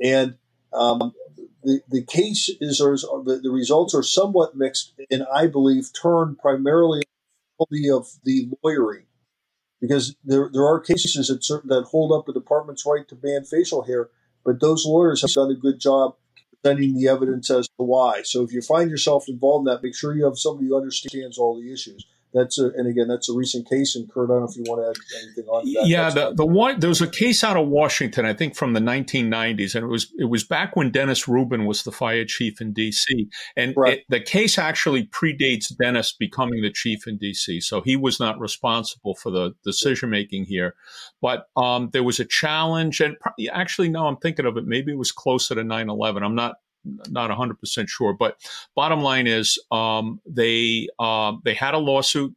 and 0.00 0.36
um, 0.72 1.12
the 1.62 1.80
the 1.88 2.02
cases 2.02 2.80
are 2.80 2.96
the, 3.22 3.40
the 3.42 3.50
results 3.50 3.94
are 3.94 4.02
somewhat 4.02 4.56
mixed, 4.56 4.92
and 5.10 5.24
I 5.34 5.46
believe 5.46 5.90
turn 6.00 6.36
primarily 6.36 7.02
of 7.90 8.08
the 8.24 8.48
lawyering, 8.62 9.04
because 9.80 10.16
there 10.24 10.50
there 10.52 10.66
are 10.66 10.80
cases 10.80 11.28
that 11.28 11.44
certain, 11.44 11.68
that 11.68 11.84
hold 11.84 12.12
up 12.12 12.26
the 12.26 12.32
department's 12.32 12.84
right 12.86 13.06
to 13.08 13.14
ban 13.14 13.44
facial 13.44 13.82
hair, 13.82 14.10
but 14.44 14.60
those 14.60 14.84
lawyers 14.86 15.22
have 15.22 15.32
done 15.32 15.50
a 15.50 15.54
good 15.54 15.80
job 15.80 16.16
presenting 16.62 16.94
the 16.94 17.08
evidence 17.08 17.50
as 17.50 17.66
to 17.68 17.84
why. 17.84 18.22
So 18.22 18.42
if 18.42 18.52
you 18.52 18.62
find 18.62 18.90
yourself 18.90 19.28
involved 19.28 19.66
in 19.66 19.74
that, 19.74 19.82
make 19.82 19.96
sure 19.96 20.14
you 20.14 20.24
have 20.24 20.38
somebody 20.38 20.68
who 20.68 20.76
understands 20.76 21.38
all 21.38 21.60
the 21.60 21.72
issues 21.72 22.06
that's 22.34 22.58
a, 22.58 22.70
and 22.76 22.88
again, 22.88 23.08
that's 23.08 23.28
a 23.28 23.34
recent 23.34 23.68
case. 23.68 23.94
And 23.94 24.10
Curt, 24.10 24.30
I 24.30 24.34
don't 24.34 24.40
know 24.40 24.48
if 24.48 24.56
you 24.56 24.64
want 24.66 24.82
to 24.82 24.88
add 24.88 25.22
anything 25.22 25.44
on 25.46 25.64
that. 25.64 25.86
Yeah, 25.86 26.10
the, 26.10 26.34
the 26.34 26.46
one 26.46 26.80
there 26.80 26.88
was 26.88 27.00
a 27.00 27.06
case 27.06 27.44
out 27.44 27.56
of 27.56 27.68
Washington, 27.68 28.24
I 28.24 28.32
think 28.32 28.54
from 28.54 28.72
the 28.72 28.80
1990s, 28.80 29.74
and 29.74 29.84
it 29.84 29.88
was 29.88 30.12
it 30.18 30.26
was 30.26 30.44
back 30.44 30.76
when 30.76 30.90
Dennis 30.90 31.28
Rubin 31.28 31.66
was 31.66 31.82
the 31.82 31.92
fire 31.92 32.24
chief 32.24 32.60
in 32.60 32.72
D.C. 32.72 33.28
And 33.56 33.74
right. 33.76 33.98
it, 33.98 34.04
the 34.08 34.20
case 34.20 34.58
actually 34.58 35.06
predates 35.06 35.76
Dennis 35.76 36.12
becoming 36.12 36.62
the 36.62 36.72
chief 36.72 37.06
in 37.06 37.18
D.C., 37.18 37.60
so 37.60 37.80
he 37.80 37.96
was 37.96 38.18
not 38.18 38.40
responsible 38.40 39.14
for 39.14 39.30
the 39.30 39.54
decision 39.64 40.10
making 40.10 40.44
here. 40.44 40.74
But 41.20 41.46
um, 41.56 41.90
there 41.92 42.04
was 42.04 42.20
a 42.20 42.24
challenge, 42.24 43.00
and 43.00 43.16
actually, 43.52 43.88
now 43.88 44.06
I'm 44.06 44.16
thinking 44.16 44.46
of 44.46 44.56
it, 44.56 44.64
maybe 44.66 44.92
it 44.92 44.98
was 44.98 45.12
closer 45.12 45.54
to 45.54 45.62
9/11. 45.62 46.22
I'm 46.22 46.34
not 46.34 46.56
not 46.84 47.30
100% 47.30 47.88
sure. 47.88 48.14
But 48.14 48.36
bottom 48.74 49.00
line 49.00 49.26
is 49.26 49.58
um, 49.70 50.20
they, 50.26 50.88
uh, 50.98 51.34
they 51.44 51.54
had 51.54 51.74
a 51.74 51.78
lawsuit 51.78 52.34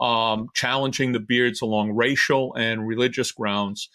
um, 0.00 0.48
challenging 0.54 1.12
the 1.12 1.20
beards 1.20 1.60
along 1.60 1.92
racial 1.92 2.54
and 2.54 2.86
religious 2.86 3.32
grounds. 3.32 3.88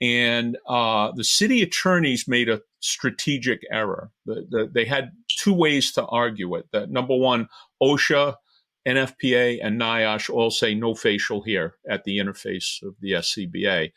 And 0.00 0.56
uh, 0.66 1.12
the 1.14 1.24
city 1.24 1.62
attorneys 1.62 2.26
made 2.26 2.48
a 2.48 2.62
strategic 2.80 3.60
error. 3.70 4.10
The, 4.24 4.46
the, 4.48 4.70
they 4.72 4.86
had 4.86 5.10
two 5.28 5.52
ways 5.52 5.92
to 5.92 6.06
argue 6.06 6.54
it. 6.54 6.66
That 6.72 6.90
number 6.90 7.14
one, 7.14 7.48
OSHA, 7.82 8.36
NFPA, 8.88 9.58
and 9.62 9.78
NIOSH 9.78 10.30
all 10.30 10.50
say 10.50 10.74
no 10.74 10.94
facial 10.94 11.42
here 11.42 11.74
at 11.88 12.04
the 12.04 12.18
interface 12.18 12.82
of 12.82 12.94
the 13.00 13.12
SCBA. 13.12 13.92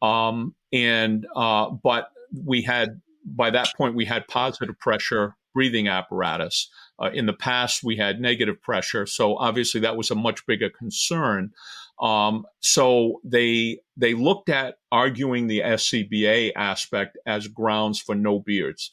Um, 0.00 0.54
and 0.72 1.26
uh, 1.34 1.70
but 1.70 2.10
we 2.44 2.62
had 2.62 3.00
by 3.36 3.50
that 3.50 3.68
point, 3.76 3.94
we 3.94 4.04
had 4.04 4.28
positive 4.28 4.78
pressure 4.78 5.36
breathing 5.54 5.88
apparatus. 5.88 6.70
Uh, 7.00 7.10
in 7.12 7.26
the 7.26 7.32
past, 7.32 7.82
we 7.82 7.96
had 7.96 8.20
negative 8.20 8.60
pressure, 8.62 9.06
so 9.06 9.36
obviously 9.36 9.80
that 9.80 9.96
was 9.96 10.10
a 10.10 10.14
much 10.14 10.46
bigger 10.46 10.70
concern. 10.70 11.50
Um, 12.00 12.44
so 12.60 13.20
they 13.24 13.80
they 13.96 14.14
looked 14.14 14.48
at 14.48 14.76
arguing 14.92 15.46
the 15.46 15.60
SCBA 15.60 16.52
aspect 16.54 17.18
as 17.26 17.48
grounds 17.48 18.00
for 18.00 18.14
no 18.14 18.38
beards. 18.38 18.90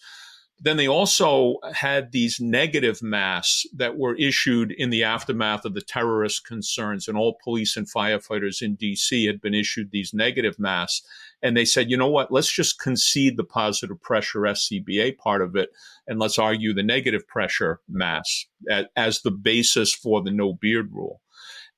Then 0.59 0.77
they 0.77 0.87
also 0.87 1.57
had 1.73 2.11
these 2.11 2.39
negative 2.39 3.03
masks 3.03 3.65
that 3.75 3.97
were 3.97 4.15
issued 4.15 4.71
in 4.71 4.89
the 4.89 5.03
aftermath 5.03 5.65
of 5.65 5.73
the 5.73 5.81
terrorist 5.81 6.45
concerns, 6.45 7.07
and 7.07 7.17
all 7.17 7.37
police 7.43 7.75
and 7.75 7.91
firefighters 7.91 8.61
in 8.61 8.77
DC 8.77 9.27
had 9.27 9.41
been 9.41 9.53
issued 9.53 9.91
these 9.91 10.13
negative 10.13 10.57
masks. 10.57 11.05
And 11.41 11.57
they 11.57 11.65
said, 11.65 11.91
you 11.91 11.97
know 11.97 12.09
what, 12.09 12.31
let's 12.31 12.51
just 12.51 12.79
concede 12.79 13.35
the 13.35 13.43
positive 13.43 14.01
pressure 14.01 14.39
SCBA 14.39 15.17
part 15.17 15.41
of 15.41 15.55
it, 15.57 15.69
and 16.07 16.19
let's 16.19 16.39
argue 16.39 16.73
the 16.73 16.83
negative 16.83 17.27
pressure 17.27 17.81
mask 17.89 18.47
as, 18.69 18.85
as 18.95 19.21
the 19.21 19.31
basis 19.31 19.93
for 19.93 20.23
the 20.23 20.31
no 20.31 20.53
beard 20.53 20.89
rule. 20.93 21.21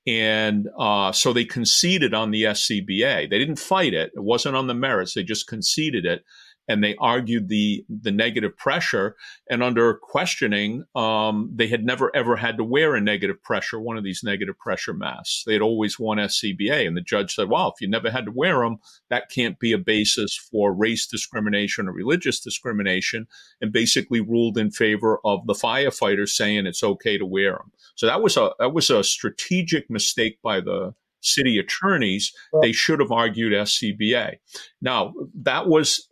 And 0.05 0.69
uh, 0.79 1.11
so 1.11 1.33
they 1.33 1.43
conceded 1.43 2.13
on 2.13 2.31
the 2.31 2.43
SCBA. 2.43 3.29
They 3.29 3.39
didn't 3.39 3.59
fight 3.59 3.93
it. 3.93 4.11
It 4.15 4.23
wasn't 4.23 4.55
on 4.55 4.67
the 4.67 4.73
merits. 4.73 5.13
They 5.13 5.23
just 5.23 5.47
conceded 5.47 6.05
it 6.05 6.23
and 6.67 6.83
they 6.83 6.95
argued 6.97 7.47
the 7.47 7.85
the 7.89 8.11
negative 8.11 8.57
pressure. 8.57 9.15
And 9.49 9.63
under 9.63 9.93
questioning, 9.95 10.85
um, 10.95 11.49
they 11.53 11.67
had 11.67 11.85
never 11.85 12.15
ever 12.15 12.35
had 12.35 12.57
to 12.57 12.63
wear 12.63 12.95
a 12.95 13.01
negative 13.01 13.41
pressure, 13.41 13.79
one 13.79 13.97
of 13.97 14.03
these 14.03 14.23
negative 14.23 14.57
pressure 14.57 14.93
masks. 14.93 15.43
They 15.45 15.53
had 15.53 15.61
always 15.61 15.99
worn 15.99 16.19
SCBA, 16.19 16.87
and 16.87 16.97
the 16.97 17.01
judge 17.01 17.35
said, 17.35 17.49
"Well, 17.49 17.73
if 17.73 17.81
you 17.81 17.87
never 17.87 18.11
had 18.11 18.25
to 18.25 18.31
wear 18.31 18.59
them, 18.59 18.77
that 19.09 19.29
can't 19.29 19.59
be 19.59 19.71
a 19.71 19.77
basis 19.77 20.35
for 20.35 20.73
race 20.73 21.07
discrimination 21.07 21.87
or 21.87 21.93
religious 21.93 22.39
discrimination," 22.39 23.27
and 23.61 23.71
basically 23.71 24.21
ruled 24.21 24.57
in 24.57 24.71
favor 24.71 25.19
of 25.23 25.47
the 25.47 25.53
firefighters 25.53 26.29
saying 26.29 26.65
it's 26.65 26.83
okay 26.83 27.17
to 27.17 27.25
wear 27.25 27.53
them. 27.53 27.71
So 27.95 28.05
that 28.05 28.21
was 28.21 28.37
a 28.37 28.51
that 28.59 28.73
was 28.73 28.89
a 28.89 29.03
strategic 29.03 29.89
mistake 29.89 30.39
by 30.41 30.59
the 30.59 30.93
city 31.21 31.57
attorneys, 31.57 32.31
they 32.61 32.71
should 32.71 32.99
have 32.99 33.11
argued 33.11 33.53
SCBA. 33.53 34.35
Now 34.81 35.13
that 35.41 35.67
was, 35.67 36.07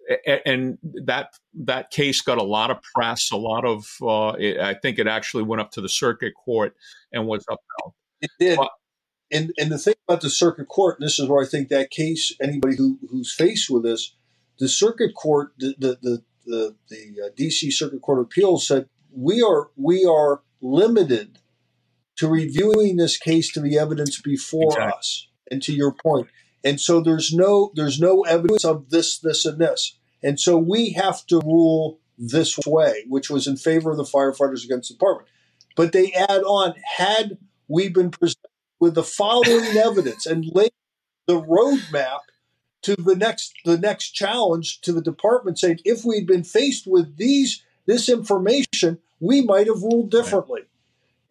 and 0.45 0.77
that 1.05 1.29
that 1.53 1.91
case 1.91 2.21
got 2.21 2.37
a 2.37 2.43
lot 2.43 2.71
of 2.71 2.77
press, 2.93 3.31
a 3.31 3.37
lot 3.37 3.65
of. 3.65 3.85
Uh, 4.01 4.35
it, 4.39 4.59
I 4.59 4.73
think 4.73 4.99
it 4.99 5.07
actually 5.07 5.43
went 5.43 5.61
up 5.61 5.71
to 5.71 5.81
the 5.81 5.89
circuit 5.89 6.33
court 6.43 6.75
and 7.11 7.27
was 7.27 7.43
upheld. 7.47 7.93
It 8.21 8.31
did. 8.39 8.57
But, 8.57 8.71
and 9.31 9.51
and 9.57 9.71
the 9.71 9.77
thing 9.77 9.95
about 10.07 10.21
the 10.21 10.29
circuit 10.29 10.67
court, 10.67 10.99
and 10.99 11.05
this 11.05 11.19
is 11.19 11.27
where 11.27 11.43
I 11.43 11.47
think 11.47 11.69
that 11.69 11.89
case, 11.89 12.33
anybody 12.41 12.75
who 12.75 12.99
who's 13.09 13.33
faced 13.33 13.69
with 13.69 13.83
this, 13.83 14.15
the 14.59 14.69
circuit 14.69 15.13
court, 15.15 15.53
the 15.57 15.75
the 15.79 15.97
the 16.01 16.23
the, 16.45 16.75
the 16.89 17.25
uh, 17.25 17.29
D.C. 17.35 17.71
Circuit 17.71 18.01
Court 18.01 18.19
of 18.19 18.25
Appeals 18.25 18.67
said 18.67 18.87
we 19.11 19.41
are 19.41 19.69
we 19.75 20.05
are 20.05 20.41
limited 20.61 21.39
to 22.17 22.27
reviewing 22.27 22.97
this 22.97 23.17
case 23.17 23.51
to 23.53 23.61
the 23.61 23.77
evidence 23.77 24.21
before 24.21 24.73
exactly. 24.73 24.97
us. 24.97 25.27
And 25.51 25.61
to 25.63 25.73
your 25.73 25.91
point. 25.91 26.27
And 26.63 26.81
so 26.81 26.99
there's 26.99 27.31
no 27.31 27.71
there's 27.75 27.99
no 27.99 28.23
evidence 28.23 28.65
of 28.65 28.89
this 28.89 29.19
this 29.19 29.45
and 29.45 29.59
this. 29.59 29.97
And 30.23 30.39
so 30.39 30.57
we 30.57 30.91
have 30.93 31.25
to 31.27 31.39
rule 31.39 31.99
this 32.17 32.57
way 32.65 33.03
which 33.07 33.29
was 33.29 33.45
in 33.45 33.57
favor 33.57 33.91
of 33.91 33.97
the 33.97 34.03
firefighters 34.03 34.65
against 34.65 34.89
the 34.89 34.95
department. 34.95 35.29
But 35.75 35.91
they 35.91 36.11
add 36.13 36.41
on 36.41 36.73
had 36.97 37.37
we 37.67 37.89
been 37.89 38.09
presented 38.09 38.49
with 38.79 38.95
the 38.95 39.03
following 39.03 39.77
evidence 39.77 40.25
and 40.25 40.45
laid 40.53 40.71
the 41.27 41.41
roadmap 41.41 42.19
to 42.83 42.95
the 42.95 43.15
next 43.15 43.53
the 43.65 43.77
next 43.77 44.11
challenge 44.11 44.81
to 44.81 44.91
the 44.91 45.01
department 45.01 45.59
saying 45.59 45.79
if 45.85 46.05
we'd 46.05 46.27
been 46.27 46.43
faced 46.43 46.85
with 46.87 47.17
these 47.17 47.63
this 47.87 48.09
information 48.09 48.99
we 49.19 49.41
might 49.41 49.67
have 49.67 49.81
ruled 49.81 50.11
differently 50.11 50.61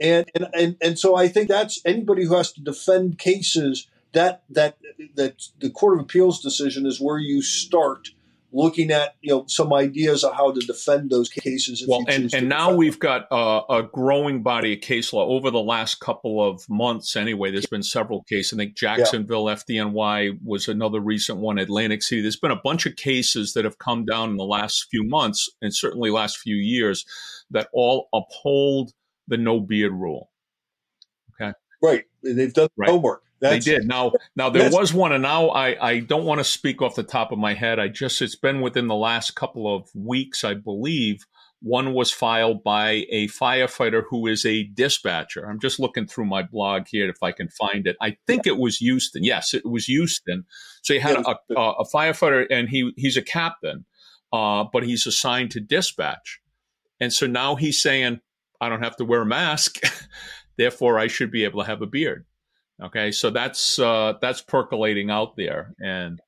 And, 0.01 0.31
and 0.35 0.49
and 0.55 0.77
and 0.81 0.99
so 0.99 1.17
I 1.17 1.29
think 1.29 1.49
that's 1.49 1.81
anybody 1.85 2.25
who 2.25 2.35
has 2.35 2.53
to 2.53 2.61
defend 2.61 3.19
cases 3.19 3.89
that 4.13 4.43
that 4.51 4.79
that 5.15 5.49
the 5.61 5.71
Court 5.71 5.95
of 5.95 6.01
Appeals 6.01 6.41
decision 6.41 6.87
is 6.87 7.01
where 7.01 7.19
you 7.19 7.43
start 7.43 8.09
looking 8.55 8.93
at 8.93 9.17
you 9.21 9.35
know 9.35 9.45
some 9.49 9.73
ideas 9.73 10.23
of 10.23 10.33
how 10.35 10.53
to 10.53 10.61
defend 10.61 11.11
those 11.11 11.29
cases. 11.29 11.85
well, 11.87 12.05
and, 12.09 12.33
and 12.33 12.49
now 12.49 12.73
we've 12.73 13.01
got 13.01 13.27
a, 13.31 13.63
a, 13.69 13.83
growing 13.83 14.43
body 14.43 14.75
of 14.75 14.81
case 14.81 15.13
law 15.13 15.27
over 15.27 15.51
the 15.51 15.61
last 15.61 16.01
couple 16.01 16.43
of 16.43 16.67
months. 16.71 17.17
Anyway, 17.17 17.51
there's 17.51 17.67
been 17.67 17.83
several 17.83 18.23
cases. 18.25 18.57
I 18.57 18.63
think 18.63 18.77
Jacksonville 18.77 19.49
yeah. 19.49 19.57
FDNY 19.57 20.39
was 20.43 20.69
another 20.69 21.01
recent 21.01 21.39
one. 21.41 21.59
Atlantic 21.59 22.03
City. 22.03 22.23
There's 22.23 22.37
been 22.37 22.53
a 22.53 22.57
bunch 22.57 22.87
of 22.87 22.97
cases 22.97 23.53
that 23.55 23.65
have 23.65 23.79
come 23.79 24.05
down 24.05 24.31
in 24.31 24.37
the 24.37 24.45
last 24.45 24.87
few 24.91 25.03
months 25.03 25.51
and 25.61 25.75
certainly 25.75 26.11
last 26.11 26.39
few 26.39 26.57
years 26.57 27.05
that 27.51 27.69
all 27.73 28.09
uphold 28.15 28.93
the 29.29 29.37
no 29.37 29.61
beard 29.61 29.93
rule. 29.93 30.31
Okay. 31.41 31.53
Right. 31.83 32.05
They've 32.23 32.53
done 32.53 32.69
right. 32.77 32.91
homework. 32.91 33.23
That's, 33.41 33.65
they 33.65 33.73
did. 33.73 33.87
Now, 33.87 34.13
now 34.37 34.49
there 34.49 34.71
was 34.71 34.95
one, 34.95 35.13
and 35.13 35.23
now 35.23 35.49
I, 35.49 35.91
I 35.91 36.01
don't 36.01 36.25
want 36.25 36.39
to 36.39 36.45
speak 36.45 36.81
off 36.81 36.95
the 36.95 37.03
top 37.03 37.31
of 37.31 37.39
my 37.39 37.53
head. 37.53 37.79
I 37.79 37.89
just 37.89 38.23
it's 38.23 38.37
been 38.37 38.63
within 38.63 38.87
the 38.87 38.95
last 38.95 39.35
couple 39.35 39.75
of 39.75 39.89
weeks, 39.95 40.45
I 40.45 40.55
believe. 40.55 41.27
One 41.61 41.93
was 41.93 42.11
filed 42.11 42.63
by 42.63 43.07
a 43.11 43.29
firefighter 43.29 44.05
who 44.09 44.27
is 44.27 44.47
a 44.47 44.65
dispatcher. 44.65 45.45
I'm 45.49 45.61
just 45.61 45.79
looking 45.81 46.07
through 46.07 46.27
my 46.27 46.43
blog 46.43 46.85
here 46.89 47.09
if 47.09 47.23
I 47.23 47.33
can 47.33 47.49
find 47.49 47.87
it. 47.87 47.97
I 48.01 48.17
think 48.27 48.47
it 48.47 48.59
was 48.59 48.79
Houston. 48.79 49.25
Yes, 49.25 49.53
it 49.53 49.65
was 49.65 49.87
Houston. 49.87 50.45
So 50.83 50.95
he 50.95 51.01
had 51.01 51.17
a, 51.17 51.37
a, 51.57 51.71
a 51.81 51.85
firefighter, 51.89 52.47
and 52.51 52.69
he 52.69 52.93
he's 52.97 53.17
a 53.17 53.23
captain, 53.23 53.85
uh, 54.33 54.65
but 54.73 54.85
he's 54.85 55.07
assigned 55.07 55.51
to 55.53 55.61
dispatch. 55.61 56.41
And 57.01 57.13
so 57.13 57.27
now 57.27 57.57
he's 57.57 57.81
saying, 57.81 58.21
I 58.65 58.69
don't 58.69 58.83
have 58.83 58.97
to 58.97 59.05
wear 59.05 59.23
a 59.23 59.27
mask, 59.27 59.81
therefore 60.57 60.99
I 60.99 61.07
should 61.07 61.31
be 61.31 61.45
able 61.45 61.63
to 61.63 61.67
have 61.67 61.83
a 61.83 61.87
beard. 61.87 62.25
Okay, 62.83 63.13
so 63.13 63.31
that's 63.31 63.79
uh, 63.79 64.15
that's 64.21 64.41
percolating 64.43 65.11
out 65.11 65.37
there, 65.37 65.75
and 65.81 66.21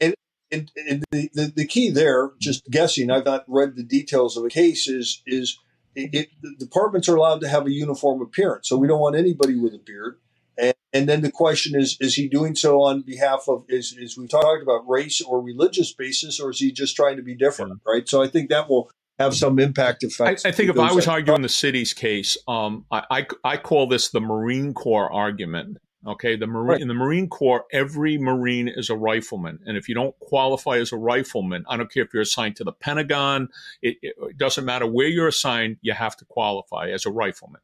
and, 0.00 0.14
and, 0.50 0.70
and 0.88 1.04
the, 1.10 1.30
the, 1.32 1.52
the 1.56 1.66
key 1.66 1.90
there, 1.90 2.32
just 2.38 2.68
guessing, 2.70 3.10
I've 3.10 3.24
not 3.24 3.44
read 3.48 3.76
the 3.76 3.82
details 3.82 4.36
of 4.36 4.42
the 4.42 4.50
case, 4.50 4.86
is 4.86 5.22
is 5.26 5.58
it, 5.94 6.10
it, 6.14 6.28
the 6.42 6.54
departments 6.58 7.08
are 7.08 7.16
allowed 7.16 7.40
to 7.40 7.48
have 7.48 7.66
a 7.66 7.72
uniform 7.72 8.20
appearance, 8.20 8.68
so 8.68 8.76
we 8.76 8.88
don't 8.88 9.00
want 9.00 9.16
anybody 9.16 9.58
with 9.58 9.74
a 9.74 9.78
beard. 9.78 10.18
And, 10.58 10.74
and 10.92 11.08
then 11.08 11.22
the 11.22 11.30
question 11.30 11.78
is: 11.78 11.96
Is 12.00 12.14
he 12.14 12.28
doing 12.28 12.54
so 12.54 12.82
on 12.82 13.02
behalf 13.02 13.44
of 13.48 13.64
is 13.68 13.96
is 13.98 14.18
we 14.18 14.26
talked 14.26 14.62
about 14.62 14.88
race 14.88 15.22
or 15.22 15.40
religious 15.40 15.92
basis, 15.92 16.38
or 16.38 16.50
is 16.50 16.58
he 16.58 16.70
just 16.70 16.96
trying 16.96 17.16
to 17.16 17.22
be 17.22 17.34
different? 17.34 17.80
Yeah. 17.86 17.92
Right. 17.92 18.08
So 18.08 18.22
I 18.22 18.28
think 18.28 18.50
that 18.50 18.68
will 18.68 18.90
have 19.18 19.34
some 19.34 19.58
impact 19.58 20.02
effects. 20.02 20.44
I, 20.44 20.50
I 20.50 20.52
think 20.52 20.70
if 20.70 20.78
I 20.78 20.92
was 20.92 21.06
arguing 21.06 21.42
the 21.42 21.48
city's 21.48 21.92
case, 21.94 22.36
um, 22.48 22.86
I, 22.90 23.02
I, 23.10 23.26
I 23.44 23.56
call 23.56 23.86
this 23.86 24.08
the 24.08 24.20
Marine 24.20 24.74
Corps 24.74 25.12
argument. 25.12 25.78
Okay, 26.04 26.34
the 26.34 26.48
Marine 26.48 26.66
right. 26.66 26.80
in 26.80 26.88
the 26.88 26.94
Marine 26.94 27.28
Corps, 27.28 27.64
every 27.72 28.18
Marine 28.18 28.66
is 28.66 28.90
a 28.90 28.96
rifleman, 28.96 29.60
and 29.64 29.76
if 29.76 29.88
you 29.88 29.94
don't 29.94 30.18
qualify 30.18 30.78
as 30.78 30.90
a 30.90 30.96
rifleman, 30.96 31.64
I 31.68 31.76
don't 31.76 31.92
care 31.92 32.02
if 32.02 32.12
you're 32.12 32.22
assigned 32.22 32.56
to 32.56 32.64
the 32.64 32.72
Pentagon. 32.72 33.48
It, 33.82 33.98
it 34.02 34.36
doesn't 34.36 34.64
matter 34.64 34.84
where 34.84 35.06
you're 35.06 35.28
assigned; 35.28 35.76
you 35.80 35.92
have 35.92 36.16
to 36.16 36.24
qualify 36.24 36.90
as 36.90 37.06
a 37.06 37.10
rifleman, 37.12 37.60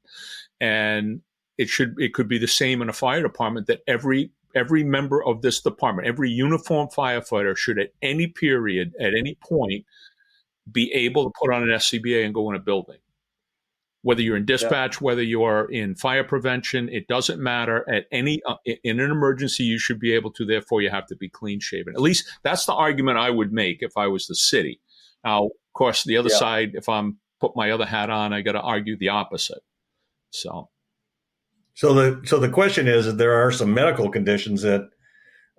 and 0.60 1.22
it 1.56 1.68
should 1.68 1.96
it 1.98 2.14
could 2.14 2.28
be 2.28 2.38
the 2.38 2.46
same 2.46 2.80
in 2.80 2.88
a 2.88 2.92
fire 2.92 3.22
department 3.22 3.66
that 3.66 3.80
every 3.88 4.30
every 4.54 4.84
member 4.84 5.22
of 5.24 5.42
this 5.42 5.60
department, 5.60 6.06
every 6.06 6.30
uniformed 6.30 6.90
firefighter 6.92 7.56
should 7.56 7.78
at 7.78 7.92
any 8.02 8.26
period, 8.26 8.94
at 9.00 9.14
any 9.14 9.36
point, 9.42 9.84
be 10.70 10.92
able 10.92 11.24
to 11.24 11.32
put 11.38 11.52
on 11.52 11.62
an 11.62 11.70
SCBA 11.70 12.24
and 12.24 12.34
go 12.34 12.48
in 12.50 12.56
a 12.56 12.60
building. 12.60 12.98
Whether 14.02 14.22
you're 14.22 14.36
in 14.36 14.46
dispatch, 14.46 14.96
yeah. 14.96 15.04
whether 15.04 15.22
you 15.22 15.42
are 15.42 15.66
in 15.66 15.96
fire 15.96 16.22
prevention, 16.22 16.88
it 16.88 17.08
doesn't 17.08 17.42
matter. 17.42 17.84
At 17.92 18.06
any 18.12 18.40
uh, 18.46 18.54
in 18.64 19.00
an 19.00 19.10
emergency, 19.10 19.64
you 19.64 19.78
should 19.78 19.98
be 19.98 20.14
able 20.14 20.30
to. 20.32 20.46
Therefore, 20.46 20.80
you 20.82 20.90
have 20.90 21.06
to 21.06 21.16
be 21.16 21.28
clean 21.28 21.58
shaven. 21.58 21.94
At 21.94 22.00
least 22.00 22.30
that's 22.44 22.64
the 22.64 22.74
argument 22.74 23.18
I 23.18 23.30
would 23.30 23.52
make 23.52 23.78
if 23.80 23.96
I 23.96 24.06
was 24.06 24.26
the 24.26 24.36
city. 24.36 24.80
Now, 25.24 25.46
of 25.46 25.72
course, 25.74 26.04
the 26.04 26.16
other 26.16 26.30
yeah. 26.30 26.38
side, 26.38 26.70
if 26.74 26.88
I'm 26.88 27.18
put 27.40 27.56
my 27.56 27.70
other 27.70 27.86
hat 27.86 28.08
on, 28.08 28.32
I 28.32 28.42
got 28.42 28.52
to 28.52 28.60
argue 28.60 28.96
the 28.96 29.08
opposite. 29.08 29.62
So, 30.30 30.68
so 31.74 31.94
the 31.94 32.22
so 32.24 32.38
the 32.38 32.48
question 32.48 32.86
is 32.86 33.06
that 33.06 33.18
there 33.18 33.34
are 33.44 33.50
some 33.50 33.74
medical 33.74 34.10
conditions 34.10 34.62
that 34.62 34.88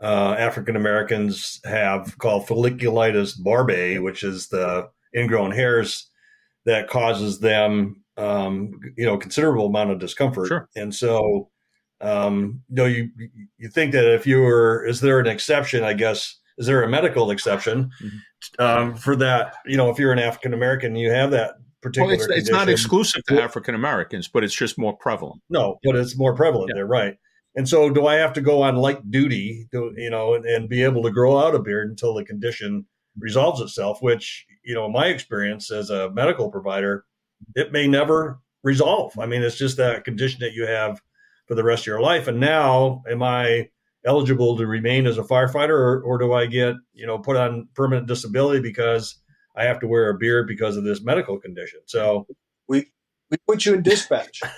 uh, 0.02 0.36
African 0.38 0.76
Americans 0.76 1.60
have 1.66 2.18
called 2.18 2.48
folliculitis 2.48 3.40
barbae, 3.40 4.02
which 4.02 4.24
is 4.24 4.48
the 4.48 4.90
ingrown 5.16 5.52
hairs 5.52 6.10
that 6.66 6.88
causes 6.88 7.40
them, 7.40 8.04
um, 8.18 8.80
you 8.98 9.06
know, 9.06 9.18
considerable 9.18 9.68
amount 9.68 9.92
of 9.92 10.00
discomfort. 10.00 10.48
Sure. 10.48 10.70
And 10.76 10.94
so, 10.94 11.50
um, 12.02 12.62
you 12.70 12.76
know, 12.76 12.86
you 12.86 13.10
you 13.58 13.70
think 13.70 13.92
that 13.94 14.14
if 14.14 14.28
you 14.28 14.42
were, 14.42 14.86
is 14.86 15.02
there 15.02 15.20
an 15.20 15.28
exception? 15.28 15.84
I 15.84 15.94
guess 15.94 16.38
is 16.58 16.68
there 16.68 16.84
a 16.84 16.90
medical 16.90 17.32
exception 17.32 17.90
mm-hmm. 18.02 18.62
um, 18.62 18.96
for 18.96 19.16
that? 19.16 19.56
You 19.66 19.78
know, 19.78 19.90
if 19.90 19.98
you're 19.98 20.12
an 20.12 20.20
African 20.20 20.54
American, 20.54 20.96
you 20.96 21.12
have 21.12 21.32
that 21.32 21.54
particular. 21.82 22.16
Well, 22.16 22.16
it's, 22.16 22.28
it's 22.28 22.50
not 22.50 22.70
exclusive 22.70 23.24
to 23.28 23.42
African 23.42 23.76
Americans, 23.76 24.28
but 24.28 24.44
it's 24.44 24.56
just 24.56 24.78
more 24.78 24.96
prevalent. 24.96 25.42
No, 25.50 25.80
but 25.84 25.96
it's 25.96 26.18
more 26.18 26.36
prevalent. 26.36 26.70
Yeah. 26.70 26.76
They're 26.76 26.86
right. 26.86 27.16
And 27.56 27.68
so, 27.68 27.90
do 27.90 28.06
I 28.06 28.16
have 28.16 28.34
to 28.34 28.42
go 28.42 28.62
on 28.62 28.76
light 28.76 29.10
duty, 29.10 29.68
to, 29.72 29.92
you 29.98 30.10
know, 30.10 30.36
and, 30.36 30.46
and 30.46 30.70
be 30.70 30.84
able 30.84 31.02
to 31.04 31.12
grow 31.12 31.38
out 31.38 31.56
a 31.56 31.60
beard 31.60 31.90
until 31.90 32.14
the 32.14 32.24
condition 32.24 32.86
resolves 33.18 33.62
itself? 33.62 34.02
Which 34.02 34.46
you 34.64 34.76
know, 34.76 34.90
my 34.90 35.08
experience 35.08 35.72
as 35.72 35.90
a 35.90 36.10
medical 36.12 36.52
provider, 36.52 37.06
it 37.56 37.72
may 37.72 37.88
never 37.88 38.40
resolve. 38.64 39.18
I 39.18 39.26
mean, 39.26 39.42
it's 39.42 39.58
just 39.58 39.78
that 39.78 40.04
condition 40.04 40.40
that 40.42 40.54
you 40.54 40.66
have 40.66 41.02
for 41.48 41.56
the 41.56 41.64
rest 41.64 41.84
of 41.84 41.88
your 41.88 42.02
life. 42.02 42.28
And 42.28 42.40
now, 42.40 43.02
am 43.10 43.24
I 43.24 43.70
eligible 44.06 44.58
to 44.58 44.66
remain 44.66 45.08
as 45.08 45.18
a 45.18 45.24
firefighter, 45.24 45.70
or, 45.70 46.02
or 46.02 46.18
do 46.18 46.34
I 46.34 46.46
get 46.46 46.76
you 46.94 47.08
know 47.08 47.18
put 47.18 47.36
on 47.36 47.68
permanent 47.76 48.08
disability 48.08 48.62
because 48.62 49.18
I 49.56 49.66
have 49.66 49.80
to 49.82 49.88
wear 49.88 50.10
a 50.10 50.18
beard 50.18 50.48
because 50.48 50.78
of 50.78 50.84
this 50.84 51.02
medical 51.02 51.40
condition? 51.40 51.82
So 51.86 52.28
we 52.68 52.92
we 53.30 53.38
put 53.48 53.66
you 53.66 53.74
in 53.74 53.84
dispatch. 53.84 54.42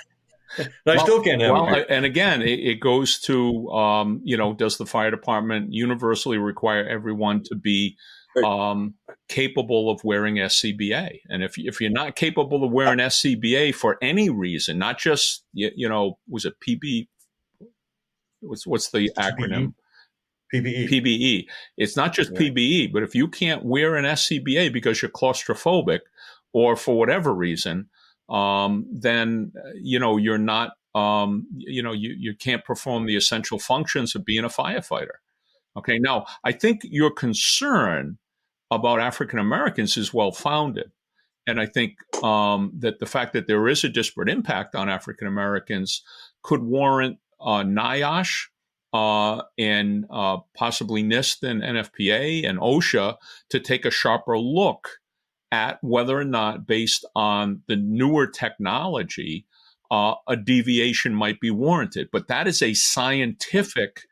I 0.57 0.67
well, 0.85 0.99
still 0.99 1.23
can't 1.23 1.41
have 1.41 1.53
well, 1.53 1.85
And 1.87 2.03
again, 2.03 2.41
it, 2.41 2.59
it 2.59 2.79
goes 2.81 3.19
to 3.21 3.69
um, 3.69 4.19
you 4.25 4.35
know, 4.35 4.53
does 4.53 4.77
the 4.77 4.85
fire 4.85 5.09
department 5.09 5.71
universally 5.71 6.37
require 6.37 6.85
everyone 6.85 7.43
to 7.43 7.55
be 7.55 7.95
um, 8.43 8.95
capable 9.27 9.89
of 9.89 10.03
wearing 10.03 10.35
SCBA. 10.35 11.19
And 11.29 11.43
if 11.43 11.57
if 11.57 11.81
you're 11.81 11.89
not 11.89 12.15
capable 12.15 12.63
of 12.63 12.71
wearing 12.71 12.99
SCBA 12.99 13.75
for 13.75 13.97
any 14.01 14.29
reason, 14.29 14.77
not 14.77 14.97
just 14.97 15.43
you, 15.53 15.71
you 15.75 15.89
know, 15.89 16.17
was 16.27 16.45
it 16.45 16.53
PB? 16.65 17.07
What's 18.41 18.65
what's 18.65 18.91
the 18.91 19.11
acronym? 19.17 19.73
PBE. 20.53 20.89
PBE. 20.89 21.45
It's 21.77 21.95
not 21.95 22.13
just 22.13 22.31
yeah. 22.33 22.39
PBE, 22.39 22.91
but 22.91 23.03
if 23.03 23.15
you 23.15 23.27
can't 23.27 23.63
wear 23.63 23.95
an 23.95 24.05
SCBA 24.05 24.73
because 24.73 25.01
you're 25.01 25.11
claustrophobic, 25.11 25.99
or 26.51 26.75
for 26.75 26.97
whatever 26.97 27.33
reason, 27.33 27.89
um, 28.29 28.85
then 28.91 29.53
you 29.75 29.99
know 29.99 30.17
you're 30.17 30.37
not. 30.37 30.71
Um, 30.93 31.47
you 31.55 31.81
know 31.81 31.93
you 31.93 32.13
you 32.19 32.35
can't 32.35 32.65
perform 32.65 33.05
the 33.05 33.15
essential 33.15 33.59
functions 33.59 34.13
of 34.13 34.25
being 34.25 34.43
a 34.43 34.49
firefighter. 34.49 35.21
Okay. 35.77 35.99
Now, 35.99 36.25
I 36.43 36.51
think 36.51 36.81
your 36.83 37.11
concern 37.11 38.17
about 38.71 39.01
African 39.01 39.37
Americans 39.37 39.97
is 39.97 40.13
well 40.13 40.31
founded. 40.31 40.91
And 41.45 41.59
I 41.59 41.65
think 41.65 41.95
um, 42.23 42.71
that 42.79 42.99
the 42.99 43.05
fact 43.05 43.33
that 43.33 43.47
there 43.47 43.67
is 43.67 43.83
a 43.83 43.89
disparate 43.89 44.29
impact 44.29 44.75
on 44.75 44.89
African 44.89 45.27
Americans 45.27 46.01
could 46.43 46.63
warrant 46.63 47.17
uh, 47.41 47.63
NIOSH 47.63 48.47
uh, 48.93 49.41
and 49.57 50.05
uh, 50.09 50.37
possibly 50.55 51.03
NIST 51.03 51.43
and 51.43 51.61
NFPA 51.61 52.47
and 52.47 52.59
OSHA 52.59 53.17
to 53.49 53.59
take 53.59 53.85
a 53.85 53.91
sharper 53.91 54.37
look 54.37 54.99
at 55.51 55.79
whether 55.81 56.17
or 56.17 56.23
not, 56.23 56.65
based 56.65 57.05
on 57.15 57.61
the 57.67 57.75
newer 57.75 58.27
technology, 58.27 59.45
uh, 59.89 60.13
a 60.27 60.37
deviation 60.37 61.13
might 61.13 61.39
be 61.41 61.51
warranted. 61.51 62.07
But 62.11 62.29
that 62.29 62.47
is 62.47 62.61
a 62.61 62.73
scientific 62.73 64.03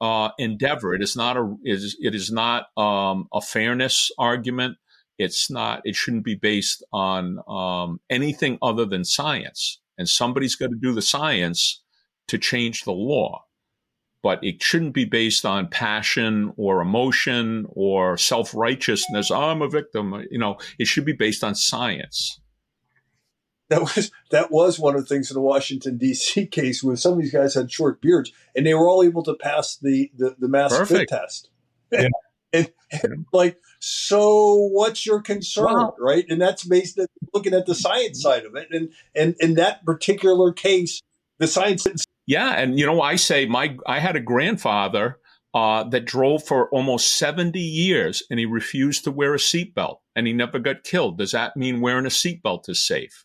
uh, 0.00 0.30
endeavor. 0.38 0.94
It 0.94 1.02
is 1.02 1.16
not 1.16 1.36
a 1.36 1.54
it 1.64 1.74
is, 1.74 1.96
it 2.00 2.14
is 2.14 2.30
not 2.30 2.66
um, 2.76 3.28
a 3.32 3.40
fairness 3.40 4.10
argument. 4.18 4.78
It's 5.18 5.50
not. 5.50 5.82
It 5.84 5.96
shouldn't 5.96 6.24
be 6.24 6.34
based 6.34 6.82
on 6.92 7.40
um, 7.46 8.00
anything 8.08 8.58
other 8.62 8.86
than 8.86 9.04
science. 9.04 9.80
And 9.98 10.08
somebody's 10.08 10.56
got 10.56 10.70
to 10.70 10.76
do 10.80 10.94
the 10.94 11.02
science 11.02 11.82
to 12.28 12.38
change 12.38 12.84
the 12.84 12.92
law. 12.92 13.44
But 14.22 14.42
it 14.42 14.62
shouldn't 14.62 14.94
be 14.94 15.06
based 15.06 15.46
on 15.46 15.68
passion 15.68 16.52
or 16.56 16.80
emotion 16.80 17.66
or 17.70 18.16
self 18.16 18.54
righteousness. 18.54 19.30
Oh, 19.30 19.50
I'm 19.50 19.62
a 19.62 19.68
victim. 19.68 20.26
You 20.30 20.38
know, 20.38 20.58
it 20.78 20.86
should 20.86 21.04
be 21.04 21.12
based 21.12 21.44
on 21.44 21.54
science 21.54 22.40
that 23.70 23.80
was 23.80 24.10
that 24.30 24.50
was 24.50 24.78
one 24.78 24.94
of 24.94 25.00
the 25.00 25.06
things 25.06 25.30
in 25.30 25.34
the 25.34 25.40
Washington 25.40 25.96
D.C. 25.96 26.46
case 26.50 26.82
where 26.82 26.96
some 26.96 27.14
of 27.14 27.20
these 27.20 27.32
guys 27.32 27.54
had 27.54 27.72
short 27.72 28.02
beards 28.02 28.30
and 28.54 28.66
they 28.66 28.74
were 28.74 28.88
all 28.88 29.02
able 29.02 29.22
to 29.22 29.34
pass 29.34 29.76
the 29.76 30.10
the, 30.16 30.36
the 30.38 30.48
mask 30.48 30.86
fit 30.86 31.08
test. 31.08 31.48
yeah. 31.90 32.08
and, 32.52 32.72
and 32.90 33.26
like, 33.32 33.58
so 33.78 34.68
what's 34.72 35.06
your 35.06 35.22
concern, 35.22 35.66
well, 35.66 35.96
right? 36.00 36.24
And 36.28 36.42
that's 36.42 36.64
based 36.64 36.98
on 36.98 37.06
looking 37.32 37.54
at 37.54 37.66
the 37.66 37.76
science 37.76 38.20
side 38.20 38.44
of 38.44 38.56
it, 38.56 38.68
and 38.72 38.92
and 39.14 39.36
in 39.38 39.54
that 39.54 39.84
particular 39.86 40.52
case, 40.52 41.00
the 41.38 41.46
science. 41.46 41.86
Yeah, 42.26 42.50
and 42.50 42.78
you 42.78 42.86
know, 42.86 43.00
I 43.00 43.16
say 43.16 43.46
my 43.46 43.76
I 43.86 44.00
had 44.00 44.16
a 44.16 44.20
grandfather 44.20 45.18
uh, 45.54 45.84
that 45.84 46.04
drove 46.04 46.44
for 46.44 46.68
almost 46.70 47.16
70 47.18 47.58
years 47.58 48.22
and 48.30 48.38
he 48.38 48.46
refused 48.46 49.02
to 49.02 49.10
wear 49.10 49.34
a 49.34 49.38
seatbelt 49.38 49.98
and 50.14 50.28
he 50.28 50.32
never 50.32 50.60
got 50.60 50.84
killed. 50.84 51.18
Does 51.18 51.32
that 51.32 51.56
mean 51.56 51.80
wearing 51.80 52.06
a 52.06 52.08
seatbelt 52.08 52.68
is 52.68 52.80
safe? 52.80 53.24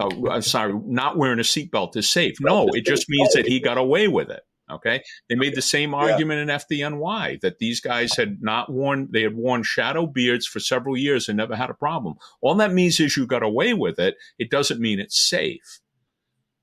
Oh, 0.00 0.28
I'm 0.30 0.42
sorry, 0.42 0.74
not 0.86 1.16
wearing 1.16 1.38
a 1.38 1.42
seatbelt 1.42 1.96
is 1.96 2.08
safe. 2.08 2.36
No, 2.40 2.68
it 2.72 2.86
just 2.86 3.08
means 3.08 3.32
that 3.34 3.46
he 3.46 3.60
got 3.60 3.78
away 3.78 4.08
with 4.08 4.30
it. 4.30 4.42
Okay. 4.70 5.02
They 5.28 5.34
made 5.34 5.56
the 5.56 5.62
same 5.62 5.94
argument 5.94 6.48
yeah. 6.48 6.54
in 6.54 6.92
FDNY 6.92 7.40
that 7.40 7.58
these 7.58 7.80
guys 7.80 8.16
had 8.16 8.38
not 8.40 8.72
worn, 8.72 9.08
they 9.12 9.22
had 9.22 9.34
worn 9.34 9.64
shadow 9.64 10.06
beards 10.06 10.46
for 10.46 10.60
several 10.60 10.96
years 10.96 11.28
and 11.28 11.36
never 11.36 11.56
had 11.56 11.70
a 11.70 11.74
problem. 11.74 12.14
All 12.40 12.54
that 12.54 12.72
means 12.72 13.00
is 13.00 13.16
you 13.16 13.26
got 13.26 13.42
away 13.42 13.74
with 13.74 13.98
it. 13.98 14.14
It 14.38 14.48
doesn't 14.48 14.80
mean 14.80 15.00
it's 15.00 15.20
safe. 15.20 15.80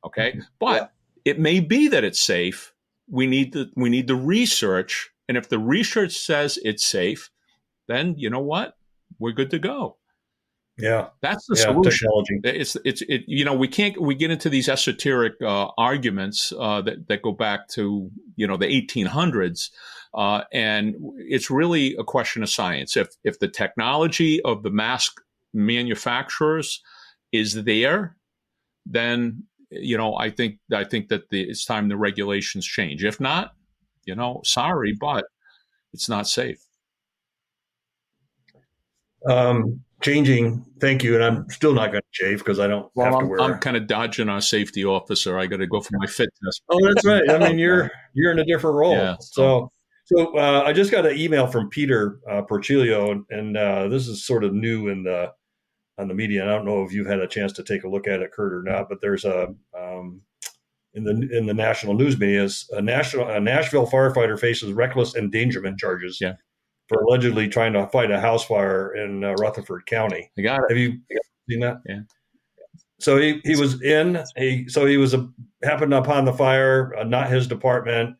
Okay. 0.05 0.31
Mm-hmm. 0.31 0.41
But 0.57 0.93
yeah. 1.25 1.31
it 1.33 1.39
may 1.39 1.59
be 1.59 1.89
that 1.89 2.05
it's 2.05 2.21
safe 2.21 2.73
we 3.09 3.25
need 3.25 3.53
the 3.53 3.71
we 3.75 3.89
need 3.89 4.07
the 4.07 4.15
research, 4.15 5.09
and 5.27 5.37
if 5.37 5.49
the 5.49 5.59
research 5.59 6.17
says 6.17 6.59
it's 6.63 6.85
safe, 6.85 7.29
then 7.87 8.15
you 8.17 8.29
know 8.29 8.41
what, 8.41 8.75
we're 9.19 9.31
good 9.31 9.51
to 9.51 9.59
go. 9.59 9.97
Yeah, 10.79 11.07
that's 11.21 11.45
the 11.47 11.55
yeah, 11.57 11.63
solution. 11.63 12.07
Technology. 12.07 12.59
It's 12.59 12.77
it's 12.85 13.01
it. 13.03 13.23
You 13.25 13.43
know, 13.45 13.55
we 13.55 13.67
can't 13.67 13.99
we 13.99 14.13
get 14.13 14.29
into 14.29 14.49
these 14.49 14.69
esoteric 14.69 15.33
uh, 15.41 15.69
arguments 15.77 16.53
uh, 16.57 16.81
that 16.83 17.07
that 17.07 17.23
go 17.23 17.31
back 17.31 17.67
to 17.69 18.11
you 18.35 18.45
know 18.45 18.57
the 18.57 18.67
1800s, 18.67 19.71
uh, 20.13 20.43
and 20.53 20.95
it's 21.17 21.49
really 21.49 21.95
a 21.95 22.03
question 22.03 22.43
of 22.43 22.49
science. 22.49 22.95
If 22.95 23.09
if 23.23 23.39
the 23.39 23.47
technology 23.47 24.39
of 24.43 24.61
the 24.61 24.69
mask 24.69 25.19
manufacturers 25.51 26.83
is 27.31 27.63
there, 27.63 28.15
then 28.85 29.43
you 29.69 29.97
know, 29.97 30.15
I 30.15 30.29
think 30.29 30.59
I 30.71 30.83
think 30.83 31.09
that 31.09 31.29
the, 31.29 31.41
it's 31.41 31.65
time 31.65 31.89
the 31.89 31.97
regulations 31.97 32.65
change. 32.65 33.03
If 33.03 33.19
not, 33.19 33.53
you 34.05 34.15
know, 34.15 34.41
sorry, 34.43 34.93
but 34.93 35.25
it's 35.93 36.07
not 36.07 36.27
safe. 36.27 36.63
Um, 39.27 39.81
changing. 40.01 40.65
Thank 40.79 41.03
you, 41.03 41.15
and 41.15 41.23
I'm 41.23 41.49
still 41.49 41.73
not 41.73 41.91
going 41.91 42.01
to 42.01 42.07
shave 42.11 42.39
because 42.39 42.59
I 42.59 42.67
don't 42.67 42.89
well, 42.95 43.11
have 43.11 43.19
to 43.19 43.25
wear. 43.25 43.41
I'm 43.41 43.59
kind 43.59 43.77
of 43.77 43.87
dodging 43.87 44.29
our 44.29 44.41
safety 44.41 44.85
officer. 44.85 45.37
I 45.37 45.47
got 45.47 45.57
to 45.57 45.67
go 45.67 45.81
for 45.81 45.97
my 45.97 46.07
fit 46.07 46.29
test. 46.43 46.61
Oh, 46.69 46.77
that's 46.87 47.05
right. 47.05 47.29
I 47.29 47.39
mean, 47.39 47.59
you're 47.59 47.91
you're 48.13 48.31
in 48.31 48.39
a 48.39 48.45
different 48.45 48.75
role. 48.75 48.95
Yeah, 48.95 49.15
so. 49.19 49.71
So 50.05 50.37
uh, 50.37 50.63
I 50.65 50.71
just 50.71 50.89
got 50.89 51.05
an 51.05 51.17
email 51.17 51.47
from 51.47 51.67
Peter 51.67 52.21
uh, 52.31 52.41
Porcilio, 52.43 53.25
and 53.29 53.57
uh, 53.57 53.89
this 53.89 54.07
is 54.07 54.25
sort 54.25 54.45
of 54.45 54.53
new 54.53 54.87
in 54.87 55.03
the 55.03 55.33
on 55.97 56.07
the 56.07 56.13
media. 56.13 56.43
And 56.43 56.49
I 56.49 56.55
don't 56.55 56.65
know 56.65 56.81
if 56.83 56.93
you've 56.93 57.07
had 57.07 57.19
a 57.19 57.27
chance 57.27 57.51
to 57.53 57.63
take 57.63 57.83
a 57.83 57.89
look 57.89 58.07
at 58.07 58.21
it, 58.21 58.31
Curt, 58.31 58.53
or 58.53 58.63
not. 58.63 58.87
But 58.87 58.99
there's 59.01 59.25
a 59.25 59.53
um, 59.77 60.21
in 60.93 61.03
the 61.03 61.37
in 61.37 61.45
the 61.45 61.53
national 61.53 61.93
news 61.93 62.17
media 62.17 62.43
is 62.43 62.69
a 62.71 62.81
national 62.81 63.27
a 63.27 63.39
Nashville 63.39 63.85
firefighter 63.85 64.39
faces 64.39 64.71
reckless 64.71 65.15
endangerment 65.15 65.77
charges. 65.77 66.19
Yeah. 66.21 66.35
For 66.87 67.01
allegedly 67.01 67.49
trying 67.49 67.73
to 67.73 67.87
fight 67.87 68.11
a 68.11 68.19
house 68.19 68.45
fire 68.45 68.95
in 68.95 69.23
uh, 69.23 69.33
Rutherford 69.33 69.85
County. 69.87 70.31
I 70.37 70.41
got 70.41 70.61
it. 70.61 70.69
Have 70.69 70.77
you 70.77 70.99
seen 71.49 71.59
that? 71.59 71.81
Yeah. 71.85 72.01
So 72.99 73.17
he, 73.17 73.41
he 73.43 73.55
was 73.55 73.81
in 73.81 74.23
he 74.37 74.67
so 74.69 74.85
he 74.85 74.97
was 74.97 75.13
a, 75.13 75.29
happened 75.63 75.93
upon 75.93 76.25
the 76.25 76.33
fire, 76.33 76.95
uh, 76.97 77.03
not 77.03 77.29
his 77.29 77.47
department. 77.47 78.15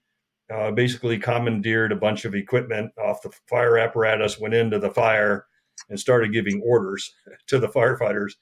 Uh, 0.54 0.72
basically 0.72 1.18
commandeered 1.18 1.92
a 1.92 1.96
bunch 1.96 2.24
of 2.24 2.34
equipment 2.34 2.90
off 2.98 3.22
the 3.22 3.30
fire 3.50 3.78
apparatus, 3.78 4.40
went 4.40 4.54
into 4.54 4.80
the 4.80 4.90
fire, 4.90 5.46
and 5.90 6.00
started 6.00 6.32
giving 6.32 6.62
orders 6.62 7.14
to 7.48 7.60
the 7.60 7.68
firefighters 7.68 8.34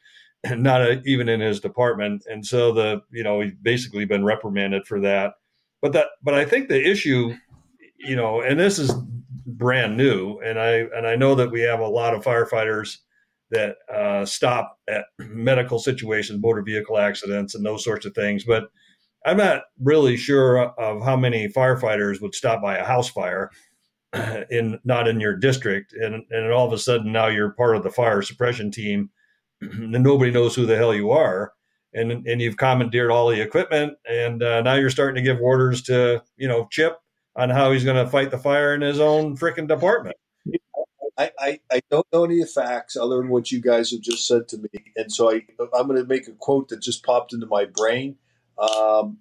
and 0.46 0.62
not 0.62 0.82
a, 0.82 1.02
even 1.06 1.28
in 1.28 1.40
his 1.40 1.60
department 1.60 2.26
and 2.30 2.46
so 2.46 2.72
the 2.72 3.02
you 3.12 3.24
know 3.24 3.42
he's 3.42 3.54
basically 3.62 4.06
been 4.06 4.24
reprimanded 4.24 4.86
for 4.86 5.00
that 5.00 5.34
but 5.82 5.92
that 5.92 6.08
but 6.24 6.34
i 6.34 6.46
think 6.46 6.68
the 6.68 6.90
issue 6.90 7.34
you 7.98 8.16
know 8.16 8.42
and 8.42 8.60
this 8.60 8.78
is 8.78 8.94
brand 9.46 9.96
new 9.96 10.39
and 10.39 10.60
i 10.60 10.86
and 10.96 11.08
i 11.08 11.16
know 11.16 11.36
that 11.36 11.52
we 11.52 11.62
have 11.62 11.80
a 11.80 11.88
lot 11.88 12.14
of 12.14 12.24
firefighters 12.24 12.98
that 13.52 13.76
uh, 13.93 14.26
stop 14.26 14.80
at 14.89 15.06
medical 15.20 15.78
situations 15.78 16.41
motor 16.41 16.64
vehicle 16.64 16.98
accidents 16.98 17.54
and 17.54 17.66
those 17.66 17.84
sorts 17.84 18.06
of 18.06 18.14
things 18.14 18.43
but 18.43 18.66
i'm 19.26 19.38
not 19.38 19.64
really 19.82 20.18
sure 20.18 20.58
of 20.80 21.04
how 21.04 21.16
many 21.16 21.48
firefighters 21.48 22.22
would 22.22 22.34
stop 22.34 22.62
by 22.62 22.78
a 22.78 22.86
house 22.86 23.10
fire 23.10 23.52
in 24.50 24.80
not 24.84 25.08
in 25.08 25.20
your 25.20 25.36
district, 25.36 25.93
and 25.93 26.24
and 26.30 26.52
all 26.52 26.66
of 26.66 26.74
a 26.74 26.78
sudden 26.78 27.12
now 27.12 27.28
you're 27.28 27.52
part 27.52 27.76
of 27.76 27.84
the 27.84 27.89
fire 27.89 28.22
suppression 28.22 28.72
team, 28.72 29.10
and 29.62 29.91
nobody 29.91 30.32
knows 30.32 30.56
who 30.56 30.66
the 30.66 30.78
hell 30.78 30.93
you 30.93 31.12
are, 31.12 31.54
and 31.93 32.12
and 32.12 32.41
you've 32.41 32.58
commandeered 32.58 33.12
all 33.12 33.30
the 33.30 33.41
equipment, 33.41 33.93
and 34.10 34.43
uh, 34.43 34.62
now 34.62 34.76
you're 34.76 34.89
starting 34.89 35.16
to 35.16 35.22
give 35.22 35.41
orders 35.41 35.82
to 35.84 36.22
you 36.38 36.48
know 36.48 36.68
Chip 36.72 36.98
on 37.36 37.50
how 37.50 37.72
he's 37.72 37.84
going 37.84 38.04
to 38.04 38.10
fight 38.10 38.32
the 38.32 38.38
fire 38.38 38.74
in 38.74 38.82
his 38.82 39.00
own 39.00 39.38
freaking 39.38 39.68
department. 39.68 40.16
I, 41.18 41.32
I, 41.40 41.60
I, 41.72 41.82
don't 41.90 42.06
know 42.12 42.26
any 42.26 42.42
of 42.42 42.48
the 42.48 42.62
facts 42.62 42.98
other 42.98 43.18
than 43.18 43.30
what 43.30 43.50
you 43.50 43.62
guys 43.62 43.92
have 43.92 44.02
just 44.02 44.28
said 44.28 44.50
to 44.50 44.58
me. 44.58 44.70
And 44.98 45.10
so 45.10 45.32
I, 45.32 45.46
I'm 45.74 45.88
going 45.88 46.02
to 46.02 46.06
make 46.06 46.28
a 46.28 46.34
quote 46.34 46.68
that 46.70 46.82
just 46.82 47.06
popped 47.06 47.32
into 47.32 47.46
my 47.46 47.64
brain. 47.64 48.18
Um, 48.58 49.20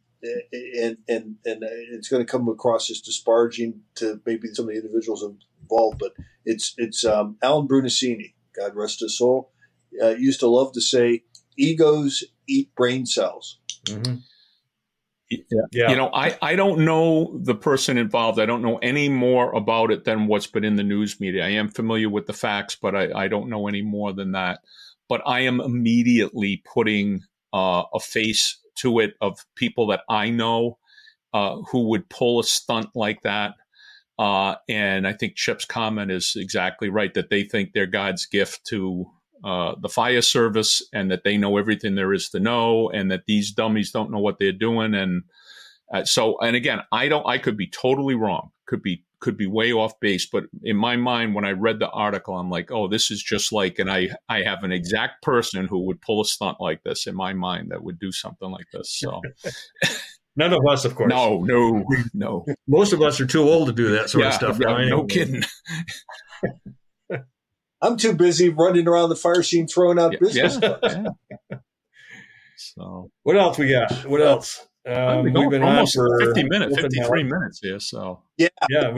and 0.52 0.98
and 1.08 1.36
and 1.44 1.62
it's 1.92 2.08
going 2.08 2.24
to 2.24 2.30
come 2.30 2.48
across 2.48 2.90
as 2.90 3.00
disparaging 3.00 3.80
to 3.96 4.20
maybe 4.24 4.48
some 4.52 4.64
of 4.64 4.70
the 4.70 4.80
individuals 4.80 5.22
involved, 5.22 5.98
but 5.98 6.12
it's 6.44 6.74
it's 6.76 7.04
um, 7.04 7.36
Alan 7.42 7.68
Brunacini, 7.68 8.34
God 8.58 8.74
rest 8.74 9.00
his 9.00 9.18
soul, 9.18 9.52
uh, 10.02 10.10
used 10.10 10.40
to 10.40 10.48
love 10.48 10.72
to 10.72 10.80
say, 10.80 11.24
"Egos 11.56 12.24
eat 12.46 12.74
brain 12.74 13.06
cells." 13.06 13.58
Mm-hmm. 13.86 14.16
Yeah. 15.72 15.90
You 15.90 15.96
know, 15.96 16.10
I, 16.12 16.36
I 16.40 16.56
don't 16.56 16.84
know 16.84 17.38
the 17.42 17.54
person 17.54 17.98
involved. 17.98 18.38
I 18.38 18.46
don't 18.46 18.62
know 18.62 18.78
any 18.78 19.08
more 19.08 19.52
about 19.52 19.90
it 19.90 20.04
than 20.04 20.26
what's 20.26 20.46
been 20.46 20.64
in 20.64 20.76
the 20.76 20.82
news 20.82 21.20
media. 21.20 21.44
I 21.44 21.50
am 21.50 21.68
familiar 21.68 22.08
with 22.08 22.26
the 22.26 22.32
facts, 22.32 22.76
but 22.80 22.94
I, 22.94 23.24
I 23.24 23.28
don't 23.28 23.48
know 23.48 23.68
any 23.68 23.82
more 23.82 24.12
than 24.12 24.32
that. 24.32 24.60
But 25.08 25.22
I 25.26 25.40
am 25.40 25.60
immediately 25.60 26.62
putting 26.72 27.22
uh, 27.52 27.84
a 27.92 28.00
face 28.00 28.58
to 28.76 28.98
it 28.98 29.14
of 29.20 29.38
people 29.54 29.86
that 29.88 30.02
I 30.08 30.30
know 30.30 30.78
uh, 31.32 31.56
who 31.70 31.88
would 31.88 32.08
pull 32.08 32.40
a 32.40 32.44
stunt 32.44 32.90
like 32.94 33.22
that. 33.22 33.54
Uh, 34.18 34.54
and 34.68 35.06
I 35.06 35.12
think 35.12 35.34
Chip's 35.34 35.64
comment 35.64 36.10
is 36.10 36.34
exactly 36.36 36.88
right 36.88 37.12
that 37.14 37.30
they 37.30 37.42
think 37.42 37.72
they're 37.72 37.86
God's 37.86 38.26
gift 38.26 38.64
to 38.68 39.06
uh, 39.44 39.74
the 39.80 39.88
fire 39.88 40.22
service 40.22 40.82
and 40.92 41.10
that 41.10 41.22
they 41.22 41.36
know 41.36 41.58
everything 41.58 41.94
there 41.94 42.14
is 42.14 42.30
to 42.30 42.40
know 42.40 42.88
and 42.90 43.10
that 43.10 43.26
these 43.26 43.52
dummies 43.52 43.90
don't 43.90 44.10
know 44.10 44.18
what 44.18 44.38
they're 44.38 44.52
doing. 44.52 44.94
And 44.94 45.24
uh, 45.92 46.04
so, 46.04 46.38
and 46.38 46.56
again, 46.56 46.80
I 46.90 47.08
don't, 47.08 47.26
I 47.26 47.38
could 47.38 47.56
be 47.56 47.66
totally 47.66 48.14
wrong, 48.14 48.50
could 48.66 48.82
be 48.82 49.04
could 49.24 49.36
be 49.38 49.46
way 49.46 49.72
off 49.72 49.98
base, 50.00 50.26
but 50.26 50.44
in 50.62 50.76
my 50.76 50.96
mind, 50.96 51.34
when 51.34 51.46
I 51.46 51.52
read 51.52 51.78
the 51.78 51.88
article, 51.88 52.36
I'm 52.36 52.50
like, 52.50 52.70
oh, 52.70 52.88
this 52.88 53.10
is 53.10 53.22
just 53.22 53.52
like, 53.52 53.78
and 53.78 53.90
I, 53.90 54.10
I 54.28 54.42
have 54.42 54.62
an 54.64 54.70
exact 54.70 55.22
person 55.22 55.66
who 55.66 55.86
would 55.86 56.02
pull 56.02 56.20
a 56.20 56.26
stunt 56.26 56.58
like 56.60 56.82
this 56.82 57.06
in 57.06 57.14
my 57.14 57.32
mind 57.32 57.70
that 57.70 57.82
would 57.82 57.98
do 57.98 58.12
something 58.12 58.50
like 58.50 58.66
this. 58.70 58.90
So, 58.90 59.22
none 60.36 60.52
of 60.52 60.60
us, 60.68 60.84
of 60.84 60.94
course. 60.94 61.08
No, 61.08 61.40
no, 61.40 61.84
no. 62.12 62.44
Most 62.68 62.92
of 62.92 63.00
us 63.00 63.18
are 63.18 63.26
too 63.26 63.48
old 63.48 63.68
to 63.68 63.72
do 63.72 63.92
that 63.92 64.10
sort 64.10 64.24
yeah, 64.24 64.28
of 64.28 64.34
stuff. 64.34 64.58
Yeah, 64.60 64.88
no 64.88 65.04
kidding. 65.04 65.42
I'm 67.84 67.96
too 67.98 68.14
busy 68.14 68.48
running 68.48 68.88
around 68.88 69.10
the 69.10 69.16
fire 69.16 69.42
scene 69.42 69.66
throwing 69.66 69.98
out 69.98 70.12
yeah, 70.12 70.18
business. 70.20 70.58
Yeah, 70.60 71.58
so, 72.56 73.10
what 73.22 73.36
else 73.36 73.58
we 73.58 73.70
got? 73.70 73.92
What 74.06 74.22
else? 74.22 74.66
Um, 74.86 75.24
we've 75.24 75.50
been 75.50 75.62
almost 75.62 75.96
on 75.98 76.06
for 76.06 76.20
50 76.26 76.44
minutes, 76.44 76.80
53 76.80 77.22
minutes 77.24 77.60
here. 77.62 77.80
So 77.80 78.22
yeah, 78.36 78.48
yeah, 78.70 78.96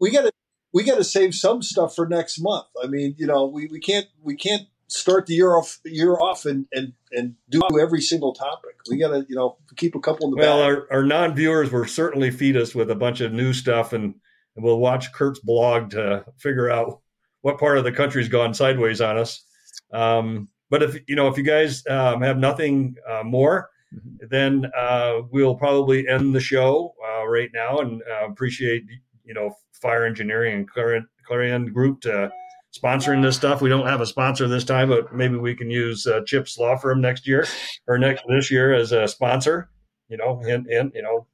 we 0.00 0.10
got 0.10 0.22
to 0.22 0.32
we 0.72 0.84
got 0.84 0.96
to 0.96 1.04
save 1.04 1.34
some 1.34 1.62
stuff 1.62 1.94
for 1.94 2.06
next 2.06 2.38
month. 2.40 2.66
I 2.82 2.86
mean, 2.86 3.14
you 3.18 3.26
know, 3.26 3.46
we, 3.46 3.66
we 3.66 3.80
can't 3.80 4.06
we 4.22 4.36
can't 4.36 4.62
start 4.88 5.26
the 5.26 5.34
year 5.34 5.56
off 5.56 5.78
year 5.84 6.14
off 6.14 6.44
and 6.44 6.66
and 6.72 6.92
and 7.12 7.36
do 7.48 7.62
every 7.80 8.00
single 8.00 8.34
topic. 8.34 8.76
We 8.90 8.98
got 8.98 9.08
to 9.08 9.26
you 9.28 9.36
know 9.36 9.58
keep 9.76 9.94
a 9.94 10.00
couple 10.00 10.26
in 10.26 10.32
the 10.32 10.36
well. 10.38 10.62
Our, 10.62 10.86
our 10.90 11.02
non 11.02 11.34
viewers 11.34 11.70
will 11.70 11.86
certainly 11.86 12.30
feed 12.30 12.56
us 12.56 12.74
with 12.74 12.90
a 12.90 12.94
bunch 12.94 13.20
of 13.20 13.32
new 13.32 13.52
stuff, 13.52 13.92
and, 13.92 14.14
and 14.56 14.64
we'll 14.64 14.78
watch 14.78 15.12
Curt's 15.12 15.40
blog 15.40 15.90
to 15.90 16.24
figure 16.38 16.70
out 16.70 17.00
what 17.42 17.58
part 17.58 17.78
of 17.78 17.84
the 17.84 17.92
country's 17.92 18.28
gone 18.28 18.54
sideways 18.54 19.00
on 19.00 19.18
us. 19.18 19.44
Um, 19.92 20.48
but 20.70 20.82
if 20.82 20.98
you 21.06 21.16
know 21.16 21.28
if 21.28 21.36
you 21.36 21.44
guys 21.44 21.86
um, 21.88 22.22
have 22.22 22.38
nothing 22.38 22.96
uh, 23.08 23.22
more 23.22 23.68
Mm-hmm. 23.94 24.26
then 24.30 24.70
uh, 24.76 25.20
we'll 25.30 25.54
probably 25.54 26.08
end 26.08 26.34
the 26.34 26.40
show 26.40 26.94
uh, 27.06 27.26
right 27.26 27.50
now 27.52 27.80
and 27.80 28.00
uh, 28.10 28.26
appreciate 28.26 28.84
you 29.24 29.34
know 29.34 29.54
fire 29.72 30.06
engineering 30.06 30.54
and 30.54 30.70
Clarion, 30.70 31.06
Clarion 31.26 31.72
Group 31.72 32.00
to 32.02 32.30
sponsoring 32.74 33.22
this 33.22 33.36
stuff. 33.36 33.60
We 33.60 33.68
don't 33.68 33.86
have 33.86 34.00
a 34.00 34.06
sponsor 34.06 34.48
this 34.48 34.64
time, 34.64 34.88
but 34.88 35.14
maybe 35.14 35.36
we 35.36 35.54
can 35.54 35.70
use 35.70 36.06
uh, 36.06 36.20
Chip's 36.24 36.56
Law 36.56 36.76
Firm 36.76 37.02
next 37.02 37.26
year 37.26 37.46
or 37.86 37.98
next 37.98 38.24
this 38.28 38.50
year 38.50 38.72
as 38.72 38.92
a 38.92 39.06
sponsor. 39.06 39.68
You 40.08 40.16
know, 40.16 40.40
and 40.48 40.66
and 40.68 40.92
you 40.94 41.02
know, 41.02 41.26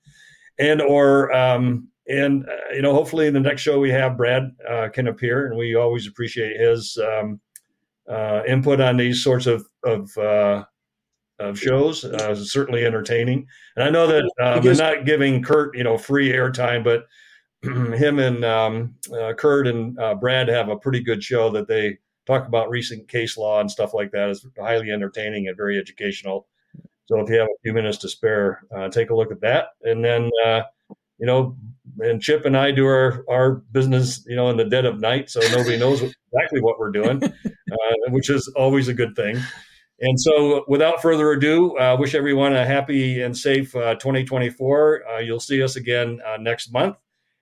and 0.58 0.82
or 0.82 1.32
um, 1.32 1.88
and 2.08 2.48
uh, 2.48 2.74
you 2.74 2.82
know, 2.82 2.94
hopefully, 2.94 3.26
in 3.26 3.34
the 3.34 3.40
next 3.40 3.62
show 3.62 3.78
we 3.78 3.90
have 3.90 4.16
Brad 4.16 4.50
uh, 4.68 4.88
can 4.88 5.08
appear, 5.08 5.46
and 5.46 5.58
we 5.58 5.74
always 5.74 6.06
appreciate 6.06 6.58
his 6.58 6.98
um, 6.98 7.40
uh, 8.08 8.42
input 8.48 8.80
on 8.80 8.96
these 8.96 9.22
sorts 9.22 9.46
of 9.46 9.66
of, 9.84 10.16
uh, 10.16 10.64
of 11.38 11.58
shows. 11.58 12.04
Uh, 12.04 12.34
certainly 12.34 12.86
entertaining, 12.86 13.46
and 13.76 13.84
I 13.84 13.90
know 13.90 14.06
that 14.06 14.22
um, 14.40 14.66
I'm 14.66 14.76
not 14.76 15.04
giving 15.04 15.42
Curt 15.42 15.76
you 15.76 15.84
know 15.84 15.98
free 15.98 16.32
airtime, 16.32 16.82
but 16.82 17.06
him 17.62 18.18
and 18.18 18.44
um, 18.44 18.94
uh, 19.12 19.34
Curt 19.34 19.66
and 19.66 19.96
Brad 20.20 20.48
have 20.48 20.70
a 20.70 20.76
pretty 20.76 21.00
good 21.00 21.22
show 21.22 21.50
that 21.50 21.68
they 21.68 21.98
talk 22.26 22.46
about 22.46 22.70
recent 22.70 23.08
case 23.08 23.36
law 23.36 23.60
and 23.60 23.70
stuff 23.70 23.92
like 23.92 24.10
that. 24.12 24.30
It's 24.30 24.46
highly 24.58 24.90
entertaining 24.90 25.48
and 25.48 25.56
very 25.56 25.78
educational. 25.78 26.46
So 27.06 27.20
if 27.20 27.30
you 27.30 27.38
have 27.38 27.48
a 27.48 27.62
few 27.62 27.72
minutes 27.72 27.98
to 27.98 28.08
spare, 28.08 28.62
take 28.90 29.10
a 29.10 29.14
look 29.14 29.32
at 29.32 29.40
that, 29.40 29.68
and 29.82 30.02
then 30.02 30.30
you 31.18 31.26
know, 31.26 31.56
and 32.00 32.22
Chip 32.22 32.44
and 32.44 32.56
I 32.56 32.70
do 32.70 32.86
our, 32.86 33.24
our 33.28 33.52
business, 33.72 34.24
you 34.26 34.36
know, 34.36 34.50
in 34.50 34.56
the 34.56 34.64
dead 34.64 34.84
of 34.84 35.00
night, 35.00 35.30
so 35.30 35.40
nobody 35.50 35.76
knows 35.76 36.02
exactly 36.02 36.60
what 36.60 36.78
we're 36.78 36.92
doing, 36.92 37.22
uh, 37.72 38.10
which 38.10 38.30
is 38.30 38.48
always 38.56 38.88
a 38.88 38.94
good 38.94 39.16
thing. 39.16 39.40
And 40.00 40.20
so, 40.20 40.64
without 40.68 41.02
further 41.02 41.32
ado, 41.32 41.76
I 41.76 41.90
uh, 41.90 41.96
wish 41.96 42.14
everyone 42.14 42.54
a 42.54 42.64
happy 42.64 43.20
and 43.20 43.36
safe 43.36 43.74
uh, 43.74 43.96
2024. 43.96 45.08
Uh, 45.08 45.18
you'll 45.18 45.40
see 45.40 45.62
us 45.62 45.74
again 45.74 46.20
uh, 46.24 46.36
next 46.36 46.72
month, 46.72 46.96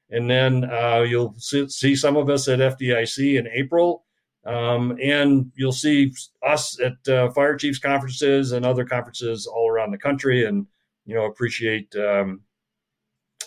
and 0.09 0.30
then 0.30 0.64
uh, 0.64 1.04
you'll 1.07 1.34
see, 1.36 1.68
see, 1.68 1.94
some 1.94 2.16
of 2.16 2.30
us 2.30 2.48
at 2.48 2.61
FDIC 2.61 3.38
in 3.38 3.46
April, 3.48 4.04
um, 4.46 4.96
and 5.02 5.52
you'll 5.54 5.70
see 5.72 6.14
us 6.42 6.78
at 6.80 7.34
fire 7.34 7.57
chiefs 7.57 7.78
conferences 7.78 8.52
and 8.52 8.64
other 8.64 8.86
conferences 8.86 9.46
all 9.46 9.68
around 9.68 9.90
the 9.90 9.98
country. 9.98 10.46
And 10.46 10.66
you 11.04 11.14
know, 11.14 11.26
appreciate 11.26 11.94
um, 11.96 12.40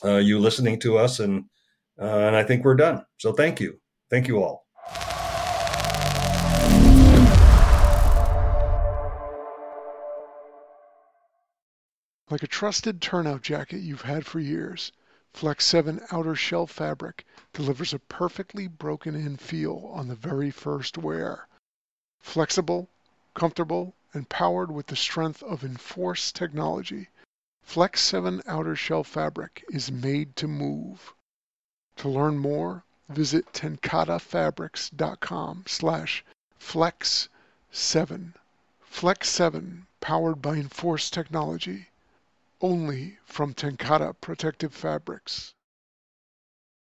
uh, 0.04 0.18
you 0.18 0.40
listening 0.40 0.80
to 0.80 0.98
us, 0.98 1.20
and 1.20 1.46
uh, 2.00 2.06
and 2.06 2.36
I 2.36 2.44
think 2.44 2.64
we're 2.64 2.76
done. 2.76 3.06
So 3.18 3.34
thank 3.34 3.60
you, 3.60 3.80
thank 4.10 4.28
you 4.28 4.42
all. 4.42 4.66
Like 12.30 12.44
a 12.44 12.48
trusted 12.48 13.02
turnout 13.02 13.42
jacket 13.42 13.80
you've 13.80 14.04
had 14.04 14.24
for 14.24 14.40
years, 14.40 14.92
Flex 15.34 15.66
7 15.66 16.02
outer 16.12 16.36
shell 16.36 16.68
fabric 16.68 17.26
delivers 17.54 17.94
a 17.94 18.00
perfectly 18.00 18.68
broken 18.68 19.16
in 19.16 19.38
feel 19.38 19.90
on 19.94 20.08
the 20.08 20.16
very 20.16 20.52
first 20.52 20.98
wear. 20.98 21.48
Flexible, 22.20 22.90
comfortable, 23.34 23.96
and 24.14 24.30
powered 24.30 24.72
with 24.72 24.88
the 24.88 24.96
strength 24.96 25.42
of 25.44 25.64
Enforce 25.64 26.32
technology, 26.32 27.10
Flex 27.70 28.02
7 28.02 28.42
outer 28.48 28.76
shell 28.76 29.04
fabric 29.04 29.64
is 29.70 29.92
made 29.92 30.36
to 30.38 30.48
move. 30.48 31.14
To 31.98 32.10
learn 32.10 32.40
more, 32.40 32.84
visit 33.08 33.54
tencatefabrics.com 33.54 35.66
slash 35.68 36.26
flex7. 36.60 38.34
Flex 38.82 39.30
7, 39.30 39.86
powered 40.02 40.42
by 40.42 40.56
Enforce 40.56 41.12
technology, 41.12 41.90
only 42.60 43.20
from 43.24 43.54
TenCate 43.54 44.20
Protective 44.20 44.74
Fabrics. 44.74 45.54